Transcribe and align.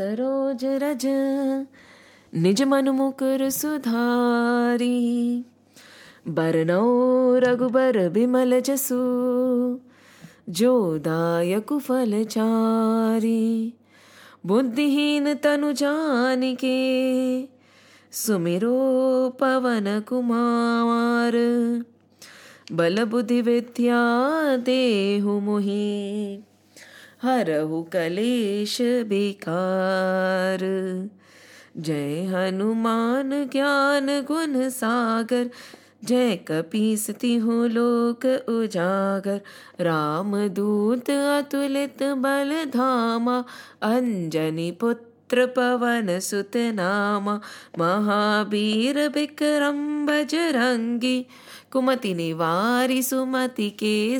सरोज 0.00 0.60
रज, 0.64 1.06
निज 2.34 2.62
मन 2.62 2.88
मुकुर 2.88 3.50
सुधारी। 3.50 4.98
बरनौ 6.28 6.84
रघुबर 7.38 8.08
बिमल 8.08 8.60
जसु, 8.60 8.98
जो 10.48 10.98
दायक 10.98 11.72
फल 11.72 12.24
चारी। 12.24 13.74
बुद्धिहीन 14.46 15.34
तनु 15.34 15.72
जान 15.72 16.54
के 16.54 17.42
सुमिरो 18.12 18.78
पवन 19.30 20.02
कुमार। 20.08 21.32
बल 22.72 23.04
बुद्धि 23.04 23.40
विद्या 23.40 24.00
देहु 24.56 25.40
मोहि। 25.40 26.38
हरहु 27.22 27.82
कलेश 27.82 28.78
बेकार। 28.80 30.62
जय 31.76 32.24
हनुमान 32.24 33.30
ज्ञान 33.52 34.06
गुण 34.06 34.68
सागर 34.68 35.50
जय 36.04 36.36
कपीस 36.36 37.10
तिहु 37.10 37.66
लोक 37.66 38.26
उजागर। 38.48 39.40
राम 39.80 40.48
दूत 40.48 41.10
अतुलित 41.10 42.02
बल 42.02 42.64
धामा 42.64 43.44
अंजनी 43.82 44.70
पुत्र 44.70 45.46
पवन 45.46 46.18
सुत 46.20 46.56
नामा। 46.56 47.40
महावीर 47.78 49.08
विक्रम 49.08 50.06
बजरंगी 50.06 51.26
कुमति 51.72 52.12
निवारि 52.14 53.02
सुमति 53.02 53.68
के 53.82 54.18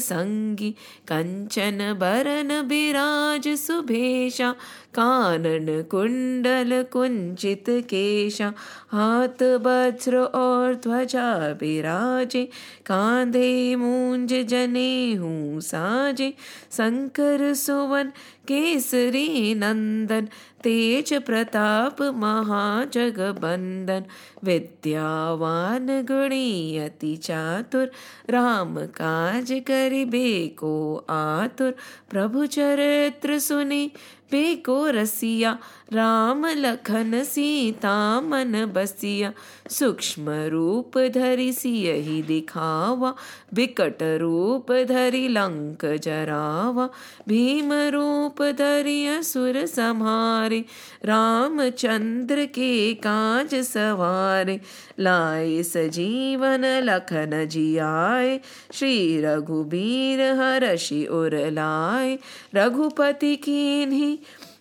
कंचन 1.09 1.79
बरन 2.01 2.51
बिराज 2.69 3.49
सुभेशा 3.59 4.51
कानन 4.95 5.67
कुंडल 5.91 6.83
कुंचित 6.93 7.65
केशा 7.91 8.53
हाथ 8.93 9.43
वज्र 9.67 10.19
और 10.43 10.75
ध्वजा 10.75 11.33
बिराजे 11.61 12.45
कांधे 12.87 13.77
मूंज 13.77 14.35
जने 14.49 15.13
हूँ 15.15 15.61
साजे 15.61 16.33
शंकर 16.77 17.53
सुवन 17.55 18.13
केसरी 18.49 19.55
नंदन 19.55 20.29
तेज 20.65 21.13
प्रताप 21.15 22.03
महाजगबंदन 22.03 24.05
विद्यावान 24.45 25.87
गुणी 25.87 26.79
अति 26.79 27.17
चातुर 27.17 27.91
राम 28.31 28.79
काज 28.97 29.53
करिबे 29.67 30.49
को 30.59 30.73
आतुर 31.11 31.75
सुनि 33.39 33.91
बेको 34.33 34.87
रसिया, 34.87 35.59
राम 35.93 36.47
लखन 36.47 37.23
सीता 37.25 38.21
मन 38.21 38.73
बसिया। 38.75 39.33
सूक्ष्म 39.71 40.31
रूप 40.31 40.99
धरि 40.99 41.53
सियहि 41.53 42.23
दिखावा 42.23 43.15
विकट 43.55 44.03
रूप 44.03 44.73
धरि 44.73 45.29
लंक 45.29 45.85
जरावा। 45.85 46.89
भीम 47.29 47.73
रूप 47.73 48.43
धरि 48.43 49.07
असुर 49.07 49.67
संहारे, 49.67 50.65
रामचंद्र 51.05 52.45
के 52.45 52.95
काज 52.95 53.55
सवारे। 53.55 54.61
लाए 54.99 55.63
सजीवन 55.63 56.65
लखन 56.65 57.49
जियाए, 57.51 58.41
श्री 58.73 59.21
रघुबीर 59.21 60.21
हरषि 60.21 61.07
उर 61.07 61.51
लाए। 61.51 62.19
रघुपति 62.55 63.37
कीन्ही 63.37 64.20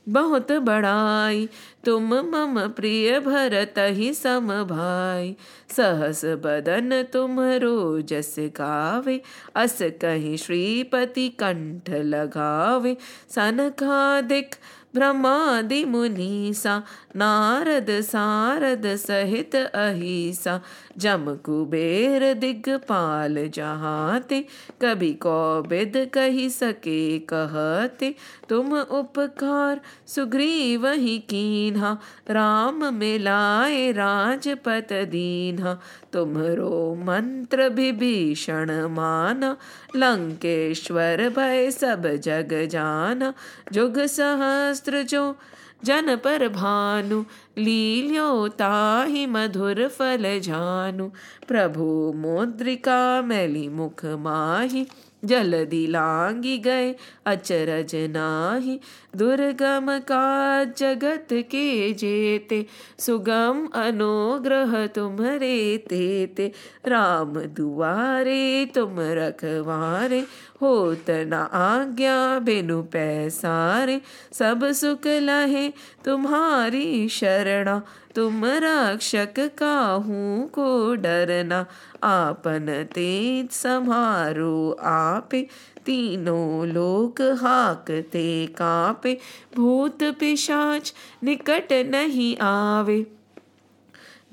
बहुत 0.09 0.51
बड़ाई। 0.51 1.49
तुम 1.85 2.13
मम 2.13 2.67
प्रिय 2.67 3.19
भरत 3.19 3.73
ही 3.77 4.13
सम 4.13 4.47
भाई। 4.47 5.35
सहस 5.69 6.25
बदन 6.25 7.03
तुम 7.13 7.39
रोजस 7.39 8.35
गावे। 8.39 9.21
अस 9.55 9.77
कहीं 9.81 10.37
श्रीपति 10.37 11.29
कंठ 11.29 11.89
लगावे। 11.89 12.97
सनकादिक 13.29 14.55
ब्रह्मादि 14.95 15.85
मुनीसा। 15.85 16.83
नारद 17.15 17.87
सारद 17.89 18.95
सहित 18.95 19.55
अहिसा। 19.55 20.61
जम 20.97 21.37
कुबेर 21.45 22.33
दिग्पाल 22.33 23.49
जहाते। 23.53 24.45
कभी 24.81 25.13
कौबिद 25.13 26.09
कही 26.13 26.49
सके 26.49 27.19
कहते। 27.19 28.15
तुम 28.49 28.79
उपकार, 28.79 29.81
सुग्रीव 30.07 30.87
ही 30.87 31.17
कीन्हा, 31.19 31.97
राम 32.29 32.93
मिलाए 32.93 33.91
राजपत 33.91 34.87
दीन्हा। 34.93 35.79
तुम्हरो 36.13 36.95
मंत्र 36.99 37.69
विभीषण 37.69 38.71
माना, 38.71 39.57
लंकेश्वर 39.95 41.29
भय 41.29 41.71
सब 41.71 42.07
जग 42.07 42.67
जाना। 42.71 43.33
जुग 43.71 43.99
सहस्त्र 43.99 45.03
जो 45.03 45.35
जन 45.83 46.15
पर 46.15 46.47
भानु, 46.47 47.23
लील्यो 47.57 48.47
ताहि 48.47 49.25
मधुर 49.25 49.87
फल 49.87 50.39
जानु। 50.39 51.09
प्रभु 51.47 52.13
मुद्रिका 52.15 53.21
मैली 53.21 53.69
मुख 53.69 54.05
माही 54.05 54.87
जलदि 55.25 55.87
लांगी 55.87 56.57
गए, 56.57 56.95
अचरज 57.25 57.91
नाही। 57.95 58.79
दुर्गम 59.15 59.99
का 59.99 60.63
जगत 60.63 61.27
के 61.33 61.93
जेते, 61.93 62.65
सुगम 62.99 63.67
अनुग्रह 63.75 64.87
तुम्हरे 64.87 65.77
तेते 65.77 66.51
राम 66.87 67.33
दुआरे 67.39 68.65
तुम 68.65 68.95
रखवारे, 68.99 70.25
होत 70.61 71.05
न 71.09 71.33
आज्ञा 71.53 72.39
बिनु 72.39 72.81
पैसारे। 72.81 74.01
सब 74.33 74.71
सुख 74.71 75.07
लहे 75.07 75.69
तुम्हारी 76.05 77.09
शरणा 77.09 77.81
तुम 78.19 78.45
रक्षक 78.45 79.33
काहू 79.39 80.45
को 80.45 80.95
डरना? 80.95 81.65
आपन 82.03 82.87
तेज 82.95 83.51
समारो 83.51 84.77
आपे। 84.81 85.47
तीनों 85.85 86.67
लोक 86.67 87.21
हाकते 87.21 88.47
कापे। 88.47 89.17
भूत 89.55 90.03
पिशाच 90.03 90.93
निकट 91.23 91.73
नहीं 91.73 92.37
आवे। 92.37 93.05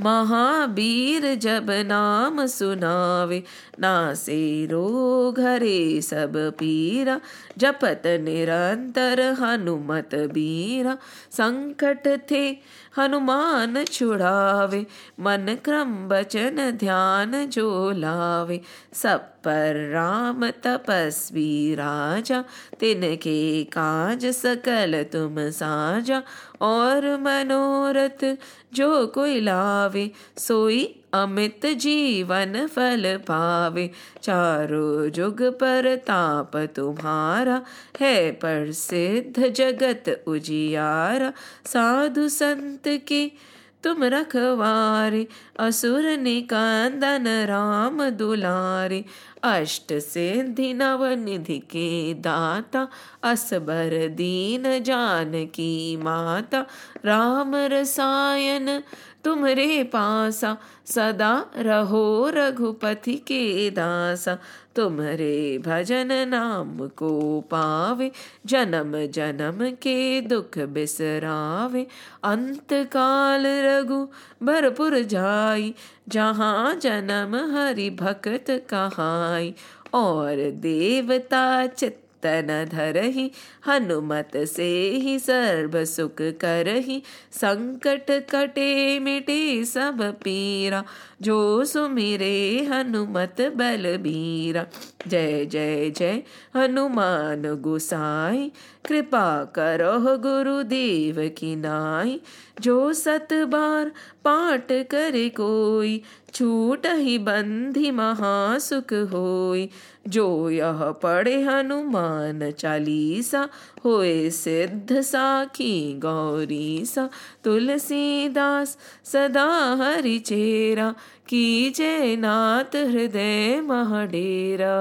महावीर 0.00 1.34
जब 1.34 1.66
नाम 1.70 2.46
सुनावे 2.46 3.42
नासे 3.80 4.66
रोग 4.66 5.40
हरे 5.40 6.02
सब 6.02 6.32
पीरा। 6.36 7.20
जपत 7.58 8.02
निरंतर 8.06 9.20
हनुमत 9.20 10.10
बीरा। 10.14 10.98
संकट 11.30 12.30
थे 12.30 12.52
हनुमान 12.98 13.84
छुड़ावे, 13.84 14.86
मन 15.20 15.56
क्रम 15.64 16.08
बचन 16.08 16.70
ध्यान 16.70 17.46
जो 17.46 17.90
लावे। 17.90 18.60
सब 18.92 19.20
पर 19.20 19.90
राम 19.92 20.50
तपस्वी 20.50 21.74
राजा, 21.74 22.44
तिनके 22.80 23.64
काज 23.64 24.26
सकल 24.26 25.04
तुम 25.12 25.50
साजा। 25.50 26.22
और 26.60 27.20
मनोरथ 27.20 28.36
जो 28.74 29.06
कोई 29.06 29.40
लावे, 29.40 30.10
सोई 30.38 31.02
अमित 31.22 31.66
जीवन 31.66 32.66
फल 32.66 33.16
पावे। 33.16 33.90
चारों 34.22 35.10
जुग 35.10 35.42
पर 35.42 35.96
ताप 35.96 36.56
तुम्हारा 36.56 37.62
है, 38.00 38.32
प्रसिद्ध 38.32 39.48
जगत 39.48 40.24
उजियारा। 40.26 41.32
साधु 41.64 42.28
संत 42.28 42.82
के 42.86 43.56
तुम 43.84 44.04
रखवारे, 44.04 45.26
असुर 45.60 46.04
निकांदन 46.16 47.28
राम 47.28 48.10
दुलारे। 48.10 49.04
अष्ट 49.42 49.92
सिद्धि 49.92 50.74
नव 50.74 51.04
निधि 51.04 51.58
के 51.58 52.14
दाता, 52.14 52.88
असबर 53.22 54.08
दीन 54.08 54.82
जान 54.82 55.32
की 55.46 55.96
माता। 55.96 56.66
राम 57.04 57.52
रसायन 57.54 58.82
तुमरे 59.24 59.82
पासा 59.82 60.56
सदा 60.86 61.46
रहो 61.56 62.30
रघुपति 62.30 63.14
के 63.14 63.70
दासा। 63.70 64.38
तुम्हारे 64.76 65.58
भजन 65.58 66.28
नाम 66.28 66.88
को 66.88 67.40
पावे, 67.40 68.10
जन्म 68.46 69.06
जन्म 69.06 69.70
के 69.70 70.20
दुख 70.20 70.58
बिसरावे। 70.58 71.86
अंत 72.24 72.72
काल 72.72 73.46
रघु 73.46 74.08
भरपुर 74.42 74.98
जाई, 74.98 75.74
जहाँ 76.08 76.74
जन्म 76.74 77.56
हरि 77.56 77.90
भक्त 77.90 78.44
कहाई। 78.50 79.54
और 79.94 80.50
देवता 80.50 81.66
चित्त 81.66 82.05
तन 82.26 82.66
धरही, 82.72 83.30
हनुमत 83.66 84.30
से 84.36 84.90
ही 84.90 85.18
सर्व 85.18 85.84
सुख 85.84 86.16
करही। 86.20 87.02
संकट 87.32 88.10
कटे 88.10 88.98
मिटे 88.98 89.64
सब 89.64 90.02
पीरा, 90.02 90.84
जो 91.22 91.64
सुमिरे 91.64 92.68
हनुमत 92.70 93.36
बलबीरा। 93.40 94.66
जय 95.08 95.46
जय 95.46 95.90
जय, 95.90 96.22
हनुमान 96.56 97.54
गुसाई 97.54 98.52
कृपा 98.86 99.44
करो 99.44 100.16
गुरुदेव 100.18 101.28
की 101.38 101.56
नाई 101.56 102.20
जो 102.60 102.92
सत 102.92 103.28
बार 103.32 103.88
पाठ 104.24 104.72
करे 104.72 105.28
कोई, 105.28 106.02
छूट 106.34 106.86
ही 106.86 107.18
बंधी 107.18 107.90
महासुख 107.90 108.92
होई। 108.92 109.68
जो 110.08 110.50
यह 110.50 110.90
पढ़े 110.90 111.42
हनुमान 111.42 112.50
चालीसा, 112.50 113.48
होए 113.84 114.30
सिद्ध 114.30 115.00
साखी 115.00 115.94
गौरी 115.98 116.86
सा 116.86 117.08
तुलसीदास 117.44 118.78
सदा 119.04 119.48
हरि 119.74 120.18
चेरा 120.18 120.94
जय 121.32 122.16
नाथ 122.16 122.76
हृदय 122.76 123.60
महडेरा 123.60 124.76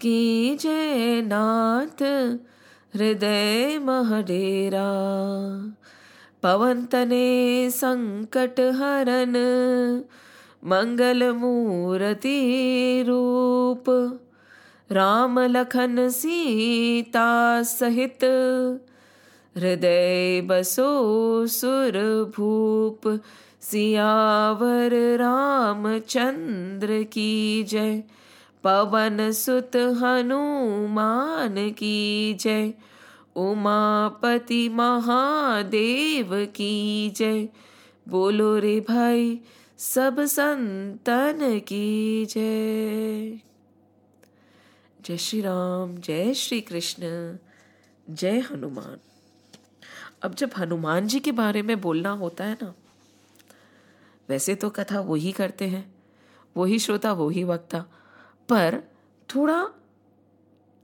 की 0.00 0.56
जय 0.56 1.22
नाथ 1.22 2.02
हृदय 2.96 3.78
महडेरा। 3.82 4.88
पवन 6.42 6.84
तने 6.84 7.70
संकट 7.70 8.60
हरन, 8.60 9.34
मंगल 10.64 11.32
मूर्ति 11.32 12.36
रूप। 13.08 13.84
राम 14.92 15.40
लखन 15.40 16.08
सीता 16.08 17.62
सहित 17.62 18.24
हृदय 19.56 20.40
बसो 20.40 20.90
सुर 21.46 22.32
भूप। 22.36 23.20
सियावर 23.60 25.18
रामचंद्र 25.18 27.02
की 27.02 27.62
जय। 27.62 28.02
पवन 28.66 29.32
सुत 29.32 29.76
हनुमान 29.76 31.70
की 31.70 32.34
जय। 32.34 32.74
उमापति 33.36 34.68
महादेव 34.68 36.46
की 36.46 37.10
जय। 37.10 37.48
बोलो 38.08 38.58
रे 38.58 38.80
भाई, 38.80 39.40
सब 39.78 40.20
संतन 40.20 41.60
की 41.68 42.26
जय। 42.26 43.30
जय 45.02 45.16
श्री 45.16 45.40
राम, 45.40 45.96
जय 45.96 46.34
श्री 46.34 46.60
कृष्ण, 46.60 47.02
जय 48.10 48.38
हनुमान। 48.38 48.98
अब 50.22 50.34
जब 50.34 50.50
हनुमान 50.58 51.06
जी 51.06 51.20
के 51.20 51.32
बारे 51.32 51.62
में 51.62 51.80
बोलना 51.80 52.10
होता 52.10 52.44
है 52.44 52.58
ना, 52.62 52.74
वैसे 54.28 54.54
तो 54.54 54.70
कथा 54.70 55.00
वही 55.00 55.32
करते 55.32 55.64
हैं, 55.64 55.94
वही 56.56 56.78
श्रोता, 56.78 57.12
वही 57.12 57.44
वक्ता। 57.44 57.84
पर 58.48 58.82
थोड़ा 59.28 59.66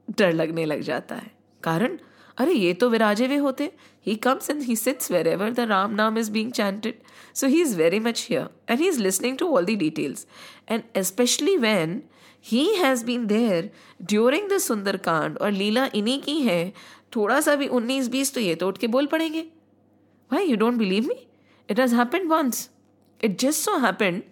डर 0.09 0.33
लगने 0.33 0.65
लग 0.65 0.81
जाता 0.81 1.15
है। 1.15 1.31
कारण 1.63 1.99
अरे 2.39 2.53
ये 2.53 2.73
तो 2.75 2.89
विराजे 2.91 3.27
हुए 3.27 3.37
होते। 3.37 3.71
He 4.07 4.15
comes 4.17 4.51
and 4.51 4.63
he 4.63 4.77
sits 4.77 5.11
wherever 5.29 5.51
the 5.51 5.61
Ram 5.61 5.95
naam 5.95 6.19
is 6.19 6.31
being 6.33 6.53
chanted 6.53 7.03
so 7.35 7.47
he 7.47 7.61
is 7.63 7.77
very 7.77 7.99
much 7.99 8.27
here 8.31 8.49
and 8.71 8.81
he 8.81 8.89
is 8.89 9.01
listening 9.01 9.37
to 9.39 9.49
all 9.57 9.65
the 9.65 9.77
details 9.79 10.27
and 10.71 11.03
specially 11.03 11.57
when 11.57 12.03
he 12.45 12.65
has 12.75 13.05
been 13.05 13.27
there 13.27 13.71
during 14.03 14.49
the 14.51 14.59
Sundarkand 14.59 15.39
और 15.39 15.51
लीला 15.51 15.89
इन्हीं 15.95 16.21
की 16.23 16.39
है 16.41 16.73
थोड़ा 17.17 17.41
सा 17.41 17.55
भी 17.57 17.69
उन्नीस 17.69 18.09
बीस 18.09 18.35
तो 18.35 18.41
ये 18.41 18.55
तो 18.55 18.69
उठ 18.69 18.79
के 18.79 18.87
बोल 18.87 19.07
पड़ेंगे। 19.07 19.43
भाई 20.31 20.45
you 20.45 20.57
don't 20.57 20.79
believe 20.79 21.07
me 21.07 21.27
it 21.69 21.81
has 21.81 21.95
happen 21.95 22.27
once 22.29 22.69
it 23.25 23.39
just 23.39 23.65
so 23.65 23.79
happened 23.79 24.23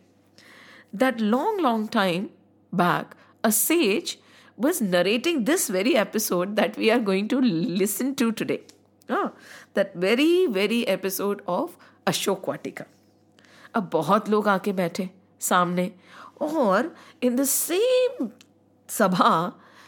that 0.94 1.20
long 1.20 1.60
long 1.60 1.88
time 1.92 2.28
back, 2.72 3.14
a 3.43 3.51
sage 3.51 4.19
was 4.57 4.81
narrating 4.81 5.43
this 5.45 5.67
very 5.67 5.95
episode 5.95 6.55
that 6.55 6.77
we 6.77 6.89
are 6.91 6.99
going 6.99 7.27
to 7.27 7.41
listen 7.41 8.15
to 8.15 8.31
today. 8.31 8.61
Ah, 9.09 9.31
that 9.73 9.95
very, 9.95 10.47
very 10.47 10.87
episode 10.87 11.41
of 11.47 11.77
Ashok 12.07 12.45
Vatika. 12.45 12.85
अब 13.75 13.89
बहुत 13.93 14.29
लोग 14.29 14.47
आके 14.47 14.71
बैठे 14.73 15.09
सामने 15.39 15.91
और 16.41 16.95
इन 17.23 17.35
the 17.35 17.43
same 17.43 18.29
सभा 18.89 19.31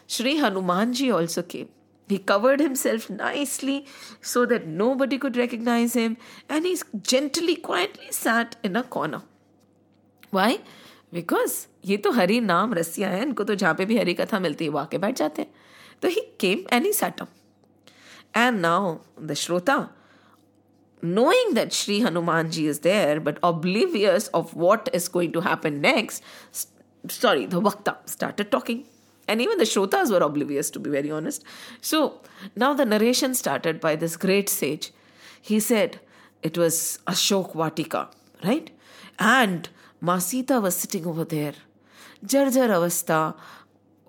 Shri 0.09 0.37
Hanuman 0.37 0.91
ji 0.91 1.09
also 1.09 1.41
came 1.41 1.67
He 2.09 2.17
covered 2.19 2.61
himself 2.61 3.09
nicely 3.09 3.85
so 4.21 4.45
that 4.45 4.65
nobody 4.65 5.17
could 5.17 5.35
recognize 5.35 5.93
him, 5.93 6.15
and 6.47 6.65
he 6.65 6.77
gently, 7.01 7.55
quietly 7.57 8.11
sat 8.11 8.55
in 8.63 8.77
a 8.77 8.83
corner. 8.83 9.23
Why? 10.31 10.59
Because 11.12 11.54
ये 11.86 11.96
तो 11.96 12.10
हरी 12.12 12.40
नाम 12.40 12.74
रस्सिया 12.74 13.08
हैं, 13.08 13.22
इनको 13.22 13.44
तो 13.44 13.54
जहाँ 13.54 13.74
पे 13.74 13.84
भी 13.84 13.98
हरी 13.98 14.14
कथा 14.14 14.38
मिलती 14.40 14.64
है, 14.64 14.70
वो 14.70 14.78
आके 14.78 14.98
बैठ 14.98 15.16
जाते 15.16 15.42
हैं। 15.42 15.50
तो 16.02 16.08
he 16.08 16.20
came 16.40 16.64
any 16.72 16.92
sat him 16.92 17.26
and 18.36 18.60
now 18.60 18.96
the 19.22 19.34
shrota 19.34 19.76
knowing 21.02 21.52
that 21.54 21.72
Shri 21.72 22.00
Hanuman 22.00 22.48
ji 22.50 22.68
is 22.68 22.80
there 22.82 23.18
but 23.18 23.38
oblivious 23.44 24.30
of 24.34 24.56
what 24.58 24.88
is 24.94 25.10
going 25.12 25.32
to 25.32 25.40
happen 25.40 25.74
next 25.80 27.10
sorry 27.12 27.46
the 27.46 27.54
vakta 27.64 27.96
start 28.08 28.42
talking 28.50 28.80
and 29.28 29.40
even 29.40 29.58
the 29.58 29.64
shrotas 29.64 30.10
were 30.12 30.22
oblivious 30.22 30.72
to 30.72 30.80
be 30.80 30.90
very 30.90 31.10
honest 31.10 31.44
so 31.84 32.00
now 32.58 32.74
the 32.74 32.80
narration 32.88 33.32
started 33.34 33.80
by 33.82 33.96
this 33.96 34.16
great 34.22 34.48
sage 34.48 34.90
he 35.50 35.60
said 35.60 35.96
it 36.44 36.58
was 36.58 36.80
Ashok 37.08 37.56
Vatika 37.56 38.00
right 38.44 38.70
and 39.22 39.66
Masita 40.02 40.60
was 40.60 40.76
sitting 40.76 41.06
over 41.06 41.24
there. 41.24 41.54
Jarjar 42.24 43.34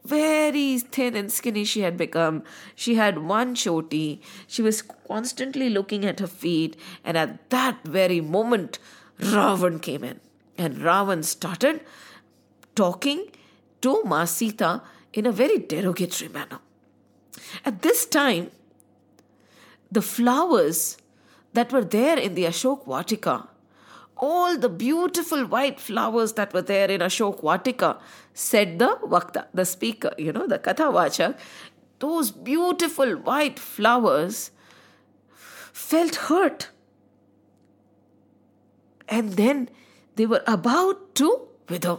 very 0.05 0.79
thin 0.79 1.15
and 1.15 1.31
skinny 1.31 1.63
she 1.63 1.81
had 1.81 1.95
become. 1.95 2.43
She 2.75 2.95
had 2.95 3.19
one 3.19 3.55
choti. 3.55 4.21
She 4.47 4.61
was 4.61 4.81
constantly 4.81 5.69
looking 5.69 6.05
at 6.05 6.19
her 6.19 6.27
feet. 6.27 6.75
And 7.03 7.17
at 7.17 7.49
that 7.51 7.77
very 7.85 8.19
moment, 8.19 8.79
Ravan 9.19 9.81
came 9.81 10.03
in. 10.03 10.19
And 10.57 10.77
Ravan 10.77 11.23
started 11.23 11.81
talking 12.75 13.29
to 13.81 14.01
Masita 14.05 14.81
in 15.13 15.25
a 15.25 15.31
very 15.31 15.57
derogatory 15.57 16.29
manner. 16.29 16.59
At 17.63 17.81
this 17.81 18.05
time, 18.05 18.51
the 19.91 20.01
flowers 20.01 20.97
that 21.53 21.71
were 21.71 21.83
there 21.83 22.17
in 22.17 22.35
the 22.35 22.45
Ashok 22.45 22.85
Vatika 22.85 23.47
all 24.23 24.57
the 24.57 24.69
beautiful 24.69 25.45
white 25.53 25.79
flowers 25.85 26.33
that 26.33 26.53
were 26.53 26.61
there 26.61 26.89
in 26.89 27.01
Ashok 27.01 27.41
Vatika, 27.41 27.89
said 28.33 28.79
the 28.79 28.97
Vakta, 29.13 29.45
the 29.53 29.65
speaker, 29.65 30.13
you 30.17 30.31
know, 30.31 30.47
the 30.47 30.59
Katha 30.59 31.35
those 31.99 32.31
beautiful 32.31 33.15
white 33.17 33.59
flowers 33.59 34.51
felt 35.73 36.15
hurt. 36.15 36.69
And 39.09 39.33
then 39.33 39.69
they 40.15 40.25
were 40.25 40.43
about 40.47 41.15
to 41.15 41.47
wither. 41.69 41.97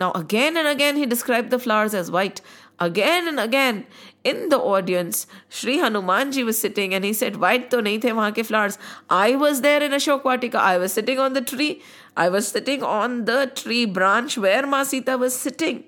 Now, 0.00 0.12
again 0.12 0.56
and 0.56 0.68
again, 0.68 0.96
he 0.96 1.06
described 1.06 1.50
the 1.50 1.58
flowers 1.58 1.94
as 1.94 2.10
white 2.10 2.40
again 2.80 3.28
and 3.28 3.40
again 3.40 3.86
in 4.24 4.48
the 4.48 4.58
audience. 4.58 5.26
Sri 5.48 5.78
Hanumanji 5.78 6.44
was 6.44 6.58
sitting 6.58 6.94
and 6.94 7.04
he 7.04 7.12
said, 7.12 7.36
White 7.36 7.70
to 7.70 7.78
nahi 7.78 8.00
the 8.00 8.08
wahan 8.08 8.34
ke 8.38 8.46
flowers. 8.46 8.78
I 9.08 9.36
was 9.36 9.60
there 9.62 9.82
in 9.82 9.92
Ashok 9.92 10.22
Vatika. 10.22 10.56
I 10.56 10.78
was 10.78 10.92
sitting 10.92 11.18
on 11.18 11.32
the 11.32 11.40
tree. 11.40 11.82
I 12.16 12.28
was 12.28 12.48
sitting 12.48 12.82
on 12.82 13.24
the 13.24 13.50
tree 13.54 13.84
branch 13.84 14.38
where 14.38 14.66
Ma 14.66 14.82
Sita 14.82 15.16
was 15.16 15.34
sitting. 15.34 15.84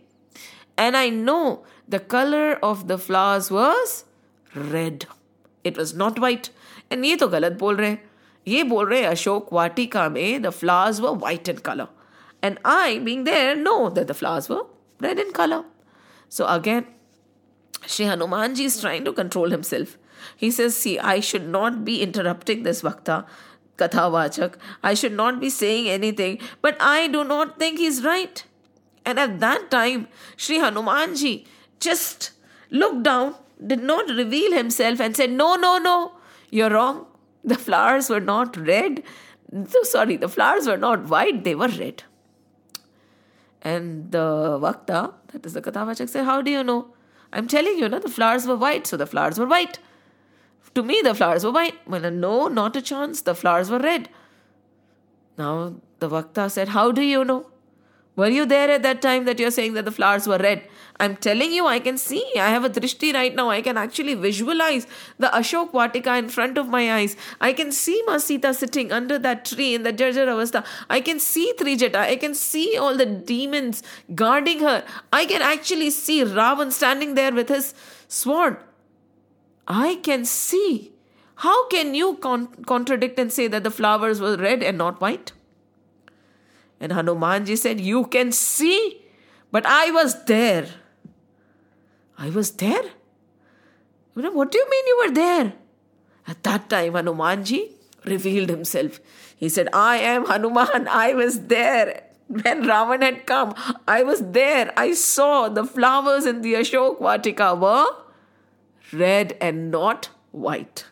And 0.76 0.96
I 0.96 1.08
know 1.10 1.64
the 1.88 2.00
color 2.00 2.52
of 2.62 2.86
the 2.88 2.98
flowers 2.98 3.50
was 3.50 4.04
red. 4.54 5.06
It 5.64 5.76
was 5.76 5.94
not 5.94 6.18
white. 6.18 6.50
And 6.90 7.04
ye 7.04 7.16
to 7.16 7.28
galat 7.28 7.58
bol 7.58 7.76
rahe. 7.76 7.98
Ye 8.44 8.62
bol 8.62 8.86
rahe 8.86 9.10
Ashok 9.14 9.50
Vatika 9.50 10.10
mein 10.12 10.42
the 10.42 10.52
flowers 10.52 11.00
were 11.00 11.12
white 11.12 11.48
in 11.48 11.58
color. 11.58 11.88
And 12.42 12.58
I, 12.64 13.00
being 13.00 13.24
there, 13.24 13.54
know 13.54 13.90
that 13.90 14.06
the 14.06 14.14
flowers 14.14 14.48
were 14.48 14.64
red 15.00 15.18
in 15.18 15.30
color. 15.32 15.64
So 16.30 16.46
again, 16.46 16.86
Sri 17.86 18.06
Hanumanji 18.06 18.64
is 18.66 18.80
trying 18.80 19.04
to 19.04 19.12
control 19.12 19.50
himself. 19.50 19.98
He 20.36 20.50
says, 20.50 20.76
See, 20.76 20.98
I 20.98 21.18
should 21.20 21.48
not 21.48 21.84
be 21.84 22.00
interrupting 22.02 22.62
this 22.62 22.82
Vakta, 22.82 23.26
Kathavachak. 23.76 24.54
I 24.82 24.94
should 24.94 25.12
not 25.12 25.40
be 25.40 25.50
saying 25.50 25.88
anything, 25.88 26.38
but 26.62 26.76
I 26.80 27.08
do 27.08 27.24
not 27.24 27.58
think 27.58 27.78
he's 27.78 28.04
right. 28.04 28.44
And 29.04 29.18
at 29.18 29.40
that 29.40 29.70
time, 29.70 30.06
Sri 30.36 30.58
Hanumanji 30.58 31.46
just 31.80 32.30
looked 32.70 33.02
down, 33.02 33.34
did 33.66 33.82
not 33.82 34.08
reveal 34.08 34.52
himself, 34.52 35.00
and 35.00 35.16
said, 35.16 35.32
No, 35.32 35.56
no, 35.56 35.78
no, 35.78 36.12
you're 36.50 36.70
wrong. 36.70 37.06
The 37.42 37.56
flowers 37.56 38.08
were 38.08 38.20
not 38.20 38.56
red. 38.56 39.02
So 39.66 39.82
sorry, 39.82 40.16
the 40.16 40.28
flowers 40.28 40.68
were 40.68 40.76
not 40.76 41.08
white, 41.08 41.42
they 41.42 41.56
were 41.56 41.68
red. 41.68 42.04
And 43.62 44.10
the 44.10 44.58
Vakta, 44.60 45.14
that 45.28 45.44
is 45.44 45.52
the 45.52 45.62
Kathavachak, 45.62 46.08
said, 46.08 46.24
How 46.24 46.40
do 46.42 46.50
you 46.50 46.64
know? 46.64 46.94
I'm 47.32 47.46
telling 47.46 47.78
you, 47.78 47.88
no, 47.88 47.98
the 47.98 48.08
flowers 48.08 48.46
were 48.46 48.56
white, 48.56 48.86
so 48.86 48.96
the 48.96 49.06
flowers 49.06 49.38
were 49.38 49.46
white. 49.46 49.78
To 50.74 50.82
me, 50.82 51.00
the 51.02 51.14
flowers 51.14 51.44
were 51.44 51.52
white. 51.52 51.74
Well, 51.86 52.10
no, 52.10 52.48
not 52.48 52.76
a 52.76 52.82
chance. 52.82 53.22
The 53.22 53.34
flowers 53.34 53.70
were 53.70 53.78
red. 53.78 54.08
Now 55.36 55.74
the 55.98 56.08
Vakta 56.08 56.50
said, 56.50 56.68
How 56.68 56.92
do 56.92 57.02
you 57.02 57.24
know? 57.24 57.49
Were 58.16 58.28
you 58.28 58.44
there 58.44 58.70
at 58.70 58.82
that 58.82 59.00
time 59.00 59.24
that 59.24 59.38
you're 59.38 59.50
saying 59.50 59.74
that 59.74 59.84
the 59.84 59.92
flowers 59.92 60.26
were 60.26 60.38
red? 60.38 60.62
I'm 60.98 61.16
telling 61.16 61.52
you, 61.52 61.66
I 61.66 61.78
can 61.78 61.96
see. 61.96 62.22
I 62.36 62.50
have 62.50 62.64
a 62.64 62.68
drishti 62.68 63.14
right 63.14 63.34
now. 63.34 63.48
I 63.48 63.62
can 63.62 63.78
actually 63.78 64.14
visualize 64.14 64.86
the 65.18 65.28
Ashok 65.28 65.70
Vatika 65.70 66.18
in 66.18 66.28
front 66.28 66.58
of 66.58 66.68
my 66.68 66.92
eyes. 66.92 67.16
I 67.40 67.54
can 67.54 67.72
see 67.72 68.02
Masita 68.06 68.54
sitting 68.54 68.92
under 68.92 69.18
that 69.18 69.46
tree 69.46 69.74
in 69.74 69.84
the 69.84 69.92
Jarjar. 69.92 70.64
I 70.90 71.00
can 71.00 71.18
see 71.18 71.54
Trijata. 71.56 71.96
I 71.96 72.16
can 72.16 72.34
see 72.34 72.76
all 72.76 72.96
the 72.96 73.06
demons 73.06 73.82
guarding 74.14 74.60
her. 74.60 74.84
I 75.12 75.24
can 75.24 75.40
actually 75.40 75.90
see 75.90 76.22
Ravan 76.22 76.70
standing 76.72 77.14
there 77.14 77.32
with 77.32 77.48
his 77.48 77.72
sword. 78.08 78.58
I 79.66 79.94
can 80.02 80.24
see. 80.26 80.92
How 81.36 81.68
can 81.68 81.94
you 81.94 82.16
con- 82.16 82.48
contradict 82.66 83.18
and 83.18 83.32
say 83.32 83.48
that 83.48 83.64
the 83.64 83.70
flowers 83.70 84.20
were 84.20 84.36
red 84.36 84.62
and 84.62 84.76
not 84.76 85.00
white? 85.00 85.32
And 86.80 86.92
Hanumanji 86.92 87.58
said, 87.58 87.80
You 87.80 88.06
can 88.06 88.32
see, 88.32 89.02
but 89.50 89.66
I 89.66 89.90
was 89.90 90.24
there. 90.24 90.66
I 92.18 92.30
was 92.30 92.50
there? 92.52 92.82
What 94.14 94.50
do 94.52 94.58
you 94.58 94.70
mean 94.70 94.86
you 94.86 95.02
were 95.04 95.14
there? 95.14 95.52
At 96.26 96.42
that 96.42 96.68
time, 96.68 96.92
Hanumanji 96.94 97.72
revealed 98.04 98.48
himself. 98.48 99.00
He 99.36 99.48
said, 99.48 99.68
I 99.72 99.96
am 99.96 100.26
Hanuman. 100.26 100.88
I 100.88 101.14
was 101.14 101.40
there. 101.46 102.04
When 102.28 102.62
Ravan 102.64 103.02
had 103.02 103.26
come, 103.26 103.54
I 103.88 104.02
was 104.04 104.20
there. 104.20 104.72
I 104.76 104.92
saw 104.92 105.48
the 105.48 105.64
flowers 105.64 106.26
in 106.26 106.42
the 106.42 106.54
Ashok 106.54 107.00
Vatika 107.00 107.58
were 107.58 107.86
red 108.92 109.36
and 109.40 109.70
not 109.70 110.10
white. 110.30 110.84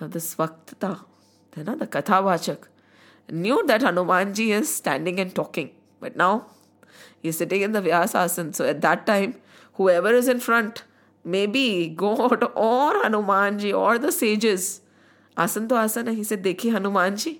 Now, 0.00 0.08
this 0.08 0.34
Vaktata, 0.34 1.04
the 1.52 1.62
Kathavachak, 1.62 2.66
knew 3.29 3.65
that 3.67 3.81
Hanumanji 3.81 4.49
is 4.49 4.73
standing 4.73 5.19
and 5.19 5.33
talking. 5.33 5.71
But 5.99 6.15
now 6.15 6.47
he's 7.21 7.37
sitting 7.37 7.61
in 7.61 7.71
the 7.71 7.81
Vyasasan. 7.81 8.55
So 8.55 8.65
at 8.65 8.81
that 8.81 9.05
time, 9.05 9.35
whoever 9.73 10.13
is 10.13 10.27
in 10.27 10.39
front, 10.39 10.83
maybe 11.23 11.87
God 11.89 12.43
or 12.55 12.93
Hanumanji 13.03 13.77
or 13.77 13.97
the 13.97 14.11
sages, 14.11 14.81
आसन 15.37 15.67
तो 15.67 15.75
आसन 15.75 16.07
है 16.07 16.13
ही 16.15 16.23
से 16.23 16.35
देखिए 16.37 16.71
हनुमान 16.71 17.15
जी 17.15 17.39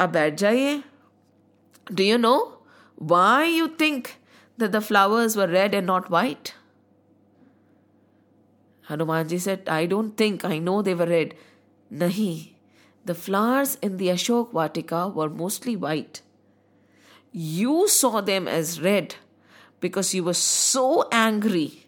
अब 0.00 0.10
बैठ 0.12 0.34
जाइए 0.38 0.82
Do 1.92 2.04
you 2.04 2.18
know 2.18 2.58
why 3.12 3.46
you 3.46 3.66
think 3.66 4.10
that 4.58 4.70
the 4.70 4.80
flowers 4.80 5.36
were 5.36 5.48
red 5.48 5.74
and 5.74 5.86
not 5.86 6.08
white? 6.08 6.54
Hanumanji 8.88 9.40
said, 9.40 9.68
I 9.68 9.86
don't 9.86 10.16
think, 10.16 10.44
I 10.44 10.58
know 10.58 10.82
they 10.82 10.94
were 10.94 11.06
red. 11.06 11.34
Nahi, 11.92 12.52
the 13.05 13.15
flowers 13.15 13.77
in 13.81 13.97
the 13.97 14.07
Ashok 14.07 14.51
Vatika 14.51 15.13
were 15.13 15.29
mostly 15.29 15.75
white. 15.75 16.21
You 17.31 17.87
saw 17.87 18.21
them 18.21 18.47
as 18.47 18.81
red 18.81 19.15
because 19.79 20.13
you 20.13 20.23
were 20.23 20.33
so 20.33 21.07
angry 21.11 21.85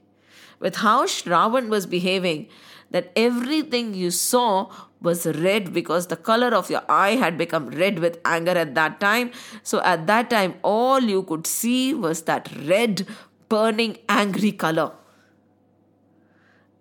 with 0.60 0.78
how 0.78 1.06
Shravan 1.06 1.70
was 1.70 1.86
behaving 1.86 2.48
that 2.92 3.12
everything 3.16 3.94
you 3.94 4.12
saw 4.12 4.72
was 5.02 5.26
red 5.26 5.74
because 5.74 6.08
the 6.08 6.16
color 6.16 6.48
of 6.48 6.70
your 6.70 6.82
eye 6.90 7.16
had 7.16 7.38
become 7.38 7.68
red 7.70 8.00
with 8.00 8.20
anger 8.26 8.52
at 8.52 8.76
that 8.76 9.00
time. 9.00 9.32
So 9.64 9.82
at 9.82 10.08
that 10.08 10.30
time, 10.30 10.56
all 10.64 11.02
you 11.02 11.24
could 11.24 11.46
see 11.46 11.94
was 11.94 12.24
that 12.24 12.50
red, 12.66 13.08
burning, 13.50 13.98
angry 14.10 14.52
color. 14.52 14.92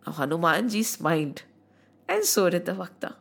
Now 0.06 0.12
Hanumanji 0.12 0.84
smiled, 0.84 1.42
and 2.08 2.24
so 2.24 2.48
did 2.48 2.64
the 2.64 2.72
Vakta. 2.72 3.16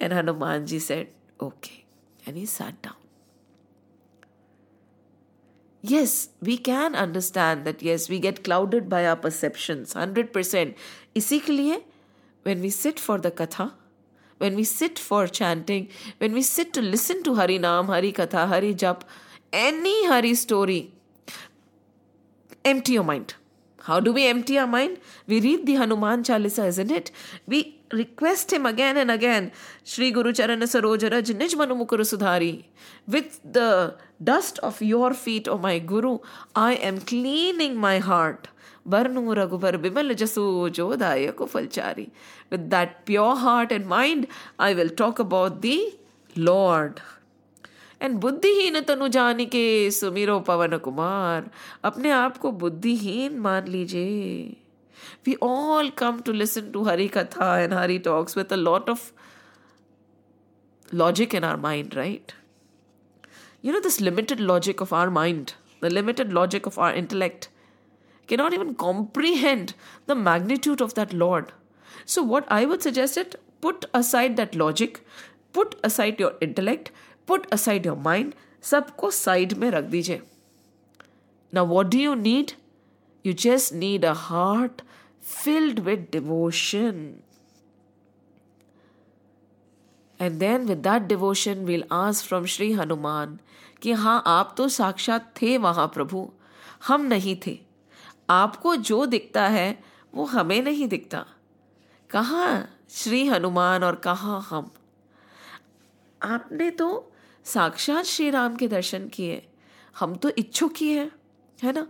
And 0.00 0.12
Hanumanji 0.12 0.80
said, 0.80 1.08
Okay. 1.40 1.84
And 2.26 2.36
he 2.36 2.46
sat 2.46 2.80
down. 2.82 2.94
Yes, 5.82 6.30
we 6.40 6.56
can 6.58 6.96
understand 6.96 7.64
that, 7.64 7.80
yes, 7.80 8.08
we 8.08 8.18
get 8.18 8.42
clouded 8.42 8.88
by 8.88 9.06
our 9.06 9.14
perceptions, 9.14 9.94
100%. 9.94 10.74
Isikliye, 11.14 11.82
when 12.42 12.60
we 12.60 12.70
sit 12.70 12.98
for 12.98 13.18
the 13.18 13.30
katha, 13.30 13.72
when 14.38 14.56
we 14.56 14.64
sit 14.64 14.98
for 14.98 15.28
chanting, 15.28 15.88
when 16.18 16.32
we 16.32 16.42
sit 16.42 16.72
to 16.72 16.82
listen 16.82 17.22
to 17.22 17.36
Hari 17.36 17.58
Naam, 17.58 17.86
Hari 17.86 18.12
Katha, 18.12 18.48
Hari 18.48 18.74
Jap, 18.74 19.02
any 19.52 20.08
Hari 20.08 20.34
story, 20.34 20.92
empty 22.64 22.92
your 22.94 23.04
mind. 23.04 23.34
How 23.82 24.00
do 24.00 24.12
we 24.12 24.26
empty 24.26 24.58
our 24.58 24.66
mind? 24.66 24.98
We 25.28 25.40
read 25.40 25.66
the 25.66 25.74
Hanuman 25.74 26.24
Chalisa, 26.24 26.66
isn't 26.66 26.90
it? 26.90 27.12
We 27.46 27.75
request 27.92 28.52
him 28.52 28.66
again 28.66 28.96
and 28.96 29.10
again, 29.10 29.52
Sri 29.84 30.10
Guru 30.10 30.32
Charana 30.32 30.64
Saroja 30.64 31.10
Raj 31.10 31.28
Nij 31.30 31.56
Manu 31.56 31.74
Mukuru 31.74 32.00
Sudhari. 32.00 32.64
With 33.06 33.40
the 33.44 33.94
dust 34.22 34.58
of 34.60 34.82
your 34.82 35.14
feet, 35.14 35.48
O 35.48 35.52
oh 35.52 35.58
my 35.58 35.78
Guru, 35.78 36.18
I 36.54 36.74
am 36.74 37.00
cleaning 37.00 37.76
my 37.76 37.98
heart. 37.98 38.48
Barnu 38.88 39.34
Raghubar 39.34 39.80
Bimal 39.82 40.14
Jasu 40.14 40.70
Jodaya 40.70 41.32
Kufalchari. 41.32 42.10
With 42.50 42.70
that 42.70 43.04
pure 43.04 43.36
heart 43.36 43.72
and 43.72 43.86
mind, 43.86 44.26
I 44.58 44.74
will 44.74 44.90
talk 44.90 45.18
about 45.18 45.62
the 45.62 45.94
Lord. 46.36 47.00
And 48.02 48.18
बुद्धिहीन 48.20 48.80
तनु 48.88 49.06
जान 49.08 49.44
के 49.52 49.90
सुमिरो 49.90 50.38
पवन 50.48 50.76
कुमार 50.84 51.48
अपने 51.84 52.10
आप 52.12 52.36
को 52.38 52.50
बुद्धिहीन 52.62 53.38
मान 53.40 53.68
लीजिए 53.68 54.56
we 55.27 55.35
all 55.43 55.89
come 55.97 56.19
to 56.25 56.31
listen 56.31 56.71
to 56.71 56.83
हरी 56.83 57.07
कथा 57.17 57.57
and 57.59 57.73
Hari 57.73 57.97
talks 58.09 58.37
with 58.37 58.53
a 58.53 58.55
lot 58.55 58.89
of 58.89 59.11
logic 60.99 61.33
in 61.33 61.45
our 61.47 61.57
mind, 61.57 61.93
right? 61.97 62.31
You 63.63 63.73
know, 63.73 63.79
this 63.83 63.97
limited 64.01 64.41
logic 64.47 64.81
of 64.81 64.89
our 64.91 65.11
mind, 65.17 65.53
the 65.83 65.89
limited 65.89 66.33
logic 66.37 66.65
of 66.65 66.79
our 66.79 66.97
intellect, 67.01 67.47
cannot 68.29 68.55
even 68.57 68.73
comprehend 68.75 69.73
the 70.07 70.17
magnitude 70.23 70.81
of 70.81 70.95
that 70.95 71.13
Lord. 71.13 71.53
So, 72.05 72.23
what 72.23 72.51
I 72.57 72.65
would 72.65 72.83
suggest 72.87 73.17
is 73.17 73.37
put 73.61 73.85
aside 73.93 74.35
that 74.41 74.57
logic, 74.63 74.99
put 75.59 75.77
aside 75.91 76.19
your 76.19 76.33
intellect, 76.41 76.91
put 77.27 77.45
aside 77.53 77.85
your 77.85 77.97
mind 78.03 78.33
सबको 78.63 79.09
side 79.11 79.53
में 79.57 79.69
रख 79.71 79.83
दीजिए 79.89 80.21
ना 81.53 81.61
what 81.71 81.89
do 81.91 81.97
you 81.97 82.13
need 82.13 82.51
you 83.25 83.33
just 83.43 83.73
need 83.73 84.05
a 84.05 84.13
heart 84.15 84.81
Filled 85.26 85.78
with 85.78 86.08
devotion 86.12 87.20
and 90.20 90.38
then 90.38 90.64
with 90.66 90.78
that 90.78 91.02
devotion 91.02 91.54
will 91.54 91.84
ask 91.92 92.22
from 92.22 92.44
Shri 92.44 92.72
Hanuman 92.72 93.38
कि 93.82 93.92
हाँ 93.92 94.22
आप 94.26 94.54
तो 94.56 94.68
साक्षात 94.68 95.34
थे 95.42 95.58
वहाँ 95.58 95.86
प्रभु 95.86 96.30
हम 96.86 97.00
नहीं 97.00 97.36
थे। 97.46 97.60
आपको 98.30 98.76
जो 98.76 99.06
दिखता 99.06 99.48
है, 99.48 99.84
वो 100.14 100.24
हमें 100.24 100.62
नहीं 100.62 100.88
दिखता। 100.88 101.26
कहाँ 102.10 102.70
श्री 102.90 103.26
हनुमान 103.26 103.84
और 103.84 103.94
कहाँ 103.94 104.46
हम? 104.50 104.70
आपने 106.22 106.70
तो 106.70 107.12
साक्षात 107.44 108.04
श्री 108.04 108.30
राम 108.30 108.56
के 108.56 108.68
दर्शन 108.68 109.08
किए। 109.08 109.46
हम 109.98 110.14
तो 110.14 110.28
इच्छुक 110.28 110.72
ही 110.76 110.92
हैं, 110.92 111.12
है 111.62 111.72
ना? 111.72 111.88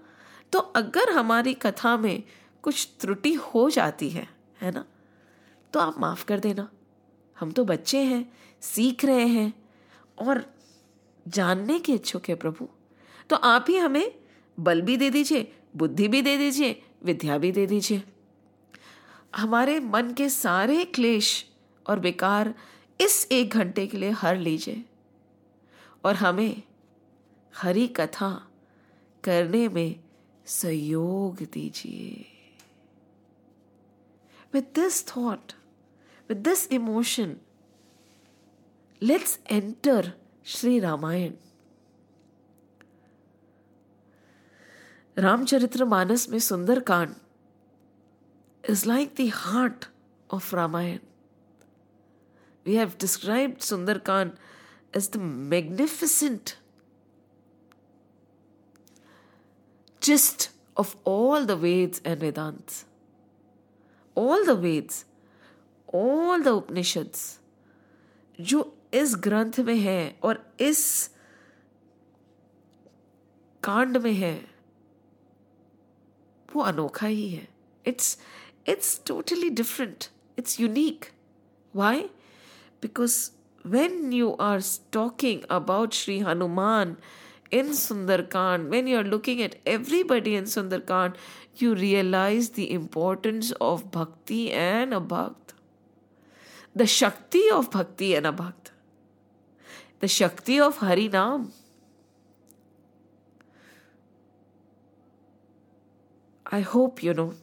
तो 0.52 0.58
अगर 0.58 1.10
हमारी 1.10 1.54
कथा 1.54 1.96
में 1.96 2.22
कुछ 2.66 2.88
त्रुटि 3.00 3.32
हो 3.32 3.70
जाती 3.70 4.10
है 4.10 4.28
है 4.60 4.70
ना? 4.70 4.84
तो 5.72 5.80
आप 5.80 5.98
माफ़ 5.98 6.24
कर 6.24 6.40
देना। 6.40 6.68
हम 7.40 7.52
तो 7.52 7.64
बच्चे 7.64 8.02
हैं, 8.02 8.32
सीख 8.60 9.04
रहे 9.04 9.26
हैं 9.26 9.52
और 10.18 10.54
जानने 11.28 11.78
के 11.78 11.92
इच्छुक 11.92 12.28
है 12.28 12.34
प्रभु। 12.34 12.68
तो 13.30 13.36
आप 13.36 13.66
ही 13.68 13.76
हमें 13.76 14.14
बल 14.60 14.82
भी 14.82 14.96
दे 14.96 15.10
दीजिए, 15.10 15.52
बुद्धि 15.76 16.08
भी 16.08 16.22
दे 16.22 16.38
दीजिए, 16.38 16.82
विद्या 17.04 17.38
भी 17.38 17.52
दे 17.52 17.66
दीजिए। 17.66 18.02
हमारे 19.36 19.80
मन 19.80 20.14
के 20.14 20.28
सारे 20.28 20.84
क्लेश 20.84 21.50
और 21.86 22.00
बेकार 22.00 22.54
इस 23.00 23.28
एक 23.32 23.50
घंटे 23.50 23.86
के 23.86 23.96
लिए 23.96 24.10
हर 24.10 24.36
लीजिए 24.36 24.84
और 26.04 26.14
हमें 26.14 26.62
हरी 27.56 27.88
कथा 27.88 28.48
करने 29.24 29.68
में 29.68 30.00
सहयोग 30.46 31.36
दीजिए। 31.36 32.32
with 34.56 34.72
this 34.72 35.02
thought, 35.02 35.52
with 36.28 36.42
this 36.42 36.64
emotion, 36.76 37.40
let's 39.00 39.38
enter 39.56 40.14
Sri 40.42 40.80
Ramayan. 40.80 41.34
Ramcharitramanas 45.14 46.24
Sundar 46.28 46.40
Sundarkand 46.46 47.14
is 48.64 48.86
like 48.86 49.16
the 49.16 49.28
heart 49.28 49.88
of 50.30 50.50
Ramayan. 50.52 51.00
We 52.64 52.76
have 52.76 52.96
described 52.96 53.60
Sundarkand 53.60 54.36
as 54.94 55.10
the 55.10 55.18
magnificent 55.18 56.56
gist 60.00 60.48
of 60.76 60.96
all 61.04 61.44
the 61.44 61.56
Vedas 61.56 62.00
and 62.06 62.20
Vedants. 62.20 62.85
All 64.16 64.46
the 64.46 64.50
Vedas 64.50 65.04
all 65.94 66.42
the 66.42 66.48
Upanishads 66.48 67.40
जो 68.40 68.72
इस 68.94 69.14
ग्रंथ 69.16 69.60
में 69.60 69.76
है 69.76 70.18
और 70.22 70.52
इस 70.60 71.10
कांड 73.62 73.96
में 73.96 74.12
है, 74.12 74.48
वो 76.56 76.62
अनोखा 76.62 77.06
ही 77.06 77.28
है। 77.28 77.48
It's 77.86 78.18
it's 78.68 79.00
totally 79.06 79.50
different 79.50 80.04
it's 80.38 80.60
unique 80.60 81.04
why 81.76 82.00
because 82.82 83.30
when 83.66 84.12
you 84.12 84.30
are 84.32 84.62
talking 84.92 85.40
about 85.50 85.92
Shri 85.92 86.18
Hanuman 86.18 86.96
in 87.52 87.72
Sundarkand 87.72 88.68
when 88.68 88.88
you 88.88 88.98
are 88.98 89.04
looking 89.04 89.40
at 89.40 89.60
everybody 89.66 90.36
in 90.36 90.44
Sundarkand 90.44 91.14
you 91.60 91.74
realize 91.74 92.50
the 92.50 92.72
importance 92.72 93.52
of 93.60 93.90
bhakti 93.90 94.52
and 94.52 94.94
a 94.94 95.00
bhakt. 95.00 95.54
The 96.74 96.86
Shakti 96.86 97.48
of 97.50 97.70
bhakti 97.70 98.14
and 98.14 98.26
a 98.26 98.32
bhakt. 98.32 98.70
The 100.00 100.08
Shakti 100.08 100.60
of 100.60 100.78
Harinam. 100.78 101.50
I 106.46 106.60
hope, 106.60 107.02
you 107.02 107.14
know, 107.14 107.34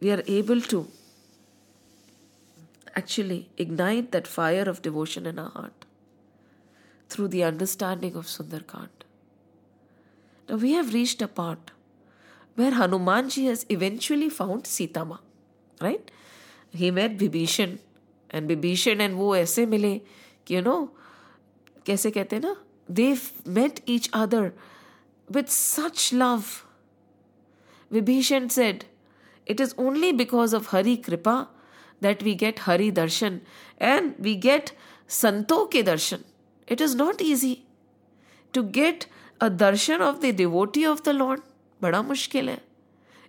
we 0.00 0.10
are 0.10 0.22
able 0.26 0.60
to 0.62 0.88
actually 2.96 3.48
ignite 3.56 4.10
that 4.12 4.26
fire 4.26 4.68
of 4.68 4.82
devotion 4.82 5.26
in 5.26 5.38
our 5.38 5.50
heart 5.50 5.84
through 7.08 7.28
the 7.28 7.44
understanding 7.44 8.16
of 8.16 8.26
Sundarkand. 8.26 9.06
Now 10.48 10.56
we 10.56 10.72
have 10.72 10.92
reached 10.92 11.22
a 11.22 11.28
part 11.28 11.70
where 12.55 12.71
Hanumanji 12.71 13.47
has 13.47 13.65
eventually 13.69 14.29
found 14.29 14.63
Sitama, 14.63 15.19
right? 15.81 16.09
He 16.71 16.91
met 16.91 17.17
Vibhishan 17.17 17.79
and 18.29 18.49
Vibhishan 18.49 18.99
and 18.99 19.15
वो 19.15 19.35
ऐसे 19.35 19.65
मिले 19.65 20.01
कि 20.45 20.55
you 20.55 20.61
know 20.61 20.89
कैसे 21.85 22.11
कहते 22.11 22.35
हैं 22.35 22.43
ना 22.43 22.55
they 22.89 23.17
met 23.45 23.81
each 23.85 24.09
other 24.13 24.53
with 25.29 25.49
such 25.49 26.13
love. 26.13 26.65
Vibhishan 27.91 28.51
said, 28.51 28.85
It 29.45 29.59
is 29.59 29.73
only 29.77 30.11
because 30.11 30.53
of 30.53 30.67
Hari 30.67 30.97
Kripa 30.97 31.47
that 32.01 32.23
we 32.23 32.35
get 32.35 32.59
Hari 32.59 32.91
Darshan 32.91 33.41
and 33.77 34.15
we 34.19 34.35
get 34.35 34.71
Santo 35.07 35.65
ke 35.65 35.85
Darshan. 35.85 36.23
It 36.67 36.81
is 36.81 36.95
not 36.95 37.21
easy 37.21 37.65
to 38.53 38.63
get 38.63 39.07
a 39.39 39.49
darshan 39.49 40.01
of 40.01 40.21
the 40.21 40.31
devotee 40.31 40.85
of 40.85 41.03
the 41.03 41.13
Lord. 41.13 41.41
बड़ा 41.82 42.02
मुश्किल 42.02 42.48
है। 42.48 42.60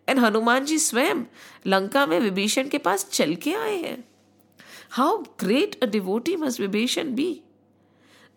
and 0.08 0.20
Hanuman 0.20 0.66
जी 0.66 0.78
स्वयं 0.80 1.24
लंका 1.68 2.06
में 2.06 2.20
विभीषण 2.20 2.70
के 2.70 2.78
पास 2.78 3.08
चल 3.10 3.36
के 3.36 3.54
आए 3.56 3.78
हैं। 3.78 4.04
How 4.92 5.18
great 5.40 5.84
a 5.84 5.86
devotee 5.88 6.36
must 6.36 6.60
Vibhishan 6.60 7.14
be 7.16 7.30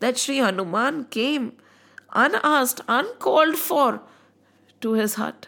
that 0.01 0.17
Shri 0.17 0.39
Hanuman 0.39 1.03
came 1.13 1.51
unasked 2.25 2.81
uncalled 2.89 3.57
for 3.57 3.99
to 4.83 4.95
his 4.95 5.15
heart 5.19 5.47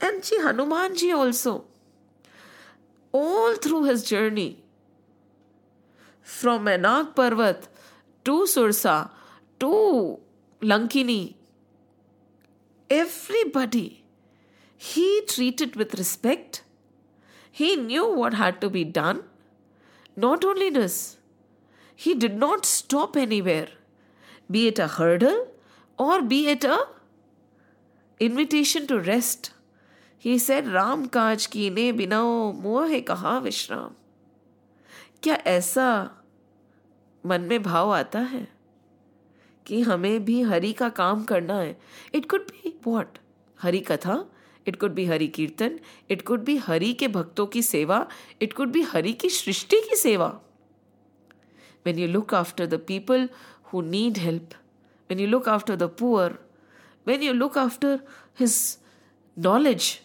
and 0.00 0.22
ji 0.22 0.36
Hanuman 0.36 0.94
ji 0.94 1.12
also 1.12 1.54
all 3.14 3.56
through 3.64 3.84
his 3.84 4.08
journey 4.08 4.56
from 6.40 6.68
a 6.68 6.76
Nag 6.78 7.06
Parvat 7.16 7.68
to 8.24 8.44
Sursa 8.46 8.96
to 9.60 9.72
Lankini 10.62 11.34
everybody 12.91 14.03
he 14.77 15.21
treated 15.27 15.75
with 15.75 15.93
respect. 15.95 16.63
He 17.51 17.75
knew 17.75 18.13
what 18.13 18.33
had 18.33 18.61
to 18.61 18.69
be 18.69 18.83
done. 18.83 19.23
Not 20.15 20.45
only 20.45 20.69
this, 20.69 21.17
he 21.95 22.13
did 22.13 22.37
not 22.37 22.65
stop 22.65 23.15
anywhere, 23.15 23.69
be 24.49 24.67
it 24.67 24.79
a 24.79 24.87
hurdle 24.87 25.47
or 25.97 26.21
be 26.21 26.47
it 26.47 26.63
a 26.63 26.79
invitation 28.19 28.87
to 28.87 28.99
rest. 28.99 29.51
He 30.25 30.39
said 30.39 30.67
Ram 30.67 31.05
काज 31.05 31.45
कीने 31.45 31.91
बिना 31.91 32.21
मोह 32.61 32.99
कहा 32.99 33.37
विश्राम 33.39 33.91
क्या 35.23 35.35
ऐसा 35.35 35.89
मन 37.25 37.41
में 37.41 37.63
भाव 37.63 37.91
आता 37.93 38.19
है 38.19 38.47
कि 39.66 39.80
हमें 39.82 40.24
भी 40.24 40.40
हरि 40.42 40.72
का 40.72 40.88
काम 40.90 41.24
करना 41.24 41.58
है। 41.58 41.76
It 42.14 42.28
could 42.30 42.50
be 42.50 42.74
what 42.86 43.18
Hari 43.58 43.80
katha 43.80 44.24
it 44.66 44.76
could 44.76 44.92
B 44.94 45.04
Hari 45.06 45.26
कीर्तन 45.28 45.78
इट 46.10 46.22
कुड 46.26 46.44
बी 46.44 46.56
हरि 46.66 46.92
के 46.92 47.08
भक्तों 47.08 47.46
की 47.46 47.62
सेवा 47.62 48.06
इट 48.42 48.52
कुड 48.52 48.72
बी 48.72 48.82
हरि 48.92 49.12
की 49.12 49.28
सृष्टि 49.30 49.80
की 49.88 49.96
सेवा। 49.96 50.28
When 51.86 51.98
you 51.98 52.08
look 52.08 52.34
after 52.34 52.66
the 52.66 52.80
people 52.88 53.28
who 53.72 53.80
need 53.80 54.18
help 54.18 54.54
when 55.10 55.20
you 55.20 55.26
look 55.26 55.48
after 55.48 55.76
the 55.76 55.90
poor 55.98 56.38
when 57.06 57.22
you 57.22 57.32
look 57.32 57.58
after 57.58 58.00
his 58.40 58.56
knowledge 59.36 59.98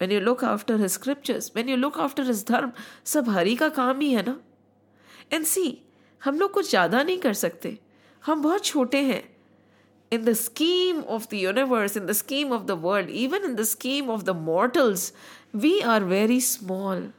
when 0.00 0.12
you 0.12 0.18
look 0.20 0.42
after 0.44 0.76
his 0.80 0.90
scriptures, 0.92 1.46
when 1.54 1.68
you 1.68 1.76
look 1.76 1.98
after 1.98 2.26
his 2.26 2.44
dharma 2.48 2.72
सब 3.04 3.28
हरि 3.28 3.54
का 3.56 3.68
काम 3.68 4.00
ही 4.00 4.12
है 4.12 4.22
ना? 4.26 4.36
And 5.32 5.44
सी 5.44 5.78
हम 6.22 6.38
लोग 6.38 6.52
कुछ 6.52 6.68
ज़्यादा 6.70 7.02
नहीं 7.02 7.18
कर 7.18 7.32
सकते। 7.34 7.78
हम 8.28 8.42
बहुत 8.42 8.64
छोटे 8.64 9.02
हैं. 9.02 9.22
In 10.12 10.24
the 10.24 10.32
scheme 10.32 11.00
of 11.02 11.26
the 11.30 11.34
universe 11.34 11.96
in 11.96 12.06
the 12.06 12.12
scheme 12.12 12.52
of 12.52 12.62
the 12.62 12.70
world 12.82 13.10
even 13.10 13.44
in 13.44 13.54
the 13.54 13.62
scheme 13.62 14.10
of 14.10 14.22
the 14.22 14.30
mortals 14.36 15.12
we 15.54 15.78
are 15.94 16.04
very 16.04 16.40
small 16.40 17.10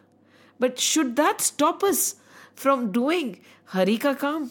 but 0.59 0.77
should 0.79 1.13
that 1.15 1.41
stop 1.41 1.85
us 1.85 2.15
from 2.57 2.87
doing 2.91 3.35
Hari 3.73 3.97
का 3.97 4.13
काम 4.13 4.49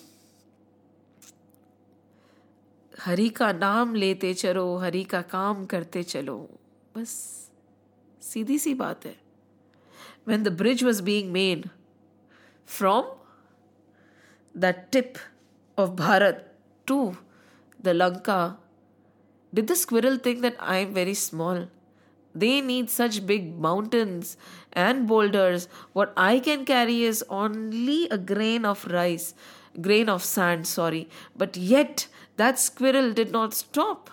हरि 2.92 3.28
का 3.28 3.52
नाम 3.52 3.94
लेते 3.94 4.32
चलो 4.34 4.76
हरि 4.76 5.02
का 5.04 5.22
काम 5.22 5.64
करते 5.66 6.02
चलो 6.02 6.38
बस 6.96 7.10
सीधी 8.22 8.58
सी 8.58 8.74
बात 8.74 9.06
है 9.06 9.16
when 10.28 10.42
the 10.42 10.48
bridge 10.58 10.84
was 10.84 11.02
being 11.02 11.30
made 11.32 11.68
from 12.68 13.04
the 14.54 14.74
tip 14.92 15.14
of 15.78 15.90
Bharat 15.90 16.47
to 16.88 17.16
the 17.80 17.94
Lanka, 17.94 18.58
did 19.54 19.66
the 19.66 19.76
squirrel 19.76 20.18
think 20.18 20.42
that 20.42 20.56
I 20.58 20.78
am 20.78 20.92
very 20.94 21.14
small? 21.14 21.68
They 22.34 22.60
need 22.60 22.90
such 22.90 23.26
big 23.26 23.58
mountains 23.58 24.36
and 24.72 25.06
boulders. 25.08 25.68
What 25.92 26.12
I 26.16 26.38
can 26.40 26.64
carry 26.64 27.02
is 27.02 27.24
only 27.28 28.08
a 28.10 28.18
grain 28.18 28.64
of 28.64 28.86
rice, 28.86 29.34
grain 29.80 30.08
of 30.08 30.22
sand, 30.22 30.66
sorry. 30.66 31.08
But 31.36 31.56
yet, 31.56 32.06
that 32.36 32.58
squirrel 32.58 33.12
did 33.12 33.32
not 33.32 33.54
stop. 33.54 34.10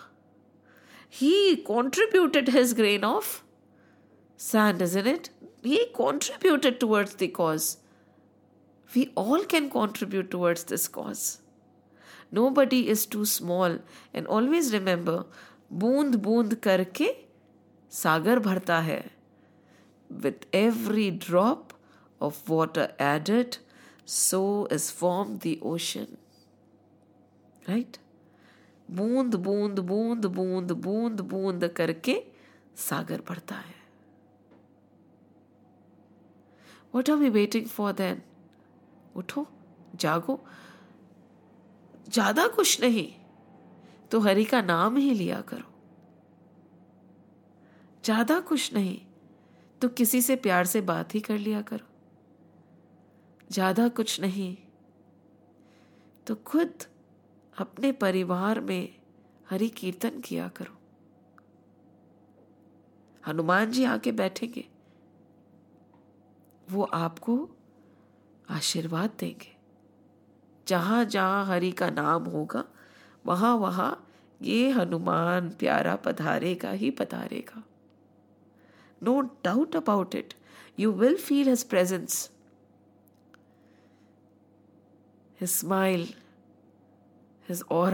He 1.09 1.57
contributed 1.57 2.49
his 2.49 2.73
grain 2.73 3.03
of 3.03 3.43
sand, 4.38 4.81
isn't 4.81 5.07
it? 5.07 5.29
He 5.61 5.85
contributed 5.93 6.79
towards 6.79 7.15
the 7.15 7.27
cause. 7.27 7.77
We 8.95 9.11
all 9.15 9.43
can 9.43 9.69
contribute 9.69 10.31
towards 10.31 10.63
this 10.63 10.88
cause. 10.88 11.41
Nobody 12.31 12.88
is 12.89 13.05
too 13.05 13.25
small. 13.25 13.79
And 14.13 14.27
always 14.27 14.73
remember, 14.73 15.23
बूंद 15.73 16.15
बूंद 16.23 16.53
करके 16.63 17.09
सागर 17.91 18.39
भरता 18.39 18.79
है 18.79 19.03
with 20.09 20.45
every 20.53 21.09
drop 21.11 21.73
of 22.21 22.47
water 22.47 22.91
added, 22.99 23.57
so 24.05 24.65
is 24.67 24.91
formed 24.91 25.41
the 25.41 25.59
ocean. 25.63 26.17
Right? 27.67 27.99
बूंद 28.91 29.35
बूंद 29.35 29.79
बूंद 29.79 30.25
बूंद 30.25 30.71
बूंद 30.71 31.21
बूंद 31.29 31.67
करके 31.77 32.15
सागर 32.77 33.21
भरता 33.27 33.55
है 33.55 33.73
what 36.95 37.09
are 37.09 37.17
we 37.17 37.29
waiting 37.29 37.65
for 37.67 37.93
then 38.01 38.21
उठो 39.17 39.45
जागो 40.03 40.39
ज़्यादा 42.07 42.47
कुछ 42.47 42.81
नहीं 42.81 43.07
तो 44.11 44.19
हरि 44.19 44.43
का 44.45 44.61
नाम 44.61 44.97
ही 44.97 45.13
लिया 45.13 45.39
करो। 45.43 45.73
ज़्यादा 48.03 48.39
कुछ 48.41 48.73
नहीं 48.73 48.99
तो 49.81 49.87
किसी 49.89 50.21
से 50.21 50.35
प्यार 50.37 50.65
से 50.65 50.81
बात 50.83 51.15
ही 51.15 51.19
कर 51.19 51.37
लिया 51.37 51.61
करो। 51.61 51.87
ज़्यादा 53.49 53.87
कुछ 53.89 54.19
नहीं 54.21 54.55
तो 56.27 56.35
खुद 56.45 56.83
अपने 57.53 57.91
परिवार 57.93 58.59
में 58.61 58.95
हरि 59.47 59.67
कीर्तन 59.71 60.19
किया 60.19 60.47
करो। 60.47 60.77
हनुमान 63.23 63.71
जी 63.71 63.83
आके 63.85 64.11
बैठेंगे, 64.13 64.65
वो 66.67 66.83
आपको 66.83 67.37
आशीर्वाद 68.49 69.11
देंगे। 69.19 69.54
जहाँ 70.67 71.06
जहाँ 71.06 71.45
हरि 71.45 71.71
का 71.71 71.89
नाम 71.89 72.23
होगा, 72.23 72.63
वहाँ 73.25 73.56
वहाँ 73.56 74.08
ये 74.41 74.69
हनुमान 74.69 75.49
प्यारा 75.49 75.95
पधारेगा 75.95 76.71
ही 76.71 76.91
पधारेगा। 76.91 77.63
No 79.04 79.21
doubt 79.21 79.75
about 79.75 80.15
it 80.15 80.34
you 80.80 80.91
will 80.91 81.15
feel 81.17 81.49
his 81.49 81.63
presence 81.63 82.32
his 85.41 85.49
smile 85.49 86.08
his 87.49 87.63
और 87.71 87.93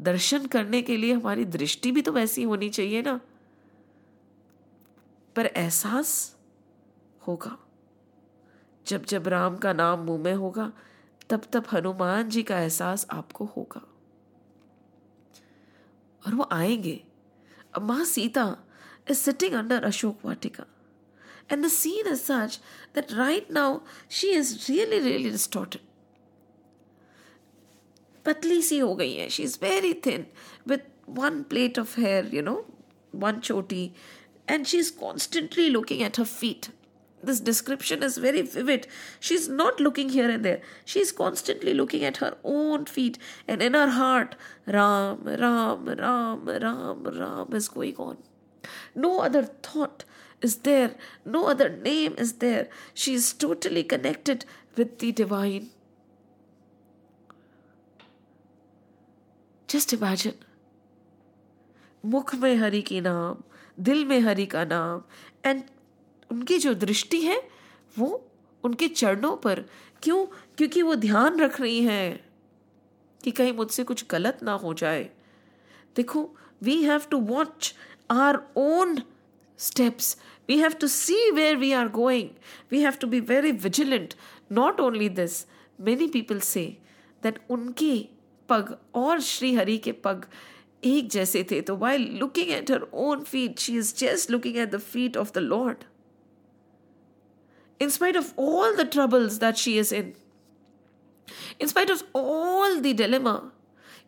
दर्शन 0.00 0.46
करने 0.46 0.82
के 0.82 0.96
लिए 0.96 1.12
हमारी 1.12 1.44
दृष्टि 1.44 1.92
भी 1.92 2.02
तो 2.02 2.12
वैसी 2.12 2.42
होनी 2.42 2.68
चाहिए 2.68 3.02
ना। 3.02 3.20
पर 5.36 5.46
एहसास 5.46 6.36
होगा। 7.26 7.56
जब 8.86 9.04
जब 9.04 9.28
राम 9.28 9.56
का 9.56 9.72
नाम 9.72 10.00
मुँह 10.00 10.22
में 10.22 10.34
होगा, 10.34 10.72
तब 11.30 11.42
तब 11.52 11.64
हनुमान 11.72 12.28
जी 12.28 12.42
का 12.42 12.60
एहसास 12.60 13.06
आपको 13.10 13.44
होगा। 13.44 13.80
और 16.26 16.34
वो 16.34 16.48
आएँगे। 16.52 17.00
अब 17.74 17.82
Maa 17.82 18.04
Sita 18.04 18.56
is 19.10 19.18
sitting 19.18 19.54
under 19.54 19.84
Ashok 19.84 20.24
Vatika 20.24 20.64
and 21.52 21.64
the 21.64 21.68
scene 21.68 22.06
is 22.06 22.20
such 22.20 22.60
that 22.94 23.12
right 23.12 23.50
now 23.50 23.78
she 24.10 24.28
is 24.28 24.54
really 24.72 24.98
really 24.98 25.30
distorted 25.30 25.82
पतली 28.24 28.62
सी 28.62 28.78
हो 28.78 28.94
गई 28.94 29.14
है 29.14 29.28
she 29.28 29.42
is 29.42 29.58
very 29.62 29.92
thin 30.06 30.26
with 30.68 30.78
one 31.08 31.42
plate 31.42 31.78
of 31.78 32.00
hair 32.00 32.34
you 32.34 32.42
know 32.42 32.56
one 33.14 33.38
choti 33.40 33.90
she 34.66 34.78
is 34.78 34.92
constantly 34.98 35.68
looking 35.68 36.02
at 36.02 36.18
her 36.18 36.28
feet. 36.34 36.75
this 37.23 37.39
description 37.39 38.01
is 38.03 38.17
very 38.17 38.41
vivid. 38.41 38.87
She's 39.19 39.47
not 39.47 39.79
looking 39.79 40.09
here 40.09 40.29
and 40.29 40.43
there. 40.43 40.61
She's 40.85 41.11
constantly 41.11 41.73
looking 41.73 42.03
at 42.03 42.17
her 42.17 42.37
own 42.43 42.85
feet. 42.85 43.17
And 43.47 43.61
in 43.61 43.73
her 43.75 43.89
heart, 43.89 44.35
Ram, 44.65 45.23
Ram, 45.23 45.87
Am, 45.87 46.45
Ram, 46.45 47.03
Ram 47.03 47.53
is 47.53 47.67
going 47.67 47.95
on. 47.97 48.17
No 48.95 49.19
other 49.21 49.43
thought 49.43 50.03
is 50.41 50.57
there. 50.57 50.95
No 51.23 51.47
other 51.47 51.69
name 51.69 52.15
is 52.17 52.33
there. 52.33 52.69
She 52.93 53.13
is 53.13 53.33
totally 53.33 53.83
connected 53.83 54.45
with 54.75 54.99
the 54.99 55.11
divine. 55.11 55.69
Just 59.67 59.93
imagine. 59.93 60.35
मुख 62.05 62.33
में 62.35 62.55
हरि 62.57 62.81
की 62.81 62.99
नाम 63.01 63.43
दिल 63.79 64.05
में 64.05 64.19
हरि 64.19 64.45
का 64.45 64.63
नाम 64.65 65.01
and 65.45 65.63
उनकी 66.30 66.58
जो 66.58 66.74
दृष्टि 66.74 67.20
है, 67.20 67.42
वो 67.98 68.30
उनके 68.64 68.88
चरणों 68.88 69.36
पर। 69.36 69.64
क्यों? 70.02 70.24
क्योंकि 70.58 70.82
वो 70.82 70.94
ध्यान 70.94 71.38
रख 71.40 71.60
रही 71.60 71.80
हैं 71.82 72.24
कि 73.24 73.30
कहीं 73.30 73.52
मुझसे 73.52 73.84
कुछ 73.84 74.04
गलत 74.10 74.42
ना 74.42 74.52
हो 74.52 74.74
जाए। 74.74 75.10
देखो 75.96 76.30
we 76.62 76.82
have 76.82 77.02
to 77.10 77.18
watch 77.18 77.74
our 78.10 78.38
own 78.56 79.02
steps 79.58 80.16
we 80.48 80.58
have 80.58 80.72
to 80.72 80.86
see 80.86 81.30
where 81.30 81.56
we 81.56 81.72
are 81.72 81.88
going 81.88 82.28
we 82.70 82.80
have 82.80 82.92
to 82.92 83.06
be 83.06 83.20
very 83.20 83.52
vigilant 83.52 84.14
not 84.52 84.80
only 84.80 85.08
this 85.08 85.44
many 85.80 86.06
people 86.06 86.40
say 86.40 86.66
that 87.22 87.38
उनके 87.50 88.08
पग 88.48 88.76
और 88.94 89.20
श्री 89.20 89.54
हरि 89.54 89.78
के 89.78 89.92
पग 89.92 90.26
एक 90.84 91.08
जैसे 91.10 91.46
थे। 91.50 91.60
तो 91.60 91.76
why 91.76 91.98
looking 91.98 92.50
at 92.50 92.70
her 92.70 92.86
own 92.94 93.22
feet 93.24 93.58
she 93.58 93.76
is 93.76 93.94
just 93.96 94.30
looking 94.30 94.56
at 94.56 94.70
the 94.70 94.78
feet 94.78 95.16
of 95.16 95.32
the 95.34 95.38
Lord 95.38 95.84
in 97.78 97.90
spite 97.90 98.16
of 98.16 98.32
all 98.36 98.74
the 98.74 98.84
troubles 98.84 99.38
that 99.38 99.58
she 99.58 99.78
is 99.78 99.92
in, 99.92 100.14
in 101.58 101.68
spite 101.68 101.90
of 101.90 102.04
all 102.12 102.80
the 102.80 102.92
dilemma, 102.92 103.52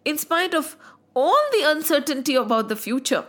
in 0.05 0.19
spite 0.19 0.55
of 0.55 0.77
all 1.15 1.39
the 1.53 1.63
uncertainty 1.65 2.35
about 2.35 2.69
the 2.69 2.77
future, 2.77 3.25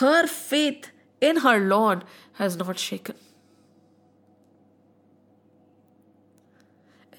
her 0.00 0.26
faith 0.26 0.90
in 1.20 1.38
her 1.38 1.58
Lord 1.58 2.04
has 2.34 2.56
not 2.56 2.78
shaken. 2.78 3.16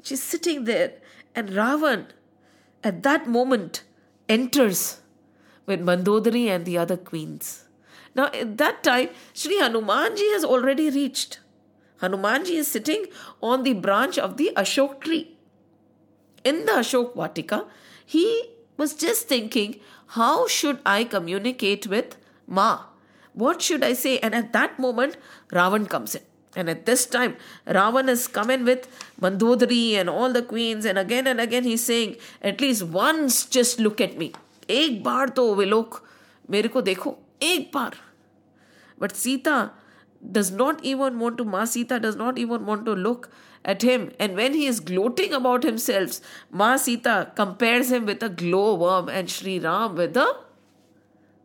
She's 0.04 0.24
sitting 0.24 0.63
there, 0.63 0.94
and 1.36 1.50
Ravan 1.50 2.08
at 2.84 3.04
that 3.04 3.28
moment 3.28 3.84
enters 4.28 5.02
with 5.65 5.80
Mandodari 5.80 6.48
and 6.48 6.65
the 6.65 6.78
other 6.78 6.98
queens. 6.98 7.65
Now, 8.15 8.26
at 8.28 8.58
that 8.58 8.84
time, 8.84 9.10
Sri 9.34 9.60
Hanumanji 9.60 10.34
has 10.34 10.44
already 10.44 10.89
reached. 10.89 11.39
Hanumanji 12.02 12.56
is 12.56 12.68
sitting 12.68 13.06
on 13.42 13.64
the 13.64 13.74
branch 13.74 14.18
of 14.18 14.38
the 14.38 14.52
Ashok 14.56 15.02
tree. 15.02 15.36
In 16.44 16.66
the 16.66 16.74
Ashok 16.74 17.16
Vatika, 17.16 17.66
he 18.06 18.50
was 18.78 18.94
just 18.94 19.28
thinking, 19.28 19.80
how 20.08 20.48
should 20.48 20.80
I 20.86 21.04
communicate 21.04 21.88
with 21.88 22.18
Ma? 22.48 22.84
What 23.34 23.62
should 23.62 23.84
I 23.84 23.94
say? 23.94 24.18
And 24.20 24.36
at 24.36 24.52
that 24.54 24.78
moment, 24.80 25.18
Ravan 25.52 25.88
comes 25.88 26.16
in. 26.16 26.22
And 26.54 26.70
at 26.70 26.86
this 26.86 27.06
time, 27.06 27.38
Ravan 27.66 28.10
has 28.10 28.28
come 28.28 28.50
in 28.50 28.66
with 28.66 28.88
Mandodari 29.22 29.94
and 29.94 30.10
all 30.10 30.34
the 30.34 30.42
queens, 30.42 30.84
and 30.84 30.98
again 30.98 31.28
and 31.28 31.40
again 31.40 31.64
he's 31.64 31.84
saying, 31.84 32.18
at 32.42 32.60
least 32.60 32.84
once 32.84 33.46
just 33.46 33.80
look 33.80 34.02
at 34.02 34.18
me. 34.18 34.34
एक 34.70 35.04
बार 35.04 35.30
तो 35.30 35.54
विलोक 35.56 36.02
मेरे 36.50 36.68
को 36.70 36.82
देखो 36.82 37.18
एक 37.44 37.72
बार 37.74 37.96
but 39.02 39.12
Sita 39.12 39.56
does 40.30 40.52
not 40.52 40.84
even 40.84 41.20
want 41.20 41.38
to, 41.38 41.46
Ma 41.46 41.66
Sita 41.66 42.00
does 42.00 42.16
not 42.16 42.38
even 42.38 42.66
want 42.66 42.86
to 42.86 42.94
look 42.94 43.32
at 43.66 43.82
him. 43.82 44.12
And 44.20 44.36
when 44.36 44.54
he 44.54 44.66
is 44.66 44.80
gloating 44.80 45.34
about 45.34 45.64
himself, 45.64 46.20
Ma 46.52 46.78
Sita 46.78 47.32
compares 47.36 47.92
him 47.92 48.06
with 48.06 48.22
a 48.22 48.30
glowworm 48.30 49.10
and 49.10 49.30
Sri 49.30 49.60
Ram 49.60 49.96
with 49.96 50.14
the 50.14 50.38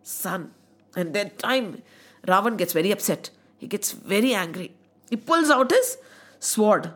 sun. 0.03 0.53
And 0.95 1.15
that 1.15 1.39
time, 1.39 1.83
Ravan 2.27 2.57
gets 2.57 2.73
very 2.73 2.91
upset. 2.91 3.31
He 3.59 3.67
gets 3.67 3.93
very 3.93 4.35
angry. 4.35 4.75
He 5.11 5.17
pulls 5.17 5.51
out 5.51 5.71
his 5.71 5.99
sword. 6.39 6.91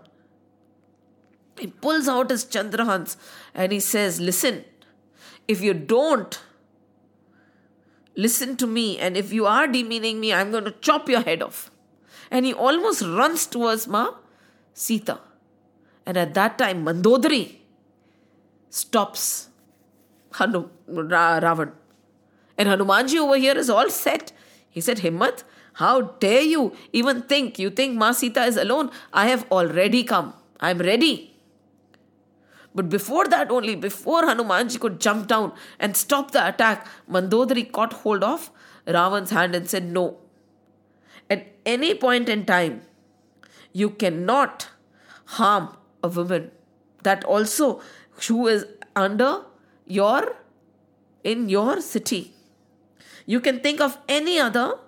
He 1.59 1.67
pulls 1.67 2.09
out 2.09 2.31
his 2.31 2.45
Chandrahans 2.45 3.17
and 3.55 3.73
he 3.73 3.81
says, 3.81 4.21
Listen, 4.21 4.65
if 5.47 5.61
you 5.61 5.75
don't 5.75 6.41
listen 8.17 8.57
to 8.57 8.67
me, 8.67 8.99
and 8.99 9.17
if 9.17 9.33
you 9.33 9.47
are 9.47 9.67
demeaning 9.67 10.21
me, 10.21 10.33
I'm 10.33 10.51
going 10.51 10.65
to 10.65 10.73
chop 10.73 11.09
your 11.09 11.21
head 11.23 11.43
off. 11.43 11.71
And 12.31 12.47
he 12.47 12.53
almost 12.53 13.03
runs 13.03 13.47
towards 13.47 13.89
Ma 13.89 14.15
Sita. 14.73 15.19
And 16.07 16.17
at 16.17 16.35
that 16.35 16.59
time, 16.59 16.85
Mandodari 16.85 17.57
stops 18.69 19.49
Hanu, 20.33 20.69
Ra, 20.87 21.41
Ravan. 21.41 21.73
And 22.57 22.69
Hanumanji 22.69 23.19
over 23.19 23.37
here 23.37 23.57
is 23.57 23.71
all 23.71 23.91
set. 23.91 24.33
He 24.69 24.81
said, 24.81 24.99
Himmat, 24.99 25.43
how 25.75 26.03
dare 26.21 26.43
you 26.43 26.77
even 26.93 27.23
think? 27.23 27.59
You 27.59 27.71
think 27.71 27.97
Ma 27.97 28.13
Sita 28.13 28.45
is 28.45 28.57
alone? 28.57 28.91
I 29.13 29.27
have 29.29 29.51
already 29.51 30.05
come. 30.05 30.35
I'm 30.61 30.79
ready. 30.79 31.30
But 32.75 32.89
before 32.89 33.27
that, 33.27 33.51
only 33.51 33.75
before 33.75 34.23
Hanumanji 34.23 34.79
could 34.79 35.01
jump 35.01 35.27
down 35.27 35.53
and 35.79 35.97
stop 35.97 36.31
the 36.31 36.47
attack, 36.47 36.87
Mandodari 37.11 37.71
caught 37.71 37.93
hold 37.93 38.23
of 38.23 38.51
Ravan's 38.87 39.31
hand 39.31 39.55
and 39.55 39.69
said, 39.69 39.91
No. 39.91 40.19
At 41.29 41.49
any 41.67 41.95
point 41.95 42.29
in 42.29 42.45
time, 42.45 42.83
you 43.73 43.91
cannot 43.91 44.69
harm 45.25 45.77
a 46.03 46.09
woman 46.09 46.51
that 47.03 47.25
also 47.25 47.81
who 48.27 48.47
is 48.47 48.67
under 48.95 49.45
your 49.87 50.37
in 51.23 51.49
your 51.49 51.81
city. 51.81 52.33
You 53.27 53.41
can 53.41 53.61
think 53.61 53.81
of 53.81 53.99
any 54.09 54.39
other 54.39 54.79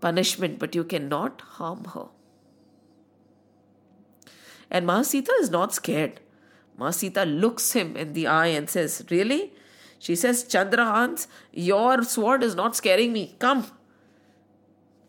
punishment, 0.00 0.58
but 0.58 0.74
you 0.74 0.84
cannot 0.84 1.40
harm 1.40 1.84
her. 1.94 2.06
And 4.70 4.86
Mahasita 4.86 5.30
is 5.40 5.50
not 5.50 5.74
scared. 5.74 6.20
Mahasita 6.78 7.24
looks 7.40 7.72
him 7.72 7.96
in 7.96 8.12
the 8.12 8.26
eye 8.26 8.48
and 8.48 8.68
says, 8.68 9.04
Really? 9.10 9.52
She 9.98 10.14
says, 10.14 10.44
Chandrahans, 10.44 11.26
your 11.52 12.02
sword 12.04 12.44
is 12.44 12.54
not 12.54 12.76
scaring 12.76 13.12
me. 13.12 13.34
Come, 13.38 13.66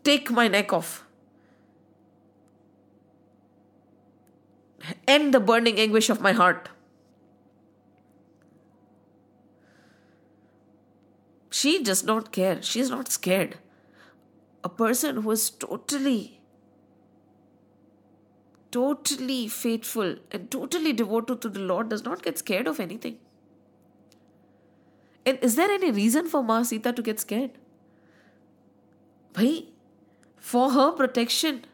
take 0.02 0.30
my 0.30 0.48
neck 0.48 0.72
off. 0.72 1.04
End 5.06 5.32
the 5.32 5.40
burning 5.40 5.78
anguish 5.78 6.10
of 6.10 6.20
my 6.20 6.32
heart. 6.32 6.68
She 11.50 11.82
does 11.82 12.02
not 12.02 12.32
care. 12.32 12.62
She 12.62 12.80
is 12.80 12.90
not 12.90 13.12
scared. 13.12 13.58
A 14.64 14.68
person 14.68 15.22
who 15.22 15.30
is 15.30 15.50
totally 15.50 16.39
totally 18.70 19.48
faithful 19.48 20.16
and 20.30 20.50
totally 20.50 20.92
devoted 20.92 21.40
to 21.42 21.48
the 21.48 21.60
Lord 21.60 21.88
does 21.88 22.04
not 22.04 22.22
get 22.22 22.38
scared 22.38 22.66
of 22.66 22.80
anything. 22.80 23.18
And 25.26 25.38
is 25.42 25.56
there 25.56 25.70
any 25.70 25.90
reason 25.90 26.28
for 26.28 26.42
Ma 26.42 26.62
Sita 26.62 26.92
to 26.92 27.02
get 27.02 27.20
scared? 27.20 27.50
Bhai, 29.32 29.66
for 30.36 30.70
her 30.70 30.92
protection, 30.92 31.64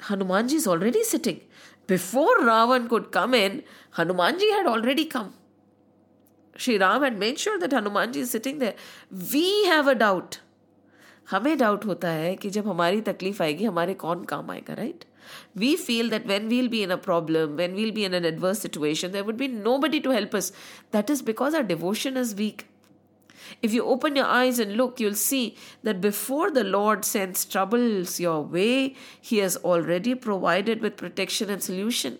Hanumanji 0.00 0.54
is 0.54 0.66
already 0.66 1.02
sitting 1.02 1.40
before 1.90 2.38
Ravan 2.38 2.88
could 2.88 3.10
come 3.10 3.34
in, 3.34 3.64
Hanumanji 3.96 4.48
had 4.56 4.66
already 4.72 5.04
come. 5.06 5.34
Shri 6.56 6.78
Ram 6.78 7.02
had 7.02 7.18
made 7.18 7.38
sure 7.38 7.58
that 7.58 7.72
Hanumanji 7.72 8.22
is 8.26 8.30
sitting 8.30 8.58
there. 8.58 8.74
We 9.32 9.64
have 9.64 9.88
a 9.88 9.96
doubt. 9.96 10.38
हमें 11.31 11.57
doubt 11.57 11.85
होता 11.85 12.09
है 12.09 12.35
कि 12.35 12.49
जब 12.49 12.67
हमारी 12.67 13.01
तकलीफ 13.01 13.41
आएगी 13.41 13.65
हमारे 13.65 13.93
कौन 14.05 14.23
काम 14.25 14.51
आएगा 14.51 14.73
right 14.73 15.05
we 15.55 15.75
feel 15.75 16.09
that 16.09 16.25
when 16.25 16.47
we'll 16.49 16.67
be 16.69 16.83
in 16.83 16.91
a 16.91 16.97
problem, 16.97 17.57
when 17.57 17.75
we'll 17.75 17.91
be 17.91 18.03
in 18.05 18.13
an 18.13 18.25
adverse 18.25 18.59
situation, 18.59 19.11
there 19.11 19.23
would 19.23 19.37
be 19.37 19.47
nobody 19.47 19.99
to 20.01 20.11
help 20.11 20.35
us. 20.35 20.51
That 20.91 21.09
is 21.09 21.21
because 21.21 21.55
our 21.55 21.63
devotion 21.63 22.17
is 22.17 22.35
weak. 22.35 22.67
If 23.61 23.73
you 23.73 23.83
open 23.85 24.15
your 24.15 24.25
eyes 24.25 24.59
and 24.59 24.75
look, 24.75 24.99
you'll 24.99 25.13
see 25.13 25.55
that 25.83 26.01
before 26.01 26.51
the 26.51 26.63
Lord 26.63 27.05
sends 27.05 27.45
troubles 27.45 28.19
your 28.19 28.41
way, 28.41 28.95
He 29.21 29.37
has 29.37 29.57
already 29.57 30.15
provided 30.15 30.81
with 30.81 30.97
protection 30.97 31.49
and 31.49 31.61
solution. 31.61 32.17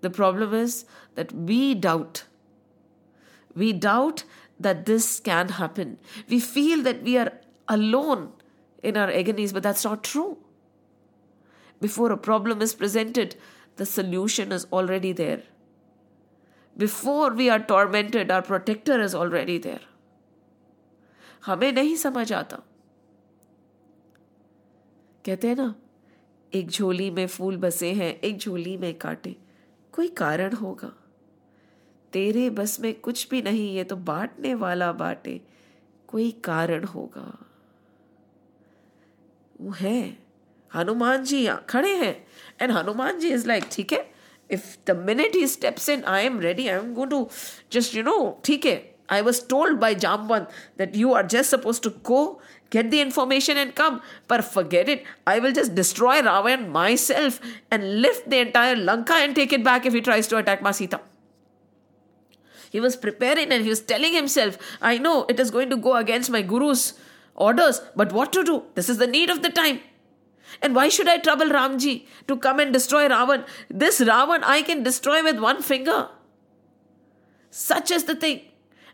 The 0.00 0.10
problem 0.10 0.54
is 0.54 0.84
that 1.16 1.32
we 1.32 1.74
doubt. 1.74 2.24
We 3.54 3.72
doubt 3.72 4.22
that 4.63 4.85
this 4.85 5.19
can 5.19 5.49
happen. 5.49 5.97
We 6.29 6.39
feel 6.39 6.83
that 6.83 7.03
we 7.03 7.17
are 7.17 7.31
alone 7.67 8.31
in 8.81 8.97
our 8.97 9.09
agonies, 9.09 9.53
but 9.53 9.63
that's 9.63 9.85
not 9.85 10.03
true. 10.03 10.37
Before 11.79 12.11
a 12.11 12.17
problem 12.17 12.61
is 12.61 12.73
presented, 12.73 13.35
the 13.75 13.85
solution 13.85 14.51
is 14.51 14.65
already 14.71 15.11
there. 15.11 15.43
Before 16.77 17.31
we 17.31 17.49
are 17.49 17.59
tormented, 17.59 18.31
our 18.31 18.41
protector 18.41 18.99
is 19.01 19.15
already 19.15 19.57
there. 19.57 19.81
हमें 21.45 21.71
नहीं 21.71 21.95
समझ 21.95 22.31
आता 22.33 22.57
कहते 25.25 25.47
हैं 25.47 25.55
ना 25.55 25.73
एक 26.53 26.69
झोली 26.69 27.09
में 27.11 27.25
फूल 27.27 27.57
बसे 27.57 27.91
हैं 27.93 28.13
एक 28.23 28.37
झोली 28.37 28.75
में 28.77 28.93
काटे 28.99 29.35
कोई 29.93 30.07
कारण 30.07 30.53
होगा 30.55 30.91
तेरे 32.13 32.49
बस 32.49 32.79
में 32.79 32.93
कुछ 32.99 33.27
भी 33.29 33.41
नहीं 33.41 33.75
है 33.77 33.83
तो 33.83 33.95
बांटने 33.95 34.53
वाला 34.55 34.91
बांटे। 34.93 35.39
कोई 36.07 36.29
कारण 36.43 36.83
होगा? 36.83 37.27
वो 39.61 39.71
है। 39.71 40.17
हनुमान 40.71 41.23
जी 41.23 41.47
खड़े 41.69 41.95
हैं। 41.95 42.15
And 42.61 42.71
Hanuman 42.71 43.19
ji 43.19 43.29
is 43.29 43.47
like 43.47 43.63
ठीक 43.71 43.93
है 43.93 44.05
if 44.49 44.65
the 44.87 44.95
minute 44.97 45.35
he 45.35 45.47
steps 45.47 45.89
in 45.89 46.03
I 46.03 46.25
am 46.25 46.39
ready 46.39 46.67
I 46.67 46.77
am 46.77 46.93
going 46.93 47.11
to 47.11 47.29
just 47.71 47.95
you 47.95 48.03
know 48.03 48.41
ठीक 48.45 48.65
है 48.65 48.75
I 49.11 49.21
was 49.21 49.41
told 49.49 49.79
by 49.79 49.95
Jamvan 49.95 50.45
that 50.77 50.97
you 50.97 51.13
are 51.13 51.27
just 51.27 51.51
suppose 51.51 51.81
to 51.81 51.89
go 52.05 52.25
get 52.73 52.89
the 52.89 52.93
information 52.93 53.57
and 53.57 53.73
come 53.73 53.99
पर 54.29 54.41
forget 54.41 54.89
it 54.89 55.03
I 55.27 55.39
will 55.39 55.53
just 55.53 55.71
destroy 55.71 56.21
Ravan 56.21 56.67
myself 56.97 57.41
and 57.73 57.83
lift 57.83 58.29
the 58.29 58.33
entire 58.33 58.77
Lanka 58.77 59.19
and 59.19 59.35
take 59.35 59.53
it 59.53 59.63
back 59.63 59.85
if 59.85 59.95
you 59.95 60.01
tries 60.01 60.29
to 60.29 60.37
attack 60.37 60.63
my 60.63 60.73
Sita 60.73 60.99
He 62.73 62.79
was 62.79 62.95
preparing 62.95 63.51
and 63.51 63.63
he 63.63 63.69
was 63.69 63.81
telling 63.81 64.13
himself, 64.13 64.57
I 64.81 64.97
know 64.97 65.27
it 65.29 65.39
is 65.39 65.51
going 65.51 65.69
to 65.69 65.77
go 65.77 65.95
against 65.95 66.31
my 66.31 66.41
guru's 66.41 66.93
orders, 67.35 67.81
but 67.95 68.11
what 68.11 68.33
to 68.33 68.43
do? 68.43 68.63
This 68.73 68.89
is 68.89 68.97
the 68.97 69.05
need 69.05 69.29
of 69.29 69.43
the 69.43 69.51
time. 69.51 69.81
And 70.59 70.73
why 70.73 70.89
should 70.89 71.07
I 71.07 71.19
trouble 71.19 71.45
Ramji 71.45 72.07
to 72.27 72.35
come 72.35 72.59
and 72.59 72.73
destroy 72.73 73.07
Ravan? 73.07 73.45
This 73.69 73.99
Ravan 73.99 74.41
I 74.43 74.63
can 74.63 74.81
destroy 74.81 75.21
with 75.21 75.37
one 75.37 75.61
finger. 75.61 76.09
Such 77.51 77.91
is 77.91 78.05
the 78.05 78.15
thing. 78.15 78.41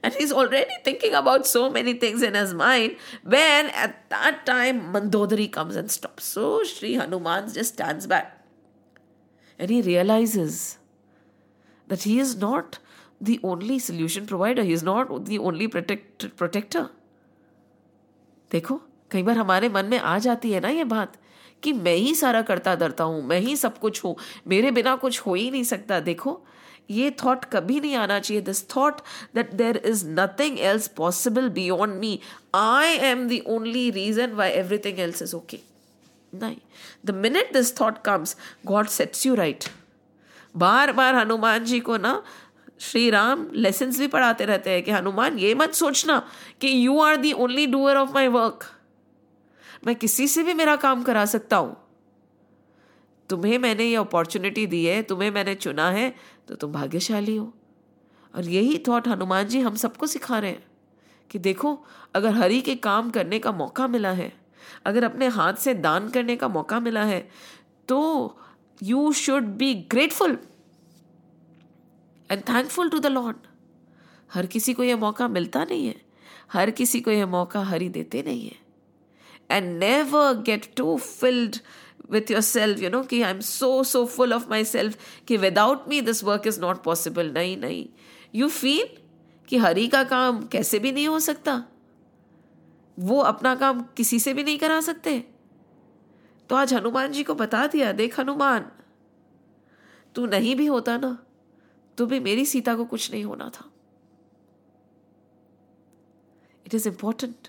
And 0.03 0.13
he's 0.13 0.33
already 0.33 0.75
thinking 0.83 1.13
about 1.13 1.47
so 1.47 1.69
many 1.69 1.93
things 1.93 2.21
in 2.21 2.33
his 2.33 2.53
mind 2.53 2.97
when 3.23 3.67
at 3.67 4.09
that 4.09 4.45
time 4.45 4.91
Mandodari 4.91 5.49
comes 5.49 5.77
and 5.77 5.89
stops. 5.89 6.25
So 6.25 6.65
Sri 6.65 6.95
Hanuman 6.95 7.53
just 7.53 7.75
stands 7.75 8.07
back. 8.07 8.45
And 9.57 9.69
he 9.69 9.81
realizes 9.81 10.79
that 11.87 12.03
he 12.03 12.19
is 12.19 12.35
not 12.35 12.79
the 13.21 13.39
only 13.43 13.79
solution 13.79 14.25
provider. 14.25 14.63
He 14.63 14.73
is 14.73 14.83
not 14.83 15.25
the 15.25 15.39
only 15.39 15.67
protect, 15.67 16.27
protector. 16.37 16.85
देखो 18.51 18.81
कई 19.11 19.23
बार 19.23 19.37
हमारे 19.37 19.69
मन 19.69 19.85
में 19.85 19.97
आ 19.99 20.17
जाती 20.19 20.51
है 20.51 20.59
ना 20.59 20.69
ये 20.69 20.83
बात 20.83 21.17
कि 21.63 21.73
मैं 21.73 21.95
ही 21.95 22.13
सारा 22.15 22.41
करता 22.41 22.75
धरता 22.75 23.03
हूँ 23.03 23.21
मैं 23.27 23.39
ही 23.39 23.55
सब 23.55 23.77
कुछ 23.79 24.03
हूँ 24.03 24.15
मेरे 24.47 24.71
बिना 24.71 24.95
कुछ 24.95 25.19
हो 25.25 25.33
ही 25.33 25.49
नहीं 25.51 25.63
सकता। 25.63 25.99
देखो 25.99 26.41
ये 26.91 27.09
थॉट 27.23 27.43
कभी 27.53 27.79
नहीं 27.79 27.95
आना 27.95 28.19
चाहिए। 28.19 28.41
This 28.41 28.63
thought 28.75 29.01
that 29.35 29.53
there 29.55 29.77
is 29.85 30.05
nothing 30.09 30.59
else 30.59 30.87
possible 30.97 31.49
beyond 31.57 31.99
me 31.99 32.19
I 32.55 32.95
am 33.09 33.27
the 33.29 33.41
only 33.55 33.89
reason 33.91 34.33
why 34.35 34.51
everything 34.51 34.99
else 34.99 35.21
is 35.21 35.35
okay 35.35 35.59
नहीं। 36.33 36.57
The 37.05 37.15
minute 37.15 37.53
this 37.53 37.79
thought 37.79 38.01
comes 38.05 38.35
God 38.65 38.87
sets 38.87 39.25
you 39.25 39.35
right 39.35 39.63
बार 40.57 40.91
बार 40.93 41.15
हनुमान 41.15 41.65
जी 41.65 41.79
को 41.79 41.97
ना 41.97 42.21
श्री 42.79 43.09
राम 43.09 43.47
लेसन 43.53 43.91
भी 43.91 44.07
पढ़ाते 44.07 44.45
रहते 44.45 44.69
हैं 44.69 44.83
कि, 44.83 44.91
हनुमान, 44.91 45.37
ये 45.39 45.53
मत 45.55 45.73
सोचना 45.73 46.19
कि 46.61 46.85
you 46.85 46.99
are 46.99 47.17
the 47.17 47.31
only 47.33 47.65
doer 47.67 47.97
of 47.97 48.13
my 48.13 48.27
work 48.27 48.65
मैं 49.87 49.95
किसी 49.95 50.27
से 50.27 50.43
भी 50.43 50.53
मेरा 50.53 50.75
काम 50.75 51.03
करा 51.03 51.25
सकता 51.25 51.57
हूँ। 51.57 51.75
तुम्हें 53.29 53.57
मैंने 53.57 53.85
ये 53.85 53.95
अपॉर्चुनिटी 53.95 54.65
दी 54.67 54.85
है, 54.85 55.01
तुम्हें 55.03 55.31
मैंने 55.31 55.55
चुना 55.55 55.89
है 55.91 56.13
तो 56.47 56.55
तुम 56.55 56.71
भाग्यशाली 56.71 57.35
हो। 57.35 57.53
और 58.35 58.45
यही 58.45 58.77
थॉट 58.87 59.07
हनुमान 59.07 59.47
जी 59.47 59.59
हम 59.59 59.75
सबको 59.75 60.07
सिखा 60.07 60.39
रहे 60.39 60.51
हैं 60.51 60.63
कि 61.29 61.39
देखो, 61.39 61.85
अगर 62.15 62.33
हरि 62.33 62.61
के 62.61 62.75
काम 62.75 63.09
करने 63.09 63.39
का 63.39 63.51
मौका 63.51 63.87
मिला 63.87 64.11
है, 64.11 64.31
अगर 64.85 65.03
अपने 65.03 65.27
हाथ 65.27 65.53
से 65.53 65.73
दान 65.73 66.09
करने 66.09 66.35
का 66.35 66.47
मौका 66.47 66.79
मिला 66.79 67.03
है 67.03 67.29
तो 67.87 67.99
you 68.83 69.11
should 69.13 69.43
be 69.57 69.73
grateful 69.91 70.37
and 72.31 72.41
thankful 72.49 72.89
to 72.89 72.99
the 72.99 73.05
Lord 73.05 73.37
हर 74.33 74.45
किसी 74.45 74.73
को 74.73 74.83
यह 74.83 74.97
मौका 74.97 75.27
मिलता 75.27 75.63
नहीं 75.63 75.87
है। 75.87 76.01
हर 76.53 76.71
किसी 76.71 77.01
को 77.01 77.11
यह 77.11 77.25
मौका 77.25 77.63
हरी 77.63 77.89
देते 77.89 78.23
नहीं 78.23 78.47
है। 78.47 78.55
And 79.51 79.79
never 79.79 80.33
get 80.33 80.73
to 80.77 80.97
filled 80.97 81.57
with 82.11 82.31
yourself 82.41 82.79
you 82.79 82.89
know 82.89 83.03
कि 83.03 83.21
I 83.21 83.31
am 83.31 83.39
so 83.39 83.83
so 83.83 84.05
full 84.05 84.33
of 84.33 84.49
myself 84.65 84.97
कि 85.27 85.37
without 85.37 85.89
me 85.89 86.01
this 86.01 86.23
work 86.23 86.47
is 86.47 86.61
not 86.61 86.83
possible 86.83 87.31
नहीं 87.31 87.57
नहीं। 87.57 87.89
यू 88.35 88.49
फील 88.49 88.87
कि 89.47 89.57
हरी 89.57 89.87
का 89.87 90.03
काम 90.03 90.47
कैसे 90.47 90.79
भी 90.79 90.91
नहीं 90.91 91.07
हो 91.07 91.19
सकता। 91.19 91.63
वो 92.99 93.19
अपना 93.19 93.55
काम 93.55 93.81
किसी 93.97 94.19
से 94.19 94.33
भी 94.33 94.43
नहीं 94.43 94.57
करा 94.57 94.81
सकते। 94.81 95.19
तो 96.49 96.55
आज 96.55 96.73
हनुमान 96.73 97.11
जी 97.11 97.23
को 97.23 97.35
बता 97.35 97.67
दिया, 97.67 97.91
देख 97.91 98.19
हनुमान, 98.19 98.65
तू 100.15 100.25
नहीं 100.25 100.55
भी 100.55 100.65
होता 100.65 100.97
ना। 100.97 101.17
तो 101.98 102.06
भी 102.06 102.20
मेरी 102.20 102.44
सीता 102.46 102.74
को 102.76 102.84
कुछ 102.92 103.10
नहीं 103.10 103.24
होना 103.24 103.50
था 103.54 103.70
it 106.66 106.74
is 106.74 106.86
important 106.86 107.48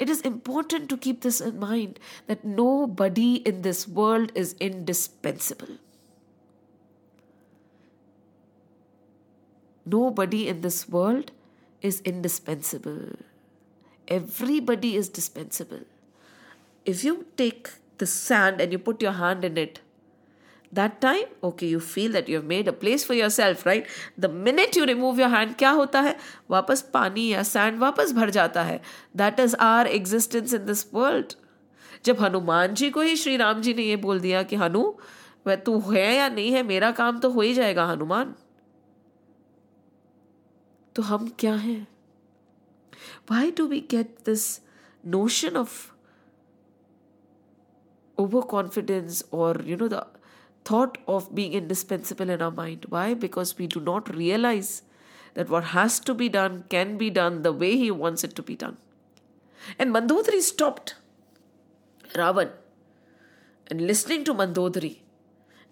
it 0.00 0.10
is 0.10 0.22
important 0.26 0.88
to 0.90 0.96
keep 1.06 1.22
this 1.22 1.40
in 1.42 1.58
mind 1.58 1.98
that 2.28 2.44
no 2.46 2.86
buddy 3.00 3.34
in 3.36 3.62
this 3.62 3.88
world 3.88 4.32
is 4.36 4.56
indispensable 4.62 5.78
Nobody 9.86 10.48
in 10.48 10.60
this 10.60 10.88
world 10.88 11.32
is 11.82 12.00
indispensable. 12.02 13.16
Everybody 14.08 14.96
is 14.96 15.08
dispensable. 15.08 15.80
If 16.86 17.02
you 17.02 17.26
take 17.36 17.70
the 17.98 18.06
sand 18.06 18.60
and 18.60 18.72
you 18.72 18.78
put 18.78 19.02
your 19.02 19.12
hand 19.12 19.44
in 19.44 19.58
it, 19.58 19.80
that 20.79 20.99
time 21.01 21.33
okay 21.49 21.67
you 21.67 21.79
feel 21.79 22.11
that 22.11 22.29
you 22.31 22.39
have 22.39 22.47
made 22.51 22.67
a 22.67 22.75
place 22.83 23.05
for 23.09 23.17
yourself 23.19 23.65
right 23.65 23.91
the 24.25 24.29
minute 24.47 24.79
you 24.79 24.85
remove 24.89 25.21
your 25.23 25.29
hand 25.35 25.55
क्या 25.59 25.69
होता 25.79 26.01
है 26.01 26.15
वापस 26.51 26.81
पानी 26.93 27.27
या 27.27 27.43
sand 27.43 27.79
वापस 27.79 28.11
भर 28.13 28.29
जाता 28.37 28.63
है 28.63 28.79
that 29.17 29.39
is 29.39 29.55
our 29.67 29.87
existence 29.87 30.53
in 30.53 30.65
this 30.65 30.85
world 30.93 31.33
जब 32.05 32.21
हनुमान 32.21 32.73
जी 32.73 32.89
को 32.89 33.01
ही 33.01 33.15
श्री 33.15 33.35
राम 33.37 33.61
जी 33.61 33.73
ने 33.73 33.83
ये 33.83 33.95
बोल 34.07 34.19
दिया 34.19 34.43
कि 34.43 34.55
हनु 34.55 34.83
वह 35.47 35.55
तू 35.67 35.79
है 35.91 36.15
या 36.15 36.29
नहीं 36.29 36.51
है 36.53 36.63
मेरा 36.63 36.91
काम 37.01 37.19
तो 37.19 37.29
हो 37.31 37.41
ही 37.41 37.53
जाएगा 37.53 37.85
हनुमान 37.85 38.33
तो 40.95 41.03
हम 41.03 41.27
क्या 41.39 41.53
हैं 41.55 41.85
why 43.29 43.49
do 43.49 43.67
we 43.67 43.81
get 43.81 44.25
this 44.25 44.61
notion 45.03 45.55
of 45.55 45.93
overconfidence 48.17 49.23
or 49.31 49.55
you 49.63 49.77
know 49.77 49.87
the 49.87 50.05
thought 50.67 50.97
of 51.07 51.33
being 51.33 51.53
indispensable 51.53 52.29
in 52.29 52.41
our 52.41 52.51
mind. 52.51 52.85
Why? 52.89 53.13
Because 53.13 53.57
we 53.57 53.67
do 53.67 53.79
not 53.79 54.13
realize 54.13 54.81
that 55.33 55.49
what 55.49 55.65
has 55.73 55.99
to 56.01 56.13
be 56.13 56.29
done 56.29 56.63
can 56.69 56.97
be 56.97 57.09
done 57.09 57.41
the 57.43 57.53
way 57.53 57.77
he 57.77 57.89
wants 57.91 58.23
it 58.23 58.35
to 58.35 58.43
be 58.43 58.55
done. 58.55 58.77
And 59.79 59.93
Mandodari 59.93 60.41
stopped 60.41 60.95
Ravan 62.13 62.51
and 63.67 63.81
listening 63.81 64.23
to 64.25 64.33
Mandodari. 64.33 64.97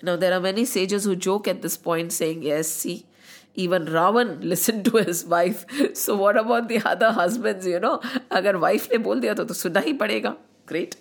Now, 0.01 0.15
there 0.15 0.33
are 0.33 0.39
many 0.39 0.65
sages 0.65 1.05
who 1.05 1.15
joke 1.15 1.47
at 1.47 1.61
this 1.61 1.77
point 1.77 2.11
saying, 2.13 2.43
Yes, 2.43 2.67
see, 2.69 3.05
even 3.53 3.85
Ravan 3.85 4.43
listened 4.53 4.85
to 4.85 4.97
his 4.97 5.25
wife. 5.25 5.65
So, 5.95 6.15
what 6.15 6.37
about 6.37 6.67
the 6.67 6.81
other 6.85 7.11
husbands? 7.11 7.65
You 7.65 7.79
know, 7.79 8.01
agar 8.31 8.57
wife 8.57 8.89
ne 8.91 8.97
bol 8.97 9.21
diya 9.27 9.35
to, 9.37 9.45
to 9.45 9.53
suna 9.53 9.81
hi 9.81 9.93
padega. 9.93 10.37
Great. 10.65 10.97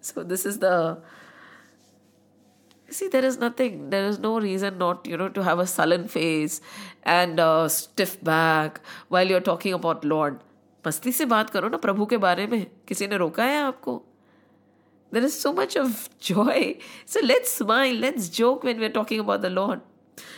So, 0.00 0.22
this 0.22 0.46
is 0.46 0.58
the 0.58 0.98
See, 2.89 3.07
there 3.07 3.25
is 3.25 3.39
nothing, 3.39 3.89
there 3.89 4.05
is 4.05 4.19
no 4.19 4.39
reason 4.39 4.77
not, 4.77 5.07
you 5.07 5.17
know, 5.17 5.29
to 5.29 5.43
have 5.43 5.59
a 5.59 5.65
sullen 5.65 6.07
face 6.07 6.61
and 7.03 7.39
a 7.39 7.67
stiff 7.69 8.23
back 8.23 8.79
while 9.09 9.27
you're 9.27 9.47
talking 9.51 9.73
about 9.73 10.05
Lord. 10.05 10.39
मस्ती 10.85 11.11
से 11.11 11.25
बात 11.25 11.49
करो 11.49 11.69
ना 11.69 11.77
प्रभु 11.83 12.05
के 12.05 12.17
बारे 12.17 12.45
में 12.47 12.65
किसी 12.87 13.07
ने 13.07 13.17
रोका 13.17 13.43
है 13.43 13.61
आपको 13.61 14.01
There 15.11 15.23
is 15.23 15.39
so 15.39 15.51
much 15.53 15.75
of 15.77 16.09
joy. 16.19 16.77
So 17.05 17.19
let's 17.23 17.51
smile, 17.51 17.95
let's 17.95 18.27
joke 18.29 18.63
when 18.63 18.79
we're 18.79 18.89
talking 18.89 19.19
about 19.19 19.41
the 19.41 19.49
Lord. 19.49 19.81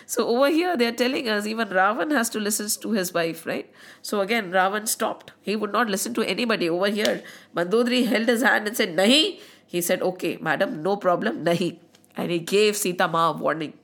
So 0.06 0.27
over 0.27 0.49
here, 0.49 0.75
they're 0.77 0.91
telling 0.91 1.30
us 1.30 1.45
even 1.45 1.69
Ravan 1.69 2.12
has 2.12 2.30
to 2.32 2.39
listen 2.39 2.69
to 2.82 2.91
his 2.91 3.13
wife, 3.13 3.45
right? 3.45 3.71
So 4.01 4.21
again, 4.21 4.51
Ravan 4.51 4.88
stopped. 4.88 5.32
He 5.41 5.56
would 5.56 5.73
not 5.73 5.89
listen 5.89 6.13
to 6.15 6.23
anybody. 6.23 6.69
Over 6.69 6.89
here, 6.89 7.23
Mandodari 7.56 8.06
held 8.08 8.27
his 8.27 8.43
hand 8.43 8.67
and 8.67 8.77
said, 8.77 8.95
Nahi. 8.95 9.39
He 9.65 9.82
said, 9.82 10.01
Okay, 10.01 10.38
madam, 10.41 10.82
no 10.84 10.95
problem, 10.95 11.43
Nahi. 11.43 11.80
And 12.16 12.31
he 12.31 12.38
gave 12.38 12.77
Sita 12.77 13.09
Ma 13.09 13.31
a 13.31 13.33
warning. 13.33 13.75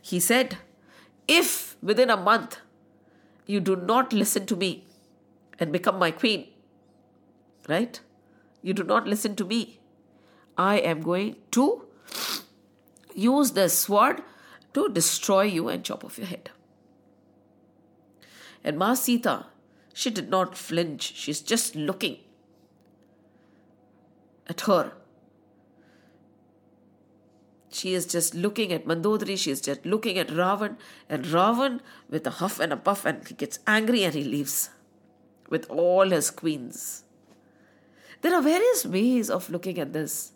He 0.00 0.20
said, 0.20 0.58
If 1.28 1.76
within 1.82 2.10
a 2.10 2.16
month 2.16 2.58
you 3.46 3.60
do 3.60 3.76
not 3.76 4.12
listen 4.12 4.46
to 4.46 4.56
me 4.56 4.84
and 5.58 5.72
become 5.72 5.98
my 5.98 6.10
queen, 6.10 6.48
right? 7.68 8.00
You 8.62 8.74
do 8.74 8.82
not 8.82 9.06
listen 9.06 9.36
to 9.36 9.44
me. 9.44 9.80
I 10.58 10.78
am 10.78 11.02
going 11.02 11.36
to 11.52 11.86
use 13.14 13.52
the 13.52 13.68
sword 13.68 14.22
to 14.74 14.88
destroy 14.88 15.42
you 15.42 15.68
and 15.68 15.84
chop 15.84 16.04
off 16.04 16.18
your 16.18 16.26
head. 16.26 16.50
And 18.62 18.78
Ma 18.78 18.94
Sita, 18.94 19.46
she 19.94 20.10
did 20.10 20.28
not 20.28 20.56
flinch. 20.56 21.14
She's 21.14 21.40
just 21.40 21.76
looking 21.76 22.18
at 24.48 24.62
her. 24.62 24.92
She 27.75 27.93
is 27.93 28.05
just 28.05 28.35
looking 28.35 28.73
at 28.73 28.85
Mandodari, 28.85 29.37
she 29.37 29.51
is 29.51 29.61
just 29.61 29.85
looking 29.85 30.17
at 30.17 30.27
Ravan, 30.27 30.75
and 31.09 31.25
Ravan, 31.25 31.79
with 32.09 32.27
a 32.27 32.31
huff 32.31 32.59
and 32.59 32.73
a 32.73 32.77
puff, 32.77 33.05
and 33.05 33.25
he 33.27 33.33
gets 33.33 33.59
angry 33.65 34.03
and 34.03 34.13
he 34.13 34.23
leaves 34.23 34.69
with 35.49 35.69
all 35.69 36.09
his 36.09 36.29
queens. 36.31 37.03
There 38.21 38.35
are 38.35 38.41
various 38.41 38.85
ways 38.85 39.29
of 39.29 39.49
looking 39.49 39.79
at 39.79 39.93
this. 39.93 40.33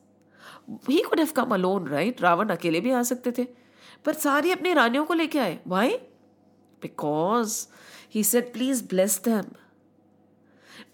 He 0.87 1.03
could 1.03 1.19
have 1.19 1.33
come 1.33 1.51
alone, 1.51 1.85
right? 1.85 2.17
Ravan 2.17 2.51
अकेले 2.51 2.81
भी 2.81 2.91
आ 2.91 3.03
सकते 3.03 3.31
थे 3.37 3.47
पर 4.05 4.13
सारी 4.13 4.51
अपनी 4.51 4.73
रानियों 4.73 5.05
को 5.05 5.13
लेके 5.13 5.39
आए 5.39 5.59
why 5.67 5.93
because 6.81 7.55
he 8.15 8.23
said 8.23 8.51
please 8.53 8.83
bless 8.89 9.19
them 9.25 9.45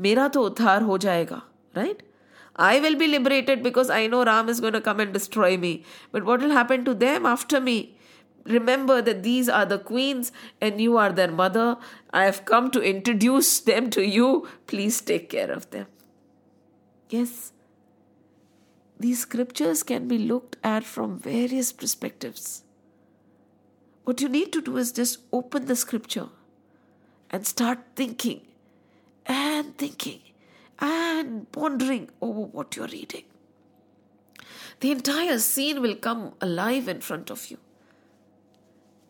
मेरा 0.01 0.27
तो 0.35 0.43
उद्धार 0.45 0.81
हो 0.89 0.97
जाएगा 1.05 1.41
right 1.75 2.03
I 2.56 2.80
will 2.80 2.96
be 2.96 3.06
liberated 3.06 3.62
because 3.62 3.90
I 3.90 4.06
know 4.06 4.24
Ram 4.24 4.48
is 4.48 4.60
going 4.60 4.72
to 4.72 4.80
come 4.80 5.00
and 5.00 5.12
destroy 5.12 5.56
me. 5.56 5.84
But 6.10 6.24
what 6.24 6.40
will 6.40 6.52
happen 6.52 6.84
to 6.86 6.94
them 6.94 7.26
after 7.26 7.60
me? 7.60 7.96
Remember 8.44 9.02
that 9.02 9.22
these 9.22 9.48
are 9.48 9.66
the 9.66 9.78
queens 9.78 10.32
and 10.60 10.80
you 10.80 10.96
are 10.96 11.12
their 11.12 11.30
mother. 11.30 11.76
I 12.12 12.24
have 12.24 12.44
come 12.44 12.70
to 12.70 12.80
introduce 12.80 13.60
them 13.60 13.90
to 13.90 14.06
you. 14.06 14.48
Please 14.66 15.00
take 15.00 15.28
care 15.28 15.50
of 15.50 15.70
them. 15.70 15.86
Yes, 17.10 17.52
these 18.98 19.20
scriptures 19.20 19.82
can 19.82 20.08
be 20.08 20.18
looked 20.18 20.56
at 20.64 20.84
from 20.84 21.18
various 21.18 21.72
perspectives. 21.72 22.62
What 24.04 24.20
you 24.20 24.28
need 24.28 24.52
to 24.52 24.62
do 24.62 24.76
is 24.76 24.92
just 24.92 25.18
open 25.32 25.66
the 25.66 25.76
scripture 25.76 26.28
and 27.30 27.46
start 27.46 27.80
thinking 27.94 28.40
and 29.26 29.76
thinking 29.76 30.20
and 30.79 31.51
pondering 31.51 32.09
over 32.21 32.41
what 32.41 32.75
you're 32.75 32.87
reading. 32.87 33.23
The 34.79 34.91
entire 34.91 35.37
scene 35.39 35.81
will 35.81 35.95
come 35.95 36.33
alive 36.41 36.87
in 36.87 37.01
front 37.01 37.29
of 37.29 37.51
you. 37.51 37.57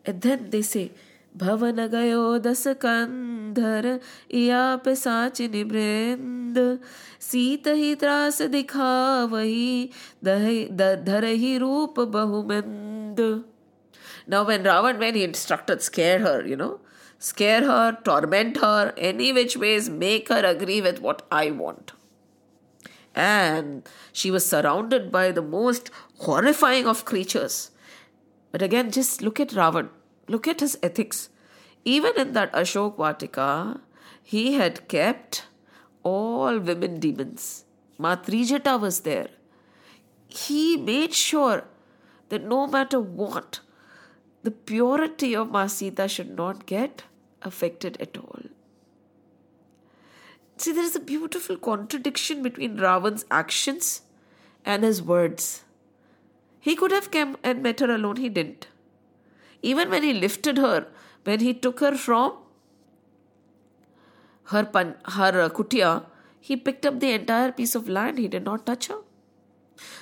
And 0.04 0.20
then 0.20 0.50
they 0.50 0.62
say, 0.62 0.90
भवन 1.36 1.86
गयो 1.92 2.38
दस 2.44 2.66
कंधर 2.80 3.86
या 4.34 4.64
पिसाचिनि 4.84 5.62
वृंद 5.70 6.58
सीत 7.28 7.68
ही 7.68 7.94
त्रास 8.02 8.40
दिखा 8.52 8.92
वही 9.32 9.90
धर 10.24 11.24
ही 11.24 11.56
रूप 11.58 12.00
बहुमंद 12.00 13.20
now, 14.26 14.44
when 14.44 14.62
Ravan, 14.62 14.98
when 14.98 15.14
he 15.14 15.24
instructed, 15.24 15.82
scare 15.82 16.20
her, 16.20 16.46
you 16.46 16.56
know, 16.56 16.80
scare 17.19 17.65
her, 17.65 17.97
torment 18.03 18.57
her, 18.57 18.93
any 18.97 19.33
which 19.33 19.57
ways, 19.57 19.89
make 19.89 20.29
her 20.29 20.45
agree 20.45 20.81
with 20.81 21.01
what 21.01 21.25
I 21.31 21.51
want. 21.51 21.93
And 23.15 23.87
she 24.13 24.29
was 24.29 24.47
surrounded 24.47 25.11
by 25.11 25.31
the 25.31 25.41
most 25.41 25.89
horrifying 26.19 26.85
of 26.85 27.05
creatures. 27.05 27.71
But 28.51 28.61
again, 28.61 28.91
just 28.91 29.21
look 29.21 29.39
at 29.39 29.49
Ravan, 29.49 29.89
look 30.27 30.47
at 30.47 30.59
his 30.59 30.77
ethics. 30.83 31.29
Even 31.83 32.13
in 32.17 32.33
that 32.33 32.51
Ashok 32.53 32.97
Vatika, 32.97 33.81
he 34.21 34.53
had 34.53 34.87
kept 34.87 35.45
all 36.03 36.59
women 36.59 36.99
demons. 36.99 37.65
Ma 37.97 38.15
Trijata 38.15 38.79
was 38.79 39.01
there. 39.01 39.29
He 40.27 40.77
made 40.77 41.13
sure 41.13 41.63
that 42.29 42.43
no 42.43 42.67
matter 42.67 42.99
what, 42.99 43.61
the 44.43 44.51
purity 44.51 45.35
of 45.35 45.51
Ma 45.51 45.67
Sita 45.67 46.07
should 46.07 46.35
not 46.35 46.65
get 46.65 47.03
affected 47.41 47.97
at 47.99 48.17
all. 48.17 48.41
See, 50.57 50.71
there 50.71 50.83
is 50.83 50.95
a 50.95 50.99
beautiful 50.99 51.57
contradiction 51.57 52.41
between 52.41 52.77
Ravan's 52.77 53.25
actions 53.29 54.01
and 54.65 54.83
his 54.83 55.01
words. 55.01 55.63
He 56.59 56.75
could 56.75 56.91
have 56.91 57.11
come 57.11 57.37
and 57.43 57.61
met 57.61 57.79
her 57.79 57.91
alone, 57.93 58.17
he 58.17 58.29
didn't. 58.29 58.67
Even 59.61 59.89
when 59.89 60.03
he 60.03 60.13
lifted 60.13 60.57
her, 60.57 60.87
when 61.23 61.39
he 61.39 61.53
took 61.53 61.79
her 61.79 61.95
from 61.95 62.33
her, 64.45 64.63
pan, 64.65 64.95
her 65.05 65.41
uh, 65.41 65.49
kutia, 65.49 66.05
he 66.39 66.55
picked 66.55 66.85
up 66.85 66.99
the 66.99 67.11
entire 67.11 67.51
piece 67.51 67.75
of 67.75 67.89
land, 67.89 68.17
he 68.17 68.27
did 68.27 68.43
not 68.43 68.65
touch 68.65 68.87
her. 68.87 68.99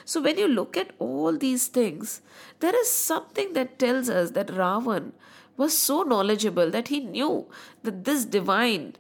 So, 0.05 0.21
when 0.21 0.39
you 0.39 0.49
look 0.49 0.77
at 0.77 0.93
all 0.99 1.37
these 1.37 1.67
things, 1.69 2.21
there 2.61 2.79
is 2.79 2.91
something 2.91 3.53
that 3.55 3.79
tells 3.79 4.11
us 4.11 4.33
that 4.33 4.49
Ravan 4.49 5.13
was 5.57 5.77
so 5.77 6.03
knowledgeable 6.03 6.71
that 6.71 6.89
he 6.89 7.01
knew 7.01 7.47
that 7.83 8.05
this 8.05 8.25
divine, 8.25 8.97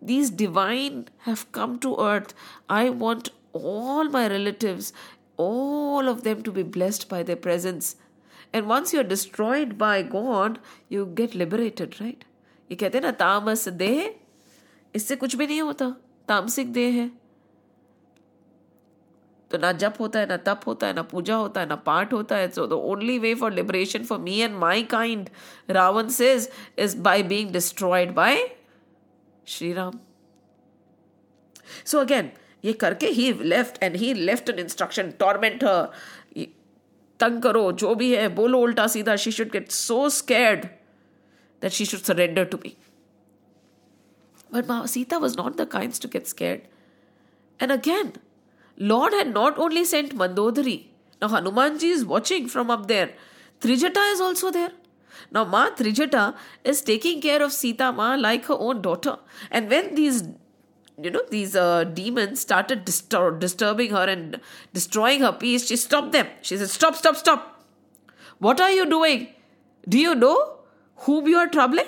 these 0.00 0.30
divine 0.30 1.08
have 1.20 1.50
come 1.52 1.78
to 1.80 1.96
earth. 1.98 2.34
I 2.68 2.90
want 2.90 3.30
all 3.52 4.08
my 4.08 4.26
relatives, 4.28 4.92
all 5.36 6.08
of 6.08 6.22
them 6.22 6.42
to 6.42 6.52
be 6.52 6.62
blessed 6.62 7.08
by 7.08 7.22
their 7.22 7.36
presence. 7.36 7.96
And 8.52 8.66
once 8.66 8.92
you're 8.92 9.04
destroyed 9.04 9.78
by 9.78 10.02
God, 10.02 10.58
you 10.88 11.06
get 11.06 11.34
liberated, 11.34 12.00
right? 12.00 12.24
ये 12.70 12.76
कहते 12.76 12.98
हैं 12.98 13.04
ना 13.04 13.10
तामस 13.20 13.68
देह 13.80 14.14
इससे 14.96 15.16
कुछ 15.16 15.34
भी 15.36 15.46
नहीं 15.46 15.60
होता 15.62 15.88
तामसिक 16.28 16.72
देह 16.72 16.94
है 16.94 17.10
तो 19.51 19.57
ना 19.57 19.71
जप 19.73 19.93
होता 19.99 20.19
है, 20.19 20.25
ना 20.27 20.37
तप 20.37 20.61
होता 20.67 20.87
है, 20.87 20.93
ना 20.93 21.01
पूजा 21.03 21.35
होता 21.35 21.61
है, 21.61 21.67
ना 21.67 21.75
पाठ 21.83 22.13
होता 22.13 22.35
है. 22.35 22.49
So 22.51 22.65
the 22.67 22.73
only 22.73 23.17
way 23.19 23.33
for 23.35 23.53
liberation 23.53 24.03
for 24.05 24.19
me 24.19 24.39
and 24.39 24.55
my 24.59 24.83
kind 24.91 25.29
Ravan 25.69 26.09
says 26.09 26.49
is 26.79 26.97
by 27.01 27.23
being 27.23 27.51
destroyed 27.51 28.13
by 28.15 28.47
Shri 29.47 29.71
Ram 29.73 29.99
so 31.85 31.99
again 31.99 32.31
ये 32.63 32.73
करके 32.73 33.07
ही 33.09 33.31
left 33.33 33.83
and 33.83 33.95
he 33.95 34.13
left 34.13 34.49
an 34.49 34.59
instruction 34.59 35.11
torment 35.19 35.63
तंग 37.19 37.41
करो, 37.41 37.71
जो 37.71 37.93
भी 37.95 38.13
है, 38.15 38.27
बोलो 38.29 38.59
उल्टा 38.59 38.85
सीधा 38.87 39.15
she 39.15 39.31
should 39.31 39.51
get 39.51 39.71
so 39.71 40.09
scared 40.09 40.65
that 41.61 41.71
she 41.71 41.85
should 41.85 41.99
surrender 42.01 42.45
to 42.45 42.57
me 42.65 42.75
but 44.53 44.87
Sita 44.87 45.17
was 45.17 45.37
not 45.37 45.55
the 45.57 45.67
kind 45.71 45.93
to 46.01 46.09
get 46.13 46.27
scared 46.27 46.61
and 47.59 47.71
again 47.71 48.11
Lord 48.77 49.13
had 49.13 49.33
not 49.33 49.57
only 49.57 49.83
sent 49.85 50.15
Mandodari. 50.15 50.87
Now 51.21 51.29
Hanumanji 51.29 51.91
is 51.91 52.05
watching 52.05 52.47
from 52.47 52.69
up 52.69 52.87
there. 52.87 53.11
Trijata 53.59 54.13
is 54.13 54.21
also 54.21 54.51
there. 54.51 54.71
Now 55.31 55.45
Ma 55.45 55.69
Trijata 55.71 56.35
is 56.63 56.81
taking 56.81 57.21
care 57.21 57.41
of 57.41 57.51
Sita 57.51 57.91
Ma 57.91 58.15
like 58.15 58.45
her 58.45 58.53
own 58.53 58.81
daughter. 58.81 59.17
And 59.49 59.69
when 59.69 59.95
these 59.95 60.23
you 61.01 61.11
know 61.11 61.21
these 61.29 61.55
uh, 61.55 61.83
demons 61.83 62.39
started 62.39 62.85
distur- 62.85 63.39
disturbing 63.39 63.91
her 63.91 64.05
and 64.05 64.39
destroying 64.73 65.21
her 65.21 65.31
peace, 65.31 65.67
she 65.67 65.75
stopped 65.75 66.11
them. 66.11 66.27
She 66.41 66.57
said, 66.57 66.69
Stop, 66.69 66.95
stop, 66.95 67.15
stop. 67.15 67.63
What 68.39 68.59
are 68.59 68.71
you 68.71 68.85
doing? 68.89 69.27
Do 69.87 69.97
you 69.99 70.15
know 70.15 70.59
whom 70.97 71.27
you 71.27 71.37
are 71.37 71.47
troubling? 71.47 71.87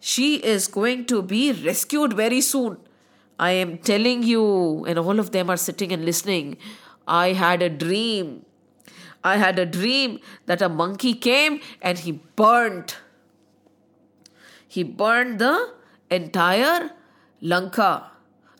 She 0.00 0.36
is 0.36 0.66
going 0.66 1.06
to 1.06 1.22
be 1.22 1.52
rescued 1.52 2.14
very 2.14 2.40
soon. 2.40 2.78
I 3.42 3.50
am 3.50 3.78
telling 3.78 4.22
you, 4.22 4.84
and 4.84 4.98
all 5.00 5.18
of 5.18 5.32
them 5.32 5.50
are 5.50 5.56
sitting 5.56 5.92
and 5.92 6.04
listening. 6.04 6.56
I 7.08 7.32
had 7.32 7.60
a 7.60 7.68
dream. 7.68 8.44
I 9.24 9.36
had 9.36 9.58
a 9.58 9.66
dream 9.66 10.20
that 10.46 10.62
a 10.62 10.68
monkey 10.68 11.14
came 11.14 11.60
and 11.80 11.98
he 11.98 12.12
burned. 12.36 12.94
He 14.68 14.84
burned 14.84 15.40
the 15.40 15.74
entire 16.08 16.92
Lanka. 17.40 18.12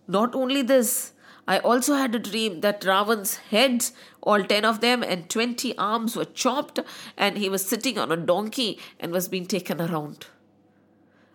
Not 0.08 0.34
only 0.34 0.62
this, 0.62 1.12
I 1.46 1.58
also 1.58 1.94
had 1.94 2.16
a 2.16 2.18
dream 2.18 2.60
that 2.62 2.84
Ravan's 2.84 3.36
heads, 3.36 3.92
all 4.20 4.42
10 4.42 4.64
of 4.64 4.80
them, 4.80 5.04
and 5.04 5.30
20 5.30 5.78
arms 5.78 6.16
were 6.16 6.24
chopped, 6.24 6.80
and 7.16 7.38
he 7.38 7.48
was 7.48 7.64
sitting 7.64 7.98
on 7.98 8.10
a 8.10 8.16
donkey 8.16 8.80
and 8.98 9.12
was 9.12 9.28
being 9.28 9.46
taken 9.46 9.80
around. 9.80 10.26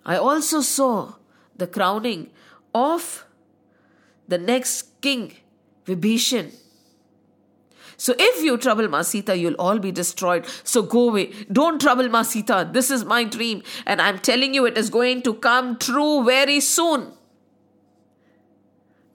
I 0.05 0.17
also 0.17 0.59
saw 0.59 1.13
the 1.55 1.67
crowning 1.67 2.29
of 2.75 3.23
the 4.27 4.37
next 4.37 5.01
king, 5.01 5.33
Vibhishan. 5.85 6.53
So 7.99 8.13
if 8.19 8.43
you 8.43 8.57
trouble 8.57 8.87
Ma 8.87 9.01
Sita, 9.01 9.35
you'll 9.35 9.55
all 9.55 9.79
be 9.79 9.91
destroyed. 9.91 10.45
So 10.63 10.83
go 10.83 11.09
away. 11.09 11.33
Don't 11.51 11.81
trouble 11.81 12.09
Ma 12.09 12.21
Sita. 12.21 12.69
This 12.71 12.91
is 12.91 13.03
my 13.03 13.23
dream. 13.23 13.63
And 13.87 13.99
I'm 14.01 14.19
telling 14.19 14.53
you, 14.53 14.65
it 14.67 14.77
is 14.77 14.91
going 14.91 15.23
to 15.23 15.33
come 15.33 15.77
true 15.79 16.23
very 16.23 16.59
soon. 16.59 17.11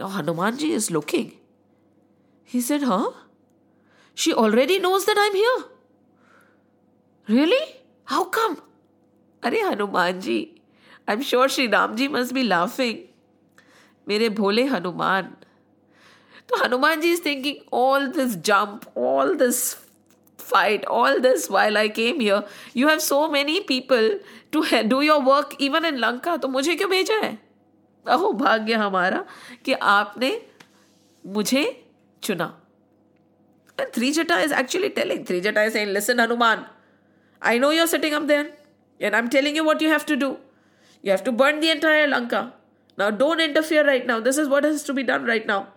Now 0.01 0.09
Hanumanji 0.09 0.71
is 0.71 0.91
looking. 0.91 1.35
He 2.43 2.61
said, 2.61 2.83
Huh? 2.83 3.13
She 4.15 4.35
already 4.35 4.81
knows 4.81 5.05
that 5.07 5.17
I'm 5.17 5.35
here. 5.35 5.65
Really? 7.29 7.77
How 8.05 8.25
come? 8.25 8.61
Are 9.45 9.51
Hanumanji, 9.51 10.59
I'm 11.07 11.23
sure 11.23 11.49
Sri 11.49 11.69
Ramji 11.69 12.11
must 12.11 12.35
be 12.35 12.45
laughing. 12.45 13.09
मेरे 14.07 14.29
भोले 14.31 14.65
हनुमान। 14.67 15.33
तो 16.49 16.57
Hanuman 16.57 17.01
ji 17.01 17.13
is 17.13 17.25
thinking 17.27 17.57
all 17.73 18.07
this 18.13 18.37
jump 18.47 18.99
all 18.99 19.35
this 19.37 19.63
fight 20.39 20.85
all 20.85 21.19
this 21.19 21.51
while 21.51 21.77
I 21.79 21.89
came 21.91 22.21
here 22.21 22.43
you 22.77 22.89
have 22.89 22.99
so 22.99 23.27
many 23.29 23.59
people 23.69 24.19
to 24.53 24.65
do 24.85 25.01
your 25.03 25.23
work 25.23 25.57
even 25.61 25.85
in 25.85 25.99
Lanka 25.99 26.37
तो 26.37 26.49
मुझे 26.49 26.75
क्यों 26.75 26.91
भेजा 26.91 27.15
है? 27.17 27.39
अहो, 28.07 28.33
भाग्य 28.33 28.75
हमारा 28.75 29.25
कि 29.65 29.73
आपने 29.73 30.31
मुझे 31.25 31.65
चुना। 32.23 32.45
And 33.79 33.89
Trijata 34.13 34.39
is 34.41 34.55
actually 34.55 34.89
telling 34.89 35.27
Trijata 35.41 35.63
is 35.63 35.79
and 35.79 35.91
listen 35.93 36.21
Hanuman 36.21 36.65
I 37.43 37.59
know 37.59 37.71
your 37.73 37.87
setting 37.87 38.15
up 38.15 38.23
then 38.23 38.53
and 39.01 39.15
I 39.15 39.19
am 39.21 39.29
telling 39.29 39.57
you 39.57 39.65
what 39.65 39.83
you 39.83 39.91
have 39.91 40.01
to 40.09 40.15
do 40.17 40.27
you 41.05 41.11
have 41.11 41.25
to 41.25 41.33
burn 41.33 41.61
the 41.61 41.69
entire 41.69 42.09
Lanka 42.09 42.41
Now, 42.97 43.11
don't 43.11 43.41
interfere 43.41 43.87
right 43.87 44.07
now. 44.07 44.21
This 44.21 44.39
is 44.39 44.49
what 44.49 44.65
has 44.65 44.83
to 44.85 44.95
be 44.95 45.03
done 45.03 45.25
right 45.25 45.47
now. 45.47 45.69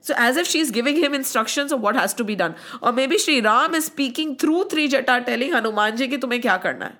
So, 0.00 0.14
as 0.16 0.36
if 0.36 0.46
she's 0.46 0.70
giving 0.70 0.96
him 0.96 1.14
instructions 1.14 1.72
of 1.72 1.80
what 1.80 1.94
has 1.94 2.14
to 2.14 2.24
be 2.24 2.34
done. 2.34 2.54
Or 2.82 2.92
maybe 2.92 3.18
Sri 3.18 3.40
Ram 3.40 3.74
is 3.74 3.86
speaking 3.86 4.36
through 4.36 4.64
Trijata, 4.64 5.24
telling 5.26 5.52
Hanuman 5.52 5.96
ji 5.96 6.08
ki 6.08 6.18
tumhe 6.18 6.40
kya 6.42 6.60
karna 6.62 6.86
hai. 6.86 6.94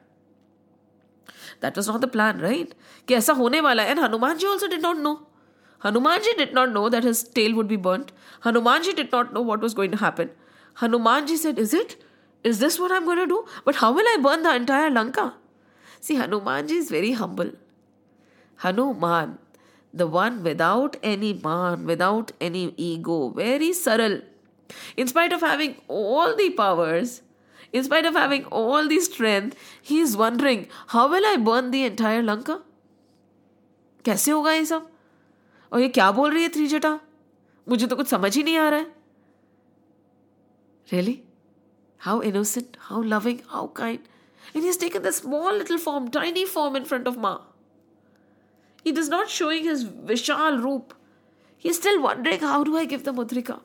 That 1.61 1.77
was 1.77 1.89
not 1.89 2.01
the 2.01 2.09
plan, 2.09 2.41
right? 2.41 2.75
Ki 3.07 3.15
aisa 3.15 3.35
hone 3.35 3.63
wala 3.63 3.83
And 3.83 3.99
Hanuman 3.99 4.39
ji 4.39 4.47
also 4.47 4.69
did 4.69 4.83
not 4.83 4.99
know. 4.99 5.27
Hanuman 5.81 6.23
ji 6.23 6.35
did 6.35 6.53
not 6.53 6.73
know 6.73 6.89
that 6.91 7.05
his 7.05 7.23
tail 7.23 7.55
would 7.55 7.69
be 7.69 7.77
burnt. 7.77 8.13
Hanuman 8.41 8.83
ji 8.83 8.93
did 8.93 9.13
not 9.13 9.33
know 9.33 9.41
what 9.41 9.61
was 9.61 9.75
going 9.75 9.91
to 9.91 9.97
happen. 9.97 10.31
Hanuman 10.75 11.27
ji 11.27 11.37
said, 11.37 11.59
Is 11.59 11.73
it? 11.73 12.03
Is 12.45 12.59
this 12.59 12.79
what 12.79 12.93
I'm 12.93 13.05
going 13.05 13.19
to 13.19 13.27
do? 13.27 13.45
But 13.65 13.77
how 13.77 13.93
will 13.93 14.07
I 14.07 14.19
burn 14.23 14.43
the 14.43 14.55
entire 14.55 14.91
Lanka? 14.91 15.35
See, 16.01 16.17
Hanuman 16.17 16.69
ji 16.69 16.77
is 16.77 16.91
very 16.91 17.13
humble. 17.13 17.53
Hanuman 18.57 19.39
the 19.94 20.08
one 20.08 20.44
without 20.44 20.98
any 21.02 21.34
man, 21.34 21.86
without 21.86 22.32
any 22.42 22.74
ego, 22.78 23.30
very 23.30 23.72
subtle. 23.74 24.22
In 24.98 25.08
spite 25.08 25.32
of 25.32 25.42
having 25.42 25.76
all 25.88 26.36
the 26.36 26.50
powers, 26.52 27.22
in 27.72 27.84
spite 27.84 28.06
of 28.06 28.16
having 28.16 28.46
all 28.46 28.88
the 28.88 29.00
strength, 29.00 29.56
he 29.82 30.00
is 30.00 30.18
wondering, 30.18 30.68
how 30.88 31.10
will 31.10 31.26
I 31.26 31.38
burn 31.38 31.72
the 31.72 31.84
entire 31.86 32.24
Lanka? 32.24 32.62
कैसे 34.06 34.32
होगा 34.32 34.52
ये 34.54 34.66
सब 34.66 34.90
और 35.74 35.80
ये 35.82 35.88
क्या 35.90 36.12
बोल 36.12 36.32
रही 36.34 36.44
है 36.44 36.50
त्रिजटा 36.50 37.00
मुझे 37.70 37.88
तो 37.88 37.96
कुछ 37.96 38.08
समझ 38.08 38.36
ही 38.36 38.44
नहीं 38.44 38.58
आ 38.58 38.68
रहा 38.70 38.80
है 38.80 38.92
really 40.92 41.20
how 42.06 42.22
innocent 42.22 42.78
how 42.80 43.02
loving 43.14 43.40
how 43.50 43.68
kind 43.80 44.00
And 44.54 44.64
he's 44.64 44.78
taken 44.78 45.02
the 45.02 45.12
small 45.12 45.54
little 45.54 45.78
form, 45.78 46.10
tiny 46.10 46.46
form 46.46 46.76
in 46.76 46.86
front 46.86 47.08
of 47.08 47.18
Ma. 47.18 47.40
he 48.83 48.91
is 48.91 49.09
not 49.09 49.29
showing 49.29 49.65
his 49.65 49.85
Vishal 49.85 50.63
Roop. 50.63 50.95
He 51.57 51.69
is 51.69 51.77
still 51.77 52.03
wondering, 52.03 52.41
how 52.41 52.65
do 52.65 52.77
I 52.77 52.85
give 52.87 53.05
the 53.05 53.13
Mudrika? 53.13 53.61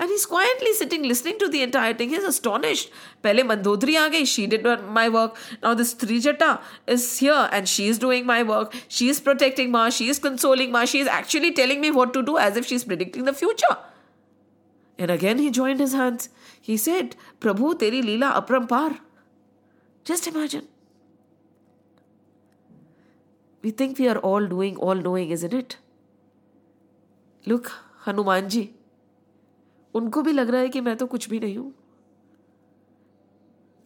And 0.00 0.08
he's 0.08 0.26
quietly 0.26 0.72
sitting, 0.74 1.02
listening 1.02 1.40
to 1.40 1.48
the 1.48 1.60
entire 1.60 1.92
thing. 1.92 2.10
He's 2.10 2.22
astonished. 2.22 2.90
Pehle 3.20 3.40
Mandodari 3.40 3.96
aa. 3.96 4.24
She 4.24 4.46
did 4.46 4.62
my 4.88 5.08
work. 5.08 5.36
Now 5.60 5.74
this 5.74 5.92
Trijata 5.92 6.60
is 6.86 7.18
here 7.18 7.48
and 7.50 7.68
she 7.68 7.88
is 7.88 7.98
doing 7.98 8.24
my 8.24 8.44
work. 8.44 8.76
She 8.86 9.08
is 9.08 9.20
protecting 9.20 9.72
Ma. 9.72 9.90
She 9.90 10.08
is 10.08 10.20
consoling 10.20 10.70
Ma. 10.70 10.84
She 10.84 11.00
is 11.00 11.08
actually 11.08 11.52
telling 11.52 11.80
me 11.80 11.90
what 11.90 12.14
to 12.14 12.22
do 12.22 12.38
as 12.38 12.56
if 12.56 12.64
she's 12.64 12.84
predicting 12.84 13.24
the 13.24 13.32
future. 13.32 13.76
And 14.98 15.10
again 15.10 15.38
he 15.38 15.50
joined 15.50 15.80
his 15.80 15.94
hands. 15.94 16.28
He 16.60 16.76
said, 16.76 17.16
Prabhu, 17.40 17.74
teri 17.74 18.00
leela 18.00 18.32
aprampar. 18.34 19.00
Just 20.04 20.28
imagine. 20.28 20.68
We 23.64 23.70
think 23.70 23.98
we 23.98 24.08
are 24.08 24.18
all 24.18 24.46
doing, 24.46 24.76
all 24.76 24.94
knowing, 24.94 25.30
isn't 25.30 25.54
it? 25.54 25.76
Look, 27.44 27.70
Hanumanji. 28.04 28.66
उनको 29.94 30.22
भी 30.22 30.32
लग 30.32 30.50
रहा 30.50 30.60
है 30.60 30.68
कि 30.68 30.80
मैं 30.80 30.96
तो 30.96 31.06
कुछ 31.06 31.28
भी 31.30 31.40
नहीं 31.40 31.56
हूँ। 31.58 31.72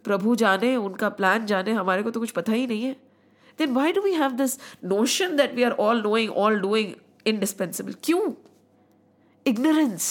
प्रभु 0.04 0.34
जाने 0.36 0.74
उनका 0.76 1.08
प्लान 1.08 1.46
जाने 1.46 1.72
हमारे 1.72 2.02
को 2.02 2.10
तो 2.10 2.20
कुछ 2.20 2.30
पता 2.30 2.52
ही 2.52 2.66
नहीं 2.66 2.84
है। 2.84 2.92
Then 3.58 3.72
why 3.74 3.92
do 3.92 4.00
we 4.02 4.12
have 4.12 4.30
this 4.36 4.58
notion 4.84 5.36
that 5.36 5.54
we 5.54 5.62
are 5.62 5.72
all 5.80 6.02
knowing 6.02 6.32
all 6.32 6.60
doing 6.60 6.92
indispensable 7.26 7.94
क्यों? 8.04 8.32
इग्नोरेंस 9.46 10.10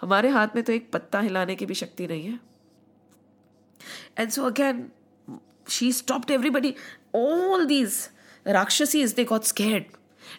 हमारे 0.00 0.28
हाथ 0.28 0.48
में 0.54 0.62
तो 0.64 0.72
एक 0.72 0.90
पत्ता 0.92 1.20
हिलाने 1.20 1.56
की 1.56 1.66
भी 1.66 1.74
शक्ति 1.74 2.06
नहीं 2.06 2.24
है। 2.26 2.38
And 4.18 4.30
so 4.30 4.44
again 4.44 4.90
she 5.68 5.92
stopped 5.92 6.30
everybody 6.30 6.74
all 7.14 7.64
these 7.66 7.94
rakshasis 8.46 9.14
they 9.14 9.24
got 9.24 9.44
scared 9.44 9.84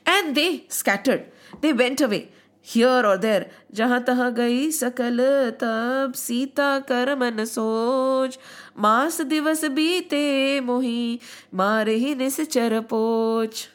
and 0.09 0.33
they 0.35 0.45
scattered 0.71 1.21
they 1.61 1.71
went 1.71 2.03
away 2.03 2.27
here 2.67 3.05
और 3.05 3.17
देर 3.17 3.49
जहाँ 3.75 4.03
तहां 4.03 4.33
गई 4.35 4.71
सकल 4.71 5.19
तब 5.61 6.13
सीता 6.15 6.77
कर 6.89 7.15
मन 7.15 7.45
सोच 7.45 8.37
मास 8.77 9.21
दिवस 9.21 9.63
बीते 9.77 10.59
मोही 10.65 11.19
मारे 11.53 11.95
ही 11.95 12.13
निश्चर 12.15 12.79
पोच 12.89 13.67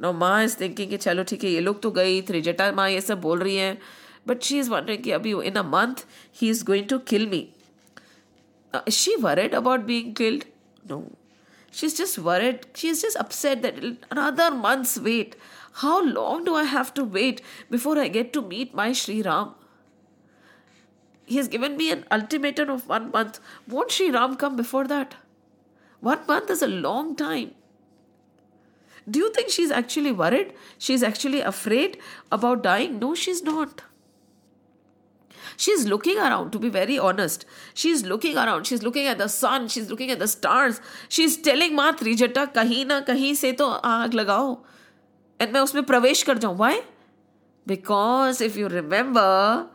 नो 0.00 0.12
माँ 0.12 0.42
इज़ 0.44 0.56
थिंकिंग 0.60 0.90
कि 0.90 0.96
चलो 0.96 1.22
ठीक 1.24 1.44
है 1.44 1.50
ये 1.50 1.60
लोग 1.60 1.80
तो 1.82 1.90
गई 1.90 2.20
त्रिजटा 2.22 2.70
माँ 2.72 2.88
ये 2.90 3.00
सब 3.00 3.20
बोल 3.20 3.38
रही 3.38 3.56
हैं 3.56 3.78
बट 4.26 4.42
शी 4.42 4.58
इज़ 4.58 4.70
वंडरिंग 4.70 5.02
कि 5.02 5.10
अभी 5.10 5.32
in 5.42 5.54
a 5.54 5.62
month 5.62 6.04
he 6.40 6.50
is 6.50 6.64
going 6.64 6.88
to 6.88 6.98
kill 6.98 7.26
me 7.28 7.46
she 8.88 9.16
worried 9.16 9.54
about 9.54 9.86
being 9.86 10.14
killed? 10.14 10.44
No. 10.84 11.04
She's 11.70 11.94
just 11.94 12.18
worried 12.18 12.66
she's 12.74 13.02
just 13.02 13.16
upset 13.16 13.62
that 13.62 13.82
another 14.10 14.50
month's 14.50 14.98
wait 14.98 15.36
how 15.80 16.04
long 16.04 16.44
do 16.44 16.54
I 16.56 16.64
have 16.64 16.92
to 16.94 17.04
wait 17.04 17.40
before 17.70 17.98
I 17.98 18.08
get 18.08 18.32
to 18.32 18.42
meet 18.42 18.74
my 18.74 18.92
Sri 18.92 19.22
Ram? 19.22 19.54
He 21.24 21.36
has 21.36 21.46
given 21.46 21.76
me 21.76 21.92
an 21.92 22.04
ultimatum 22.10 22.70
of 22.70 22.88
one 22.88 23.12
month. 23.12 23.38
Won't 23.68 23.92
Sri 23.92 24.10
Ram 24.10 24.34
come 24.36 24.56
before 24.56 24.88
that? 24.88 25.14
One 26.00 26.26
month 26.26 26.50
is 26.50 26.62
a 26.62 26.66
long 26.66 27.14
time. 27.14 27.54
Do 29.08 29.20
you 29.20 29.32
think 29.32 29.50
she's 29.50 29.70
actually 29.70 30.10
worried? 30.10 30.52
She's 30.78 31.04
actually 31.04 31.40
afraid 31.40 31.98
about 32.32 32.62
dying? 32.64 32.98
No, 32.98 33.14
she's 33.14 33.42
not 33.42 33.82
she's 35.56 35.86
looking 35.86 36.18
around 36.18 36.52
to 36.52 36.58
be 36.58 36.68
very 36.68 36.98
honest. 36.98 37.46
She's 37.74 38.04
looking 38.04 38.36
around. 38.36 38.66
She's 38.66 38.82
looking 38.82 39.06
at 39.06 39.18
the 39.18 39.28
sun. 39.28 39.68
She's 39.68 39.90
looking 39.90 40.10
at 40.10 40.18
the 40.18 40.28
stars. 40.28 40.80
She's 41.08 41.36
telling 41.36 41.74
Ma 41.74 41.92
Trijata 41.92 42.52
kahina 42.52 43.06
kahin 43.06 43.34
se 43.34 43.52
to 43.54 43.64
aag 43.64 44.12
lagao. 44.12 44.60
And 45.40 45.52
main 45.52 45.64
usme 45.64 45.82
pravesh 45.82 46.24
kar 46.24 46.34
jaun. 46.34 46.56
Why? 46.56 46.82
Because 47.66 48.40
if 48.40 48.56
you 48.56 48.68
remember 48.68 49.68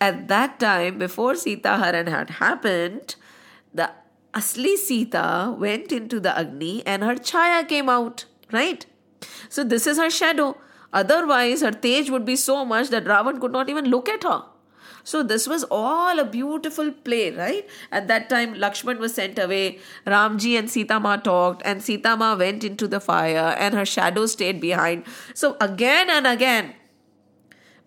at 0.00 0.28
that 0.28 0.58
time 0.60 0.98
before 0.98 1.34
sita 1.40 1.76
haran 1.82 2.08
had 2.12 2.30
happened 2.38 3.14
the 3.80 3.88
asli 4.40 4.76
sita 4.84 5.24
went 5.64 5.92
into 5.98 6.20
the 6.26 6.36
agni 6.42 6.72
and 6.84 7.04
her 7.08 7.14
chaya 7.30 7.66
came 7.72 7.88
out 7.88 8.24
right? 8.52 8.86
So 9.48 9.64
this 9.64 9.86
is 9.86 9.98
her 9.98 10.10
shadow. 10.10 10.56
Otherwise 10.92 11.62
her 11.62 11.70
tej 11.70 12.10
would 12.10 12.24
be 12.24 12.36
so 12.36 12.64
much 12.64 12.88
that 12.88 13.04
ravan 13.04 13.40
could 13.40 13.52
not 13.52 13.70
even 13.74 13.86
look 13.96 14.08
at 14.08 14.24
her. 14.24 14.42
So 15.04 15.22
this 15.22 15.46
was 15.46 15.64
all 15.64 16.18
a 16.18 16.24
beautiful 16.24 16.92
play, 16.92 17.30
right? 17.30 17.68
At 17.90 18.08
that 18.08 18.28
time, 18.28 18.54
Lakshman 18.54 18.98
was 18.98 19.14
sent 19.14 19.38
away. 19.38 19.78
Ramji 20.06 20.58
and 20.58 20.70
Sita 20.70 21.00
Ma 21.00 21.16
talked, 21.16 21.62
and 21.64 21.82
Sita 21.82 22.16
Ma 22.16 22.34
went 22.36 22.64
into 22.64 22.88
the 22.88 23.00
fire, 23.00 23.56
and 23.58 23.74
her 23.74 23.84
shadow 23.84 24.26
stayed 24.26 24.60
behind. 24.60 25.04
So 25.34 25.56
again 25.60 26.10
and 26.10 26.26
again, 26.26 26.74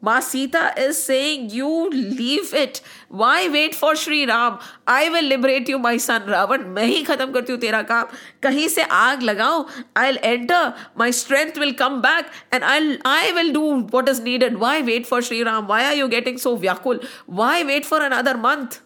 Ma 0.02 0.20
Sita 0.20 0.74
is 0.78 1.02
saying, 1.02 1.50
You 1.50 1.90
leave 1.90 2.54
it. 2.54 2.82
Why 3.10 3.50
wait 3.50 3.74
for 3.74 3.96
Sri 3.96 4.26
Ram? 4.26 4.60
I 4.86 5.10
will 5.10 5.24
liberate 5.24 5.68
you, 5.68 5.80
my 5.80 5.98
son 5.98 6.28
Ravan. 6.28 6.66
Mehi 6.74 7.06
khatam 7.06 7.34
kartiu 7.34 7.60
tera 7.60 7.84
kaam. 7.84 8.14
Kahi 8.42 8.68
se 8.68 8.84
aag 8.84 9.22
lagao. 9.22 9.70
I'll 9.96 10.18
enter. 10.22 10.76
My 10.96 11.12
strength 11.12 11.58
will 11.58 11.74
come 11.74 12.02
back 12.02 12.32
and 12.52 12.64
I'll, 12.64 12.98
I 13.06 13.32
will 13.34 13.54
do 13.54 13.88
what 13.88 14.08
is 14.08 14.20
needed. 14.20 14.60
Why 14.60 14.82
wait 14.82 15.08
for 15.08 15.22
Sri 15.22 15.44
Ram? 15.44 15.68
Why 15.68 15.86
are 15.86 15.96
you 15.96 16.08
getting 16.08 16.38
so 16.38 16.58
vyakul? 16.58 17.04
Why 17.26 17.64
wait 17.64 17.86
for 17.86 18.02
another 18.02 18.38
month? 18.38 18.82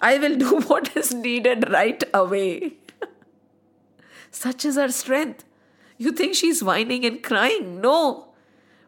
I 0.00 0.16
will 0.18 0.36
do 0.36 0.60
what 0.72 0.96
is 0.96 1.12
needed 1.12 1.70
right 1.70 2.02
away. 2.14 2.74
Such 4.30 4.64
is 4.64 4.76
her 4.76 4.90
strength. 4.90 5.44
You 5.98 6.12
think 6.12 6.34
she's 6.34 6.64
whining 6.64 7.04
and 7.04 7.22
crying? 7.22 7.80
No. 7.82 8.29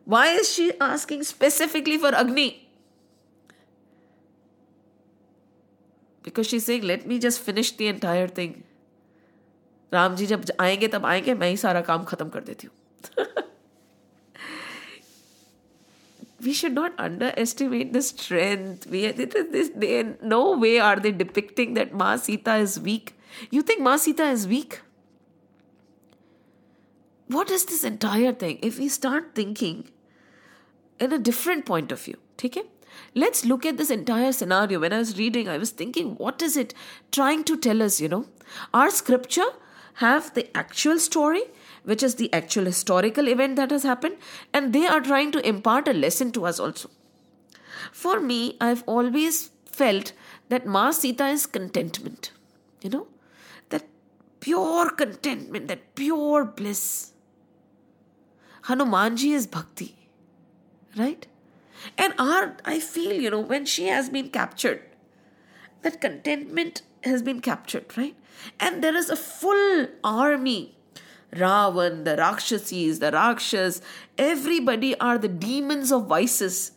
Why 0.06 0.28
is 0.30 0.54
she 0.54 0.72
asking 0.80 1.24
specifically 1.24 1.98
for 1.98 2.14
Agni? 2.16 2.70
Because 6.24 6.48
she's 6.48 6.66
saying, 6.66 6.84
let 6.84 7.06
me 7.08 7.20
just 7.20 7.42
finish 7.42 7.72
the 7.72 7.88
entire 7.88 8.28
thing. 8.28 8.64
Ram 9.94 10.16
ji 10.16 10.26
जब 10.28 10.46
आएंगे 10.60 10.88
तब 10.94 11.06
आएंगे 11.06 11.34
मैं 11.34 11.50
ही 11.50 11.58
सारा 11.58 11.82
काम 11.90 12.04
खत्म 12.04 12.30
कर 12.30 12.42
देती 12.44 12.68
हूँ 12.68 13.36
we 16.48 16.54
should 16.54 16.74
not 16.74 16.94
underestimate 16.98 17.94
the 17.94 18.02
strength. 18.02 18.86
We, 18.88 19.12
this, 19.12 19.72
they, 19.76 20.04
no 20.22 20.58
way 20.58 20.80
are 20.80 20.98
they 20.98 21.12
depicting 21.12 21.74
that 21.74 21.94
Ma 21.94 22.16
Sita 22.16 22.56
is 22.56 22.80
weak. 22.80 23.16
You 23.50 23.62
think 23.62 23.82
Ma 23.82 23.98
Sita 23.98 24.28
is 24.30 24.48
weak? 24.48 24.82
What 27.28 27.50
is 27.52 27.66
this 27.66 27.84
entire 27.84 28.32
thing? 28.32 28.60
If 28.62 28.80
we 28.80 28.88
start 28.88 29.32
thinking 29.36 29.90
in 30.99 31.13
a 31.13 31.19
different 31.19 31.67
point 31.67 31.93
of 31.93 32.01
view, 32.01 32.17
okay? 32.45 32.63
Let's 33.15 33.45
look 33.45 33.67
at 33.67 33.77
this 33.77 33.91
entire 33.91 34.33
scenario. 34.33 34.81
When 34.81 34.93
I 34.93 34.99
was 34.99 35.19
reading, 35.19 35.49
I 35.49 35.59
was 35.59 35.71
thinking, 35.71 36.15
what 36.17 36.43
is 36.43 36.57
it 36.57 36.75
trying 37.11 37.45
to 37.45 37.57
tell 37.57 37.83
us, 37.83 38.01
you 38.01 38.09
know? 38.09 38.27
Our 38.73 38.91
scripture 38.91 39.51
have 39.95 40.33
the 40.35 40.55
actual 40.57 40.99
story 40.99 41.43
which 41.85 42.03
is 42.03 42.15
the 42.17 42.33
actual 42.33 42.65
historical 42.65 43.29
event 43.29 43.57
that 43.57 43.71
has 43.71 43.83
happened, 43.83 44.17
and 44.53 44.73
they 44.73 44.87
are 44.87 45.01
trying 45.01 45.33
to 45.33 45.47
impart 45.47 45.89
a 45.89 45.93
lesson 45.93 46.31
to 46.33 46.47
us 46.47 46.61
also. 46.61 46.91
For 47.91 48.21
me, 48.21 48.57
I've 48.61 48.85
always 48.87 49.51
felt 49.67 50.13
that 50.49 50.67
Ma 50.67 50.91
Sita 50.91 51.27
is 51.27 51.47
contentment, 51.47 52.31
you 52.83 52.91
know, 52.91 53.09
that 53.71 53.85
pure 54.41 54.91
contentment, 54.91 55.69
that 55.69 55.95
pure 55.95 56.45
bliss. 56.45 57.13
Hanumanji 58.65 59.33
is 59.33 59.47
bhakti, 59.47 60.02
right? 60.97 61.27
And 61.99 62.15
our, 62.19 62.57
I 62.65 62.79
feel, 62.79 63.21
you 63.21 63.31
know, 63.31 63.41
when 63.41 63.65
she 63.65 63.87
has 63.87 64.09
been 64.09 64.31
captured, 64.31 64.83
that 65.83 66.01
contentment 66.01 66.83
has 67.03 67.23
been 67.23 67.41
captured, 67.41 67.97
right? 67.97 68.15
And 68.61 68.83
there 68.83 68.97
is 68.97 69.11
a 69.11 69.17
full 69.17 69.89
army 70.05 70.77
Ravan, 71.35 72.05
the 72.05 72.17
Rakshasis, 72.17 73.01
the 73.01 73.11
Rakshas, 73.11 73.81
everybody 74.19 74.99
are 75.01 75.19
the 75.19 75.29
demons 75.29 75.91
of 75.91 76.07
vices. 76.07 76.73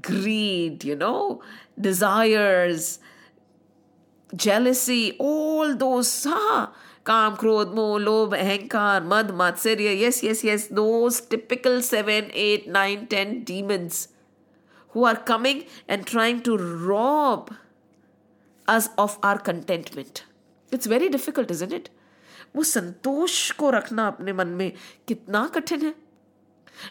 Greed, 0.00 0.84
you 0.84 0.94
know, 0.94 1.42
desires, 1.80 2.98
jealousy, 4.34 5.16
all 5.18 5.74
those, 5.74 6.24
ha, 6.24 6.72
काम, 7.06 7.34
क्रोध, 7.34 7.74
मोह, 7.74 7.98
लोभ, 8.00 8.34
अहंकार, 8.34 9.02
मद, 9.02 9.30
मात्सर्य 9.30 10.04
yes 10.04 10.22
yes 10.24 10.44
yes 10.44 10.68
those 10.72 11.20
typical 11.30 11.80
seven 11.82 12.30
eight 12.36 12.68
nine 12.68 13.04
ten 13.04 13.42
demons 13.42 14.08
who 14.94 15.04
are 15.04 15.14
coming 15.28 15.60
and 15.90 16.04
trying 16.04 16.40
to 16.40 16.56
rob 16.56 17.54
us 18.68 18.90
of 18.98 19.18
our 19.24 19.38
contentment 19.38 20.20
it's 20.72 20.88
very 20.88 21.08
difficult 21.08 21.50
is 21.50 21.64
it 21.64 21.88
वो 22.56 22.62
संतोष 22.62 23.50
को 23.50 23.70
रखना 23.70 24.06
अपने 24.06 24.32
मन 24.32 24.48
में 24.48 24.72
कितना 25.08 25.46
कठिन 25.54 25.82
है। 25.82 25.94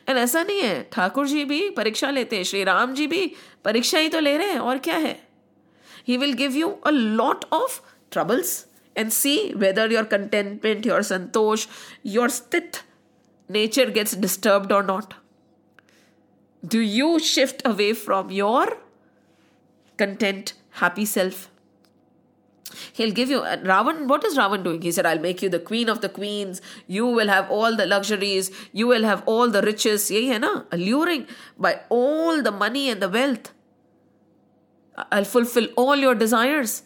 एंड 0.09 0.17
ऐसा 0.17 0.43
नहीं 0.43 0.61
है। 0.61 0.89
ठाकुर 0.91 1.27
जी 1.27 1.43
भी 1.45 1.69
परीक्षा 1.69 2.09
लेते 2.09 2.35
हैं, 2.35 2.43
श्री 2.43 2.63
राम 2.63 2.93
जी 2.93 3.07
भी 3.07 3.31
परीक्षा 3.65 3.99
ही 3.99 4.09
तो 4.09 4.19
ले 4.19 4.37
रहे 4.37 4.49
हैं, 4.49 4.59
और 4.59 4.77
क्या 4.77 4.95
है? 4.97 5.27
He 6.07 6.17
will 6.17 6.33
give 6.33 6.51
you 6.51 6.69
a 6.85 6.89
lot 6.89 7.45
of 7.53 7.79
troubles 8.11 8.65
and 8.95 9.11
see 9.11 9.53
whether 9.53 9.87
your 9.87 10.05
contentment, 10.05 10.85
your 10.85 10.99
santosh, 10.99 11.67
your 12.03 12.29
stith, 12.29 12.83
nature 13.49 13.89
gets 13.91 14.15
disturbed 14.15 14.71
or 14.71 14.83
not. 14.83 15.15
Do 16.65 16.79
you 16.79 17.19
shift 17.19 17.61
away 17.65 17.93
from 17.93 18.31
your 18.31 18.77
content, 19.97 20.53
happy 20.71 21.05
self? 21.05 21.49
He'll 22.93 23.11
give 23.11 23.29
you 23.29 23.41
Ravan. 23.41 24.07
What 24.07 24.25
is 24.25 24.37
Ravan 24.37 24.63
doing? 24.63 24.81
He 24.81 24.91
said, 24.91 25.05
I'll 25.05 25.19
make 25.19 25.41
you 25.41 25.49
the 25.49 25.59
queen 25.59 25.87
of 25.87 26.01
the 26.01 26.09
queens. 26.09 26.61
You 26.87 27.05
will 27.05 27.27
have 27.27 27.49
all 27.49 27.75
the 27.75 27.85
luxuries. 27.85 28.51
You 28.73 28.87
will 28.87 29.03
have 29.03 29.23
all 29.25 29.49
the 29.49 29.61
riches. 29.61 30.09
Yeah, 30.09 30.19
yeah, 30.19 30.37
na? 30.39 30.63
Alluring 30.71 31.27
by 31.57 31.81
all 31.89 32.41
the 32.41 32.51
money 32.51 32.89
and 32.89 33.01
the 33.01 33.09
wealth. 33.09 33.51
I'll 35.11 35.25
fulfill 35.25 35.67
all 35.75 35.95
your 35.95 36.15
desires. 36.15 36.83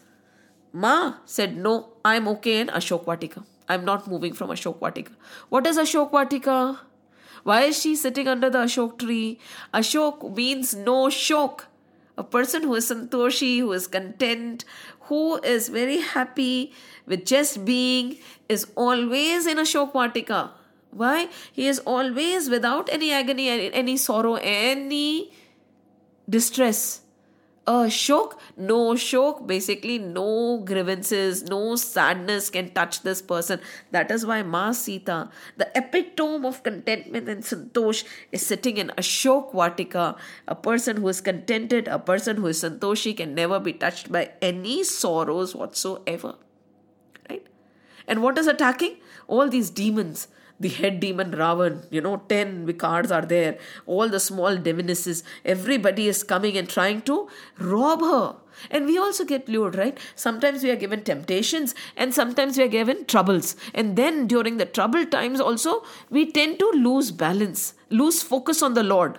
Ma 0.72 1.14
said, 1.24 1.56
No, 1.56 1.89
I'm 2.04 2.28
okay 2.28 2.60
in 2.60 2.68
Ashok 2.68 3.04
Vatika. 3.04 3.44
I'm 3.68 3.84
not 3.84 4.06
moving 4.08 4.32
from 4.32 4.50
Ashok 4.50 4.78
Vatika. 4.78 5.10
What 5.48 5.66
is 5.66 5.76
Ashok 5.78 6.10
Vatika? 6.10 6.78
Why 7.42 7.62
is 7.62 7.80
she 7.80 7.94
sitting 7.96 8.28
under 8.28 8.50
the 8.50 8.58
Ashok 8.58 8.98
tree? 8.98 9.38
Ashok 9.74 10.34
means 10.36 10.74
no 10.74 11.08
shok. 11.08 11.64
A 12.16 12.24
person 12.24 12.62
who 12.62 12.74
is 12.74 12.90
santoshi, 12.90 13.58
who 13.58 13.72
is 13.72 13.86
content, 13.86 14.64
who 15.02 15.38
is 15.42 15.68
very 15.68 16.00
happy 16.00 16.72
with 17.06 17.24
just 17.24 17.64
being, 17.64 18.16
is 18.48 18.66
always 18.76 19.46
in 19.46 19.58
Ashok 19.58 19.92
Vatika. 19.92 20.50
Why? 20.90 21.28
He 21.52 21.68
is 21.68 21.78
always 21.80 22.50
without 22.50 22.88
any 22.92 23.12
agony, 23.12 23.48
any 23.72 23.96
sorrow, 23.96 24.34
any 24.34 25.32
distress 26.28 27.02
a 27.70 27.86
shok, 27.86 28.32
no 28.56 28.78
shok, 28.94 29.46
basically 29.46 29.98
no 29.98 30.58
grievances, 30.70 31.42
no 31.44 31.76
sadness 31.76 32.50
can 32.50 32.70
touch 32.70 33.02
this 33.02 33.22
person. 33.22 33.60
That 33.92 34.10
is 34.10 34.26
why 34.26 34.42
Ma 34.42 34.72
Sita, 34.72 35.28
the 35.56 35.70
epitome 35.76 36.48
of 36.48 36.62
contentment 36.64 37.28
and 37.28 37.44
santosh, 37.44 38.02
is 38.32 38.44
sitting 38.44 38.76
in 38.76 38.88
Ashok 38.96 39.52
Vatika. 39.52 40.16
A 40.48 40.54
person 40.54 40.96
who 40.96 41.08
is 41.08 41.20
contented, 41.20 41.86
a 41.86 41.98
person 41.98 42.38
who 42.38 42.48
is 42.48 42.62
santoshi 42.64 43.16
can 43.16 43.34
never 43.34 43.60
be 43.60 43.72
touched 43.72 44.10
by 44.10 44.32
any 44.42 44.82
sorrows 44.82 45.54
whatsoever. 45.54 46.34
Right? 47.28 47.46
And 48.08 48.22
what 48.22 48.36
is 48.36 48.46
attacking? 48.48 48.96
All 49.28 49.48
these 49.48 49.70
demons 49.70 50.26
the 50.60 50.68
head 50.68 51.00
demon 51.00 51.32
Ravan, 51.32 51.86
you 51.90 52.00
know, 52.02 52.18
10 52.28 52.66
Vikars 52.66 53.10
are 53.10 53.24
there, 53.24 53.58
all 53.86 54.08
the 54.08 54.20
small 54.20 54.56
demonesses, 54.56 55.24
everybody 55.44 56.06
is 56.06 56.22
coming 56.22 56.56
and 56.56 56.68
trying 56.68 57.00
to 57.02 57.28
rob 57.58 58.00
her. 58.02 58.36
And 58.70 58.84
we 58.84 58.98
also 58.98 59.24
get 59.24 59.48
lured, 59.48 59.76
right? 59.76 59.98
Sometimes 60.14 60.62
we 60.62 60.70
are 60.70 60.76
given 60.76 61.02
temptations 61.02 61.74
and 61.96 62.12
sometimes 62.12 62.58
we 62.58 62.64
are 62.64 62.68
given 62.68 63.06
troubles. 63.06 63.56
And 63.74 63.96
then 63.96 64.26
during 64.26 64.58
the 64.58 64.66
trouble 64.66 65.06
times, 65.06 65.40
also, 65.40 65.82
we 66.10 66.30
tend 66.30 66.58
to 66.58 66.70
lose 66.74 67.10
balance, 67.10 67.72
lose 67.88 68.22
focus 68.22 68.62
on 68.62 68.74
the 68.74 68.82
Lord 68.82 69.18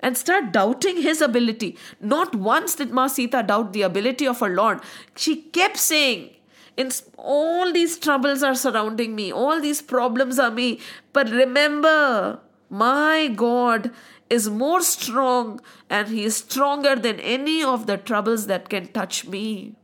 and 0.00 0.16
start 0.16 0.52
doubting 0.52 1.00
his 1.02 1.20
ability. 1.20 1.76
Not 2.00 2.34
once 2.36 2.76
did 2.76 2.90
Ma 2.92 3.08
Sita 3.08 3.42
doubt 3.42 3.72
the 3.72 3.82
ability 3.82 4.26
of 4.26 4.38
her 4.40 4.50
Lord. 4.50 4.80
She 5.16 5.36
kept 5.36 5.78
saying, 5.78 6.30
in 6.76 6.90
all 7.16 7.72
these 7.72 7.98
troubles 7.98 8.42
are 8.42 8.54
surrounding 8.54 9.14
me. 9.14 9.32
All 9.32 9.60
these 9.60 9.80
problems 9.82 10.38
are 10.38 10.50
me. 10.50 10.80
But 11.12 11.30
remember 11.30 12.40
my 12.70 13.28
god 13.28 13.90
is 14.28 14.48
more 14.48 14.80
strong 14.80 15.60
and 15.88 16.08
he 16.08 16.24
is 16.24 16.36
stronger 16.36 16.96
than 16.96 17.20
any 17.20 17.62
of 17.62 17.86
the 17.86 17.96
troubles 17.96 18.46
that 18.46 18.68
can 18.68 18.88
touch 18.88 19.26
me. 19.26 19.76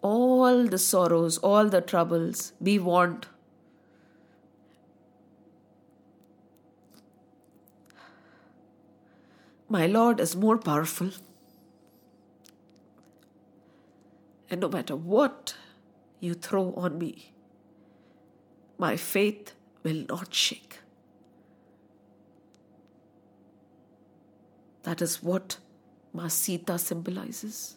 All 0.00 0.66
the 0.66 0.78
sorrows 0.78 1.38
all 1.38 1.68
the 1.68 1.80
troubles 1.80 2.52
we 2.60 2.78
want 2.78 3.26
My 9.69 9.87
Lord 9.87 10.19
is 10.19 10.35
more 10.35 10.57
powerful. 10.57 11.11
And 14.49 14.61
no 14.61 14.69
matter 14.69 14.95
what 14.95 15.55
you 16.19 16.33
throw 16.33 16.73
on 16.73 16.97
me, 16.97 17.31
my 18.77 18.95
faith 18.97 19.53
will 19.83 20.05
not 20.09 20.33
shake. 20.33 20.79
That 24.83 25.01
is 25.01 25.23
what 25.23 25.57
Masita 26.15 26.79
symbolizes. 26.79 27.75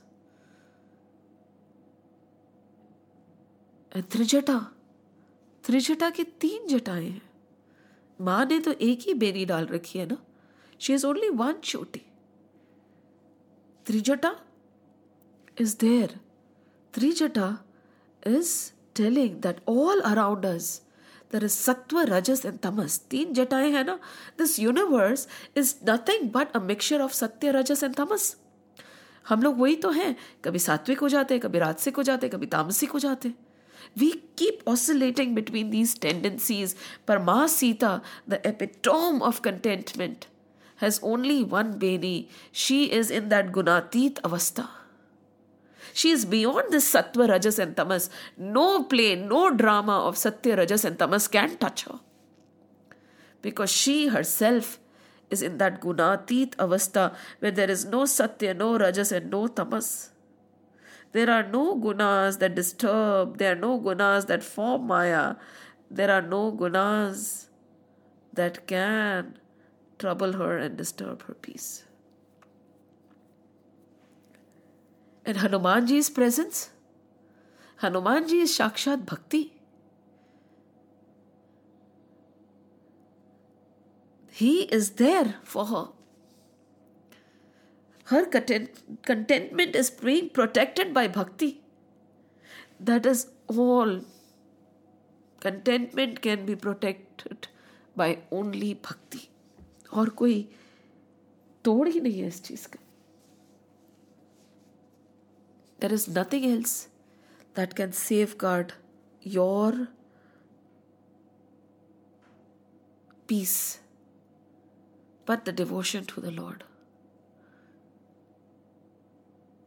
And 3.93 4.09
Trijata, 4.09 4.77
Trijata 5.67 6.11
के 6.11 6.25
तीन 6.25 6.67
जटाएं 6.69 7.11
हैं 7.11 7.23
माँ 8.21 8.45
ने 8.47 8.59
तो 8.61 8.73
एक 8.73 9.01
ही 9.01 9.15
berry 9.15 9.45
डाल 9.45 9.67
रखी 9.67 9.99
है 9.99 10.07
ना 10.07 10.17
She 10.82 10.94
has 10.94 11.04
only 11.06 11.30
one 11.30 11.62
Choti. 11.62 12.04
Trijata 13.86 14.36
is 15.56 15.76
there. 15.76 16.10
Trijata 16.94 17.60
is 18.26 18.72
telling 18.96 19.42
that 19.42 19.60
all 19.68 20.02
around 20.02 20.44
us 20.44 20.82
there 21.30 21.44
is 21.44 21.54
sattva, 21.56 22.10
rajas, 22.10 22.44
and 22.44 22.60
tamas. 22.64 22.98
Teen 22.98 23.36
jataye 23.36 23.72
hai 23.76 23.84
na. 23.84 23.98
This 24.38 24.58
universe 24.58 25.28
is 25.54 25.76
nothing 25.84 26.30
but 26.30 26.50
a 26.56 26.60
mixture 26.60 27.02
of 27.02 27.14
satya, 27.14 27.54
rajas, 27.54 27.84
and 27.84 27.96
tamas. 27.96 28.36
हम 29.30 29.42
लोग 29.44 29.60
वही 29.60 29.76
तो 29.86 29.90
हैं 29.92 30.16
कभी 30.44 30.60
सात्विक 30.60 31.00
हो 31.00 31.10
जाते 31.10 31.40
कभी 31.40 31.60
राजसिक 31.60 31.98
हो 31.98 32.04
जाते 32.04 32.30
कभी 32.30 32.46
तामसिक 32.56 32.92
हो 32.92 33.00
जाते 33.00 33.34
we 34.00 34.10
keep 34.38 34.68
oscillating 34.70 35.36
between 35.36 35.70
these 35.70 36.00
tendencies 36.02 36.76
पर 37.08 37.20
Maa 37.30 37.48
Sita 37.60 38.00
the 38.30 38.42
epitome 38.46 39.22
of 39.30 39.42
contentment 39.42 40.26
has 40.84 41.00
only 41.14 41.44
one 41.44 41.74
beni 41.86 42.30
she 42.52 42.84
is 43.00 43.10
in 43.22 43.34
that 43.34 43.52
gunatit 43.58 44.22
avastha 44.30 44.68
she 45.94 46.10
is 46.12 46.26
beyond 46.26 46.72
this 46.72 46.92
sattva, 46.92 47.30
rajas, 47.30 47.60
and 47.60 47.76
tamas. 47.76 48.10
No 48.38 48.84
play, 48.84 49.16
no 49.16 49.52
drama 49.52 50.00
of 50.08 50.16
sattva, 50.16 50.58
rajas, 50.58 50.86
and 50.86 50.98
tamas 50.98 51.28
can 51.28 51.58
touch 51.58 51.84
her. 51.84 52.00
Because 53.42 53.72
she 53.72 54.08
herself 54.08 54.80
is 55.30 55.42
in 55.42 55.58
that 55.58 55.82
gunatit 55.82 56.56
avastha 56.56 57.14
where 57.40 57.52
there 57.52 57.70
is 57.70 57.86
no 57.86 58.04
sattva, 58.04 58.56
no 58.56 58.78
rajas, 58.78 59.12
and 59.12 59.30
no 59.30 59.48
tamas. 59.48 60.12
There 61.12 61.30
are 61.30 61.44
no 61.44 61.76
gunas 61.76 62.40
that 62.40 62.56
disturb, 62.56 63.38
there 63.38 63.54
are 63.54 63.60
no 63.60 63.80
gunas 63.80 64.28
that 64.28 64.44
form 64.44 64.88
maya, 64.88 65.36
there 65.90 66.10
are 66.10 66.22
no 66.22 66.54
gunas 66.54 67.48
that 68.34 68.66
can 68.66 69.38
trouble 70.02 70.34
her 70.42 70.58
and 70.58 70.78
disturb 70.82 71.24
her 71.30 71.34
peace. 71.48 71.86
And 75.26 75.38
Hanumanji's 75.38 76.10
presence? 76.10 76.72
Hanumanji 77.82 78.42
is 78.42 78.58
Shakshat 78.58 79.06
Bhakti. 79.06 79.54
He 84.42 84.64
is 84.76 84.92
there 85.02 85.36
for 85.44 85.66
her. 85.66 85.88
Her 88.12 88.26
content, 88.26 89.04
contentment 89.04 89.76
is 89.76 89.90
being 89.90 90.30
protected 90.30 90.94
by 90.94 91.08
bhakti. 91.08 91.62
That 92.80 93.06
is 93.06 93.28
all. 93.48 94.02
Contentment 95.40 96.22
can 96.22 96.46
be 96.46 96.56
protected 96.56 97.48
by 97.96 98.20
only 98.32 98.74
bhakti. 98.74 99.31
और 99.94 100.10
कोई 100.22 100.48
तोड़ 101.64 101.88
ही 101.88 102.00
नहीं 102.02 102.22
है 102.22 102.28
इस 102.28 102.44
चीज़ 102.44 102.68
का 102.68 102.80
there 105.82 105.94
is 105.94 106.08
nothing 106.08 106.46
else 106.46 106.74
that 107.56 107.76
can 107.76 107.92
safeguard 107.92 108.74
your 109.22 109.88
peace 113.28 113.80
but 115.26 115.46
the 115.46 115.52
devotion 115.52 116.06
to 116.06 116.22
the 116.22 116.32
Lord. 116.32 116.64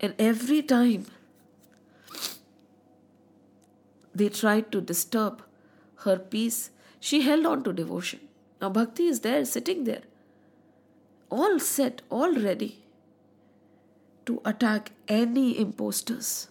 And 0.00 0.14
every 0.18 0.62
time 0.62 1.06
they 4.14 4.28
tried 4.28 4.70
to 4.72 4.80
disturb 4.80 5.42
her 6.04 6.16
peace, 6.18 6.70
she 7.00 7.22
held 7.22 7.46
on 7.46 7.64
to 7.64 7.72
devotion. 7.72 8.20
Now, 8.60 8.68
bhakti 8.68 9.06
is 9.06 9.20
there, 9.20 9.44
sitting 9.44 9.84
there, 9.84 10.02
all 11.30 11.58
set, 11.58 12.02
all 12.10 12.34
ready 12.34 12.84
to 14.26 14.40
attack 14.44 14.92
any 15.08 15.58
imposters. 15.58 16.48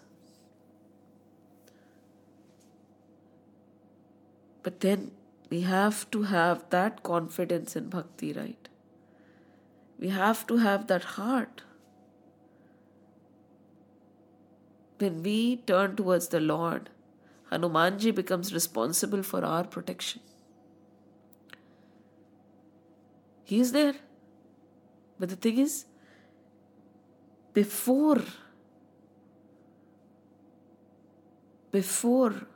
But 4.62 4.80
then 4.80 5.12
we 5.50 5.62
have 5.62 6.10
to 6.12 6.24
have 6.24 6.70
that 6.70 7.04
confidence 7.04 7.76
in 7.76 7.90
bhakti, 7.90 8.34
right? 8.34 8.70
We 10.00 10.10
have 10.10 10.48
to 10.48 10.58
have 10.58 10.88
that 10.88 11.04
heart. 11.04 11.62
When 14.98 15.22
we 15.22 15.58
turn 15.58 15.96
towards 15.96 16.30
the 16.30 16.40
Lord, 16.40 16.90
Hanumanji 17.52 18.16
becomes 18.16 18.54
responsible 18.54 19.22
for 19.22 19.44
our 19.44 19.64
protection. 19.64 20.22
He 23.44 23.60
is 23.60 23.74
there. 23.74 23.96
But 25.20 25.30
the 25.30 25.36
thing 25.36 25.58
is, 25.58 25.86
before 27.54 28.22
before 31.72 32.48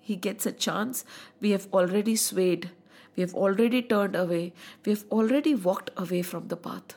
he 0.00 0.16
gets 0.16 0.46
a 0.46 0.52
chance 0.52 1.04
we 1.40 1.50
have 1.50 1.68
already 1.72 2.16
swayed 2.16 2.70
we 3.16 3.20
have 3.20 3.34
already 3.34 3.80
turned 3.92 4.16
away 4.16 4.52
we 4.84 4.90
have 4.90 5.04
already 5.10 5.54
walked 5.54 5.90
away 5.96 6.20
from 6.22 6.48
the 6.48 6.56
path 6.56 6.96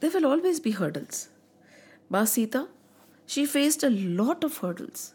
there 0.00 0.10
will 0.10 0.26
always 0.26 0.60
be 0.60 0.72
hurdles 0.72 1.28
Ma 2.12 2.24
Sita, 2.24 2.66
she 3.24 3.46
faced 3.46 3.84
a 3.84 3.90
lot 3.90 4.42
of 4.42 4.58
hurdles. 4.58 5.14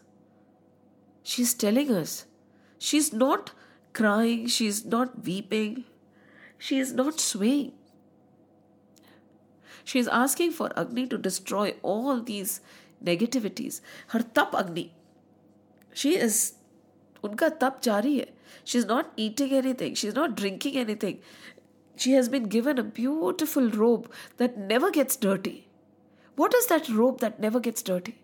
She's 1.28 1.54
telling 1.54 1.90
us 1.90 2.24
she's 2.78 3.12
not 3.12 3.50
crying, 3.92 4.46
she's 4.46 4.84
not 4.84 5.24
weeping, 5.24 5.82
she 6.56 6.78
is 6.78 6.92
not 6.92 7.18
swaying. 7.18 7.72
She 9.82 9.98
is 9.98 10.06
asking 10.06 10.52
for 10.52 10.70
Agni 10.78 11.08
to 11.08 11.18
destroy 11.18 11.74
all 11.82 12.20
these 12.20 12.60
negativities. 13.04 13.80
Her 14.08 14.20
tap 14.20 14.54
Agni. 14.54 14.94
She 15.92 16.14
is 16.16 16.54
unka 17.24 17.58
tap 17.58 17.82
jari 17.82 18.18
hai. 18.20 18.30
She's 18.62 18.84
not 18.84 19.10
eating 19.16 19.52
anything. 19.52 19.96
She's 19.96 20.14
not 20.14 20.36
drinking 20.36 20.76
anything. 20.76 21.18
She 21.96 22.12
has 22.12 22.28
been 22.28 22.44
given 22.44 22.78
a 22.78 22.84
beautiful 22.84 23.68
robe 23.70 24.12
that 24.36 24.56
never 24.56 24.92
gets 24.92 25.16
dirty. 25.16 25.66
What 26.36 26.54
is 26.54 26.66
that 26.66 26.88
robe 26.88 27.18
that 27.18 27.40
never 27.40 27.58
gets 27.58 27.82
dirty? 27.82 28.16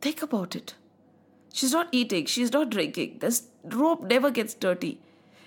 Think 0.00 0.22
about 0.22 0.54
it. 0.54 0.74
She's 1.52 1.72
not 1.72 1.88
eating, 1.92 2.26
she's 2.26 2.52
not 2.52 2.70
drinking. 2.70 3.18
This 3.20 3.48
robe 3.64 4.08
never 4.08 4.30
gets 4.30 4.54
dirty. 4.54 5.00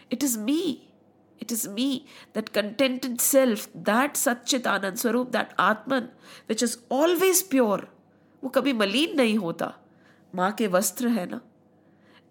It 0.09 0.23
is 0.23 0.37
me. 0.37 0.89
It 1.39 1.51
is 1.51 1.67
me, 1.67 2.05
that 2.33 2.53
contented 2.53 3.19
self, 3.19 3.67
that 3.73 4.13
Satchitanand 4.13 4.99
Swarup, 4.99 5.31
that 5.31 5.53
Atman, 5.57 6.09
which 6.45 6.61
is 6.61 6.77
always 6.89 7.41
pure. 7.41 7.87
वो 8.43 8.49
कभी 8.49 8.73
मलिन 8.73 9.15
नहीं 9.17 9.37
होता 9.37 9.73
माँ 10.35 10.51
के 10.57 10.67
वस्त्र 10.67 11.07
है 11.07 11.25
ना 11.31 11.39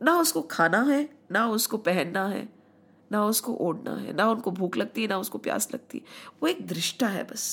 ना 0.02 0.16
उसको 0.20 0.42
खाना 0.50 0.82
है 0.82 1.08
ना 1.32 1.46
उसको 1.48 1.78
पहनना 1.88 2.26
है 2.28 2.48
ना 3.12 3.24
उसको 3.24 3.54
ओढ़ना 3.66 3.94
है 3.96 4.12
ना 4.12 4.28
उनको 4.30 4.50
भूख 4.50 4.76
लगती 4.76 5.02
है 5.02 5.08
ना 5.08 5.18
उसको 5.18 5.38
प्यास 5.38 5.68
लगती 5.74 5.98
है 5.98 6.04
वो 6.42 6.48
एक 6.48 6.66
दृष्टा 6.66 7.08
है 7.08 7.24
बस 7.24 7.46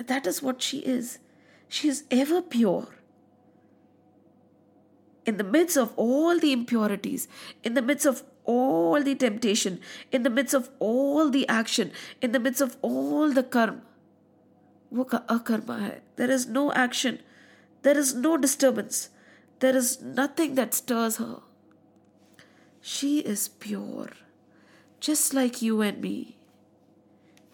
that 0.00 0.26
is 0.26 0.40
what 0.42 0.60
she 0.60 0.78
is 0.96 1.18
she 1.68 1.88
is 1.88 2.04
ever 2.10 2.40
pure. 2.42 2.88
In 5.24 5.36
the 5.36 5.44
midst 5.44 5.76
of 5.76 5.92
all 5.96 6.38
the 6.38 6.52
impurities, 6.52 7.26
in 7.64 7.74
the 7.74 7.82
midst 7.82 8.06
of 8.06 8.22
all 8.44 9.02
the 9.02 9.14
temptation, 9.16 9.80
in 10.12 10.22
the 10.22 10.30
midst 10.30 10.54
of 10.54 10.70
all 10.78 11.28
the 11.28 11.48
action, 11.48 11.90
in 12.22 12.30
the 12.30 12.38
midst 12.38 12.60
of 12.60 12.76
all 12.82 13.32
the 13.32 13.42
karma, 13.42 13.82
वो 14.92 15.04
अकर्मा 15.04 15.76
है 15.78 16.00
there 16.16 16.30
is 16.30 16.46
no 16.46 16.72
action 16.72 17.18
there 17.82 17.98
is 17.98 18.14
no 18.14 18.36
disturbance 18.36 19.08
there 19.64 19.76
is 19.76 20.00
nothing 20.00 20.54
that 20.54 20.74
stirs 20.74 21.16
her 21.16 21.40
she 22.80 23.18
is 23.18 23.48
pure 23.64 24.12
just 25.00 25.34
like 25.34 25.60
you 25.60 25.80
and 25.88 26.00
me 26.00 26.36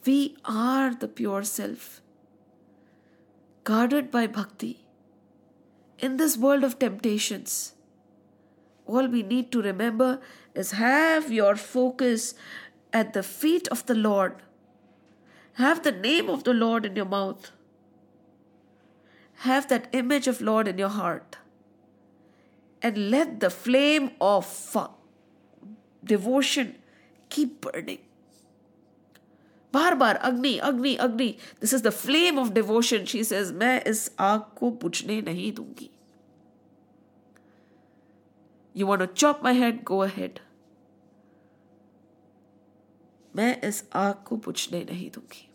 we 0.05 0.37
are 0.45 0.95
the 0.95 1.09
pure 1.09 1.43
self 1.43 2.03
guarded 3.68 4.10
by 4.10 4.26
bhakti. 4.26 4.86
In 6.00 6.16
this 6.20 6.38
world 6.38 6.64
of 6.64 6.80
temptations, 6.80 7.74
all 8.86 9.08
we 9.16 9.24
need 9.24 9.52
to 9.52 9.62
remember 9.62 10.22
is 10.56 10.72
have 10.72 11.30
your 11.38 11.58
focus 11.58 12.34
at 12.94 13.12
the 13.12 13.24
feet 13.24 13.68
of 13.68 13.86
the 13.88 13.96
Lord. 13.96 14.38
Have 15.64 15.84
the 15.84 15.92
name 15.92 16.30
of 16.30 16.46
the 16.46 16.54
Lord 16.54 16.86
in 16.86 16.96
your 16.96 17.10
mouth. 17.14 17.52
Have 19.48 19.68
that 19.68 19.90
image 19.92 20.30
of 20.30 20.40
Lord 20.40 20.70
in 20.70 20.78
your 20.78 20.96
heart. 21.02 21.36
And 22.82 23.10
let 23.12 23.42
the 23.42 23.50
flame 23.50 24.12
of 24.22 24.78
devotion 26.16 26.76
keep 27.30 27.60
burning. 27.60 28.07
बार 29.73 29.95
बार 29.95 30.17
अग्नि 30.17 30.57
अग्नि 30.59 30.95
अग्नि 30.97 31.29
this 31.61 31.75
is 31.75 31.83
the 31.83 31.91
flame 31.91 32.39
of 32.39 32.49
devotion 32.53 33.05
she 33.05 33.23
says 33.25 33.53
मैं 33.53 33.83
इस 33.85 34.11
आग 34.21 34.41
को 34.59 34.71
बुझने 34.83 35.21
नहीं 35.23 35.53
दूंगी 35.53 35.91
you 38.77 38.87
want 38.87 39.01
to 39.01 39.07
chop 39.07 39.45
my 39.45 39.55
head 39.55 39.83
go 39.85 39.99
ahead 39.99 40.41
मैं 43.37 43.61
इस 43.63 43.85
आग 43.95 44.23
को 44.27 44.37
बुझने 44.37 44.85
नहीं 44.85 45.11
दूंगी 45.11 45.49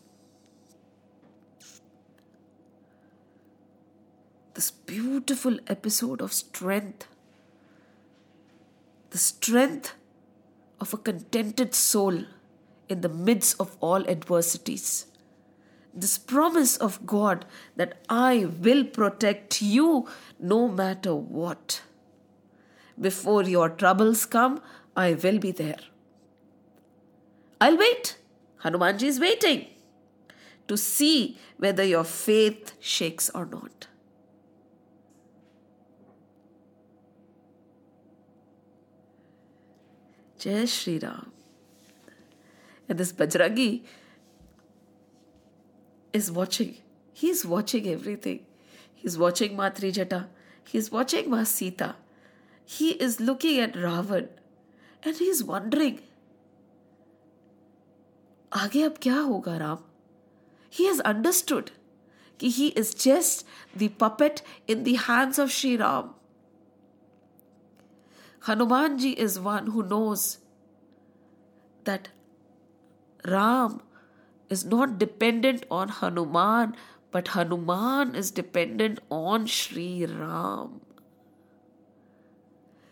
this 4.56 4.72
beautiful 4.90 5.60
episode 5.68 6.20
of 6.20 6.32
strength 6.34 7.04
the 9.12 9.20
strength 9.20 9.94
of 10.82 10.94
a 10.94 10.98
contented 11.00 11.76
soul 11.76 12.18
in 12.93 13.01
the 13.01 13.09
midst 13.09 13.61
of 13.61 13.77
all 13.81 14.07
adversities. 14.09 15.07
This 15.95 16.17
promise 16.17 16.77
of 16.77 17.05
God 17.05 17.45
that 17.77 17.99
I 18.09 18.47
will 18.61 18.85
protect 18.85 19.61
you 19.61 20.09
no 20.39 20.69
matter 20.69 21.15
what. 21.15 21.83
Before 23.01 23.43
your 23.43 23.69
troubles 23.69 24.25
come, 24.27 24.63
I 24.97 25.15
will 25.15 25.39
be 25.39 25.51
there. 25.51 25.81
I'll 27.61 27.77
wait. 27.77 28.17
Hanumanji 28.65 29.05
is 29.05 29.21
waiting 29.21 29.67
to 30.69 30.77
see 30.77 31.39
whether 31.59 31.85
your 31.85 32.05
faith 32.05 32.73
shakes 32.81 33.31
or 33.35 33.47
not. 33.47 33.87
Jai 40.39 40.65
Shri 40.65 40.99
Ram. 40.99 41.31
And 42.93 43.01
this 43.01 43.11
Bajrangi 43.11 43.85
is 46.13 46.31
watching. 46.31 46.77
He's 47.15 47.47
watching 47.47 47.89
everything. 47.89 48.41
He's 48.95 49.17
watching 49.17 49.57
Ma 49.57 49.71
Trijata. 49.71 50.27
He's 50.63 50.93
watching 50.93 51.31
Ma 51.31 51.45
Sita. 51.45 51.97
He 52.67 52.91
is 52.91 53.19
looking 53.19 53.59
at 53.61 53.73
Ravan 53.73 54.29
and 55.03 55.17
he's 55.17 55.43
wondering, 55.43 56.03
आगे 58.53 58.83
अब 58.91 58.99
क्या 59.01 59.19
होगा 59.33 59.59
Ram 59.59 59.83
He 60.69 60.85
has 60.85 61.01
understood 61.01 61.73
कि 62.39 62.55
he 62.61 62.69
is 62.83 62.95
just 62.95 63.47
the 63.75 63.89
puppet 63.89 64.43
in 64.69 64.85
the 64.85 64.97
hands 65.09 65.39
of 65.39 65.49
Shri 65.49 65.79
Ram. 65.81 66.15
Hanumanji 68.41 69.15
is 69.15 69.41
one 69.41 69.69
who 69.69 69.83
knows 69.83 70.41
that. 71.85 72.19
Ram 73.27 73.81
is 74.51 74.65
not 74.65 74.99
dependent 74.99 75.65
on 75.71 75.89
Hanuman, 75.89 76.75
but 77.11 77.29
Hanuman 77.29 78.15
is 78.15 78.31
dependent 78.31 78.99
on 79.11 79.47
Sri 79.47 80.05
Ram. 80.07 80.81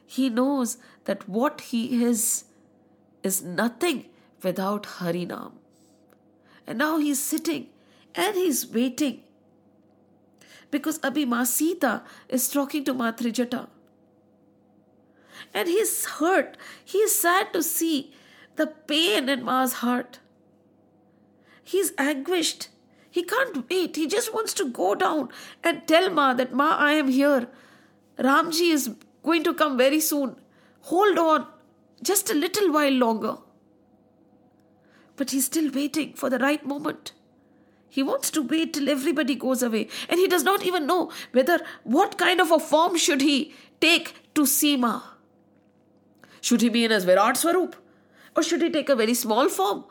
He 0.06 0.28
knows 0.28 0.78
that 1.04 1.28
what 1.28 1.60
he 1.72 2.02
is 2.04 2.44
is 3.22 3.42
nothing 3.42 4.06
without 4.42 4.84
Harinam. 4.98 5.52
And 6.66 6.78
now 6.78 6.98
he's 6.98 7.18
sitting 7.18 7.68
and 8.14 8.34
he's 8.36 8.66
waiting 8.66 9.22
because 10.70 10.98
Abhi 11.00 11.26
Ma 11.26 11.44
Sita 11.44 12.02
is 12.28 12.48
talking 12.48 12.84
to 12.84 12.94
Ma 12.94 13.12
Trijata. 13.12 13.68
And 15.52 15.68
he's 15.68 16.04
hurt. 16.04 16.56
He 16.84 16.98
is 16.98 17.14
sad 17.18 17.52
to 17.52 17.62
see 17.62 18.14
the 18.56 18.66
pain 18.66 19.28
in 19.28 19.44
Ma's 19.44 19.74
heart. 19.74 20.19
He's 21.70 21.92
anguished. 21.98 22.68
He 23.10 23.22
can't 23.22 23.68
wait. 23.70 23.94
He 23.94 24.08
just 24.08 24.34
wants 24.34 24.52
to 24.54 24.68
go 24.68 24.94
down 24.96 25.28
and 25.62 25.86
tell 25.86 26.10
Ma 26.10 26.34
that 26.34 26.52
Ma, 26.52 26.76
I 26.76 26.94
am 26.94 27.08
here. 27.08 27.46
Ramji 28.18 28.72
is 28.72 28.90
going 29.22 29.44
to 29.44 29.54
come 29.54 29.76
very 29.76 30.00
soon. 30.00 30.34
Hold 30.92 31.18
on 31.18 31.46
just 32.02 32.28
a 32.28 32.34
little 32.34 32.72
while 32.72 32.92
longer. 32.92 33.36
But 35.14 35.30
he's 35.30 35.44
still 35.44 35.70
waiting 35.70 36.14
for 36.14 36.28
the 36.28 36.40
right 36.40 36.66
moment. 36.66 37.12
He 37.88 38.02
wants 38.02 38.32
to 38.32 38.42
wait 38.42 38.74
till 38.74 38.88
everybody 38.88 39.36
goes 39.36 39.62
away. 39.62 39.86
And 40.08 40.18
he 40.18 40.26
does 40.26 40.42
not 40.42 40.64
even 40.64 40.88
know 40.88 41.12
whether 41.30 41.60
what 41.84 42.18
kind 42.18 42.40
of 42.40 42.50
a 42.50 42.58
form 42.58 42.96
should 42.96 43.20
he 43.20 43.54
take 43.80 44.14
to 44.34 44.44
see 44.44 44.76
Ma. 44.76 45.02
Should 46.40 46.62
he 46.62 46.68
be 46.68 46.84
in 46.84 46.90
his 46.90 47.04
Virat 47.04 47.36
Swarup? 47.36 47.76
Or 48.36 48.42
should 48.42 48.62
he 48.62 48.70
take 48.70 48.88
a 48.88 48.96
very 48.96 49.14
small 49.14 49.48
form? 49.48 49.84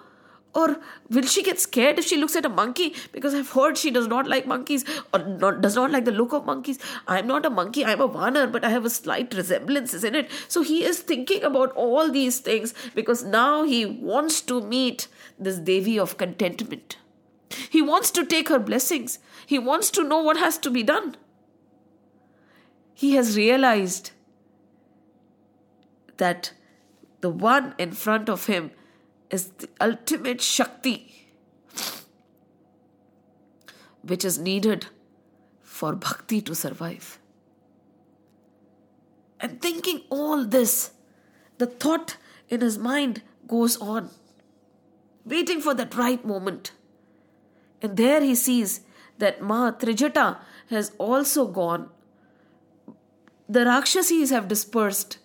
Or 0.55 0.77
will 1.09 1.23
she 1.23 1.43
get 1.43 1.59
scared 1.59 1.99
if 1.99 2.05
she 2.05 2.17
looks 2.17 2.35
at 2.35 2.45
a 2.45 2.49
monkey? 2.49 2.95
Because 3.11 3.35
I've 3.35 3.51
heard 3.51 3.77
she 3.77 3.91
does 3.91 4.07
not 4.07 4.27
like 4.27 4.47
monkeys 4.47 4.83
or 5.13 5.19
not, 5.19 5.61
does 5.61 5.75
not 5.75 5.91
like 5.91 6.05
the 6.05 6.11
look 6.11 6.33
of 6.33 6.45
monkeys. 6.45 6.79
I'm 7.07 7.27
not 7.27 7.45
a 7.45 7.51
monkey, 7.51 7.85
I'm 7.85 8.01
a 8.01 8.09
Vanar, 8.09 8.51
but 8.51 8.65
I 8.65 8.69
have 8.69 8.83
a 8.83 8.89
slight 8.89 9.33
resemblance, 9.35 9.93
isn't 9.93 10.15
it? 10.15 10.31
So 10.47 10.63
he 10.63 10.83
is 10.83 10.99
thinking 10.99 11.43
about 11.43 11.71
all 11.73 12.09
these 12.09 12.39
things 12.39 12.73
because 12.95 13.23
now 13.23 13.63
he 13.63 13.85
wants 13.85 14.41
to 14.41 14.61
meet 14.61 15.07
this 15.37 15.59
Devi 15.59 15.99
of 15.99 16.17
contentment. 16.17 16.97
He 17.69 17.81
wants 17.81 18.09
to 18.11 18.25
take 18.25 18.49
her 18.49 18.59
blessings. 18.59 19.19
He 19.45 19.59
wants 19.59 19.91
to 19.91 20.03
know 20.03 20.21
what 20.21 20.37
has 20.37 20.57
to 20.59 20.71
be 20.71 20.81
done. 20.81 21.15
He 22.93 23.13
has 23.13 23.37
realized 23.37 24.11
that 26.17 26.53
the 27.21 27.29
one 27.29 27.75
in 27.77 27.91
front 27.91 28.29
of 28.29 28.47
him 28.47 28.71
is 29.29 29.47
the 29.57 29.69
ultimate 29.79 30.41
Shakti 30.41 31.19
which 34.01 34.25
is 34.25 34.39
needed 34.39 34.87
for 35.61 35.95
bhakti 35.95 36.41
to 36.41 36.55
survive. 36.55 37.19
And 39.39 39.61
thinking 39.61 40.01
all 40.09 40.45
this, 40.45 40.91
the 41.57 41.65
thought 41.65 42.17
in 42.49 42.61
his 42.61 42.77
mind 42.77 43.21
goes 43.47 43.77
on, 43.77 44.09
waiting 45.25 45.61
for 45.61 45.73
that 45.75 45.95
right 45.95 46.23
moment. 46.25 46.71
And 47.81 47.95
there 47.95 48.21
he 48.21 48.35
sees 48.35 48.81
that 49.17 49.41
Ma 49.41 49.71
Trijata 49.71 50.39
has 50.69 50.91
also 50.97 51.47
gone. 51.47 51.89
The 53.47 53.61
Rakshasis 53.61 54.29
have 54.31 54.47
dispersed, 54.47 55.17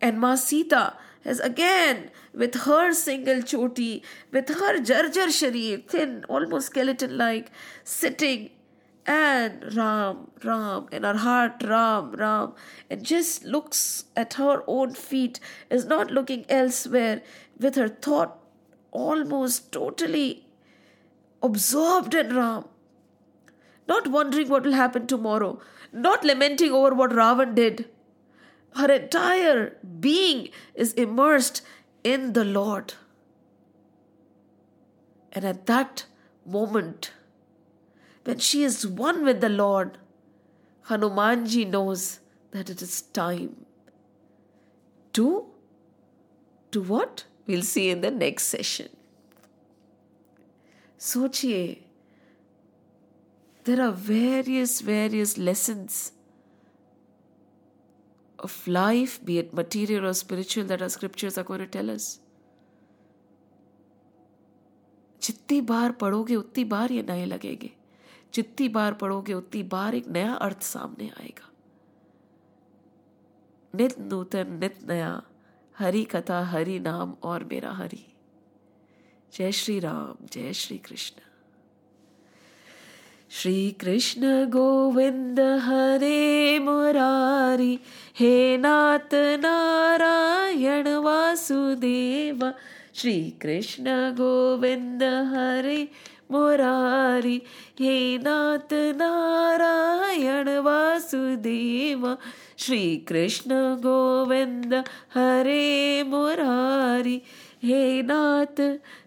and 0.00 0.20
Ma 0.20 0.34
Sita 0.34 0.94
has 1.24 1.40
again, 1.40 2.10
with 2.34 2.54
her 2.54 2.92
single 2.92 3.42
choti, 3.42 4.02
with 4.30 4.48
her 4.48 4.78
jarjar 4.80 5.28
sharir, 5.28 5.86
thin, 5.86 6.24
almost 6.28 6.66
skeleton 6.66 7.16
like, 7.16 7.50
sitting, 7.84 8.50
and 9.04 9.74
Ram, 9.76 10.30
Ram, 10.44 10.86
in 10.92 11.02
her 11.02 11.16
heart, 11.16 11.62
Ram, 11.64 12.12
Ram, 12.12 12.52
and 12.88 13.04
just 13.04 13.44
looks 13.44 14.04
at 14.16 14.34
her 14.34 14.62
own 14.66 14.94
feet, 14.94 15.40
is 15.70 15.84
not 15.84 16.10
looking 16.10 16.44
elsewhere, 16.48 17.22
with 17.58 17.74
her 17.76 17.88
thought 17.88 18.38
almost 18.90 19.72
totally 19.72 20.46
absorbed 21.42 22.14
in 22.14 22.34
Ram. 22.34 22.64
Not 23.88 24.06
wondering 24.08 24.48
what 24.48 24.62
will 24.64 24.72
happen 24.72 25.06
tomorrow, 25.06 25.58
not 25.92 26.24
lamenting 26.24 26.70
over 26.70 26.94
what 26.94 27.10
Ravan 27.10 27.54
did, 27.54 27.88
her 28.76 28.90
entire 28.90 29.76
being 30.00 30.48
is 30.74 30.92
immersed 30.94 31.62
in 32.02 32.32
the 32.32 32.44
Lord. 32.44 32.94
And 35.32 35.44
at 35.44 35.66
that 35.66 36.06
moment, 36.44 37.12
when 38.24 38.38
she 38.38 38.62
is 38.62 38.86
one 38.86 39.24
with 39.24 39.40
the 39.40 39.48
Lord, 39.48 39.98
Hanumanji 40.86 41.68
knows 41.68 42.20
that 42.50 42.70
it 42.70 42.82
is 42.82 43.02
time 43.02 43.66
to 45.12 45.46
to 46.70 46.82
what? 46.82 47.24
We'll 47.46 47.62
see 47.62 47.90
in 47.90 48.00
the 48.00 48.10
next 48.10 48.44
session. 48.44 48.88
Sochiye, 50.98 51.80
there 53.64 53.80
are 53.80 53.92
various, 53.92 54.80
various 54.80 55.36
lessons 55.36 56.12
of 58.44 58.52
life, 58.68 59.20
be 59.24 59.38
it 59.42 59.54
material 59.54 60.04
or 60.04 60.14
spiritual, 60.24 60.68
that 60.68 60.82
our 60.82 60.98
scriptures 60.98 61.38
are 61.38 61.46
going 61.50 61.66
to 61.66 61.76
tell 61.76 61.96
us. 61.96 62.18
जितनी 65.22 65.60
बार 65.60 65.92
पढ़ोगे 65.92 66.34
उतनी 66.34 66.64
बार 66.64 66.92
ये 66.92 67.02
नए 67.02 67.24
लगेंगे। 67.24 67.70
जितनी 68.34 68.68
बार 68.68 68.92
पढ़ोगे 68.92 69.34
उतनी 69.34 69.62
बार 69.62 69.94
एक 69.94 70.08
नया 70.08 70.32
अर्थ 70.32 70.62
सामने 70.62 71.08
आएगा। 71.08 71.48
नित 73.74 73.98
नूतन 73.98 74.52
नित 74.52 74.78
नया 74.88 75.22
हरि 75.78 76.04
कथा 76.04 76.44
हरि 76.44 76.78
नाम 76.78 77.16
और 77.22 77.44
मेरा 77.44 77.72
हरि। 77.72 78.14
जय 79.34 79.52
श्री 79.52 79.80
राम 79.80 80.26
जय 80.26 80.52
श्री 80.52 80.78
कृष्ण। 80.78 81.20
श्री 83.30 83.70
कृष्ण 83.70 84.50
गोविंद 84.50 85.40
हरे 85.40 86.58
मुरारी 86.58 87.80
हे 88.22 88.56
नाथ 88.56 89.14
नारायण 89.14 90.88
वासुदेव 90.88 92.50
श्री 92.94 93.14
कृष्ण 93.42 93.84
गोविंद 94.10 95.02
हरे 95.02 95.78
मुरारी। 96.30 97.36
हे 97.80 98.18
नाथ 98.18 98.72
नारायण 98.72 100.48
वासुदेव 100.48 102.06
श्री 102.58 102.96
कृष्ण 103.08 103.54
गोविंद 103.78 104.74
हरे 105.14 106.02
मुरारी। 106.02 107.20
हे 107.62 108.02
नाथ 108.02 108.60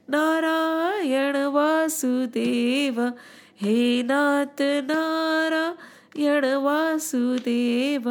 नारायण 0.09 1.35
वासुदेव 1.35 3.01
हे 3.61 4.01
नाथ 4.01 4.61
नारायण 4.91 6.45
वासुदेव 6.45 8.09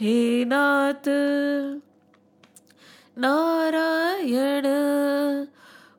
हे 0.00 0.44
नाथ, 0.44 1.08
नारायण, 3.18 4.66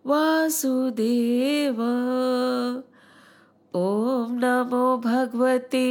वासुदेव 0.05 1.81
ॐ 3.77 4.35
नमो 4.43 4.83
भगवते 5.05 5.81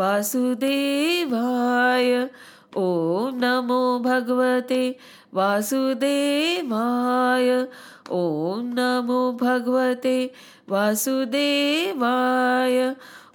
वासुदेवाय 0.00 2.10
ॐ 2.82 3.40
नमो 3.42 3.78
भगवते 4.04 4.78
वासुदेवाय 5.38 7.50
ॐ 8.20 8.70
नमो 8.78 9.18
भगवते 9.40 10.14
वासुदेवाय 10.68 12.78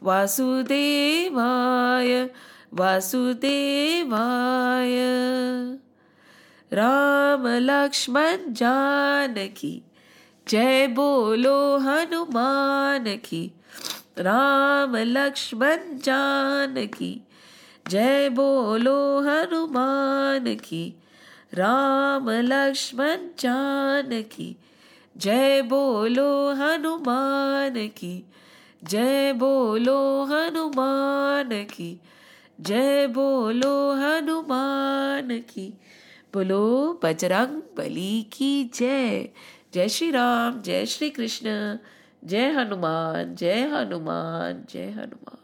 वासुदेवाय 0.09 2.13
वासुदेवाय। 2.73 4.95
राम 6.73 7.47
लक्ष्मण 7.47 8.53
जानकी, 8.53 9.83
जय 10.47 10.87
बोलो 10.87 11.77
हनुमान 11.77 13.03
की 13.03 13.51
राम 14.17 14.97
लक्ष्मण 14.97 15.77
जानकी, 15.97 17.21
जय 17.89 18.29
बोलो 18.29 19.19
हनुमान 19.19 20.55
की 20.55 20.95
राम 21.53 22.29
लक्ष्मण 22.29 23.17
जानकी, 23.39 24.57
जय 25.17 25.61
बोलो 25.61 26.53
हनुमान 26.53 27.69
की 27.69 28.25
जय 28.83 29.33
बोलो 29.33 30.23
हनुमान 30.23 31.63
की 31.63 31.99
जय 32.61 33.07
बोलो 33.07 33.91
हनुमान 33.91 35.39
की। 35.39 35.73
बोलो 36.33 36.99
बजरंग 37.03 37.61
बली 37.77 38.21
की 38.33 38.63
जय। 38.63 39.29
जय 39.73 39.89
श्री 39.89 40.11
राम 40.11 40.61
जय 40.61 40.85
श्री 40.85 41.09
कृष्ण 41.09 41.77
जय 42.25 42.51
हनुमान 42.51 43.35
जय 43.35 43.67
हनुमान 43.67 44.65
जय 44.73 44.89
हनुमान। 44.89 45.40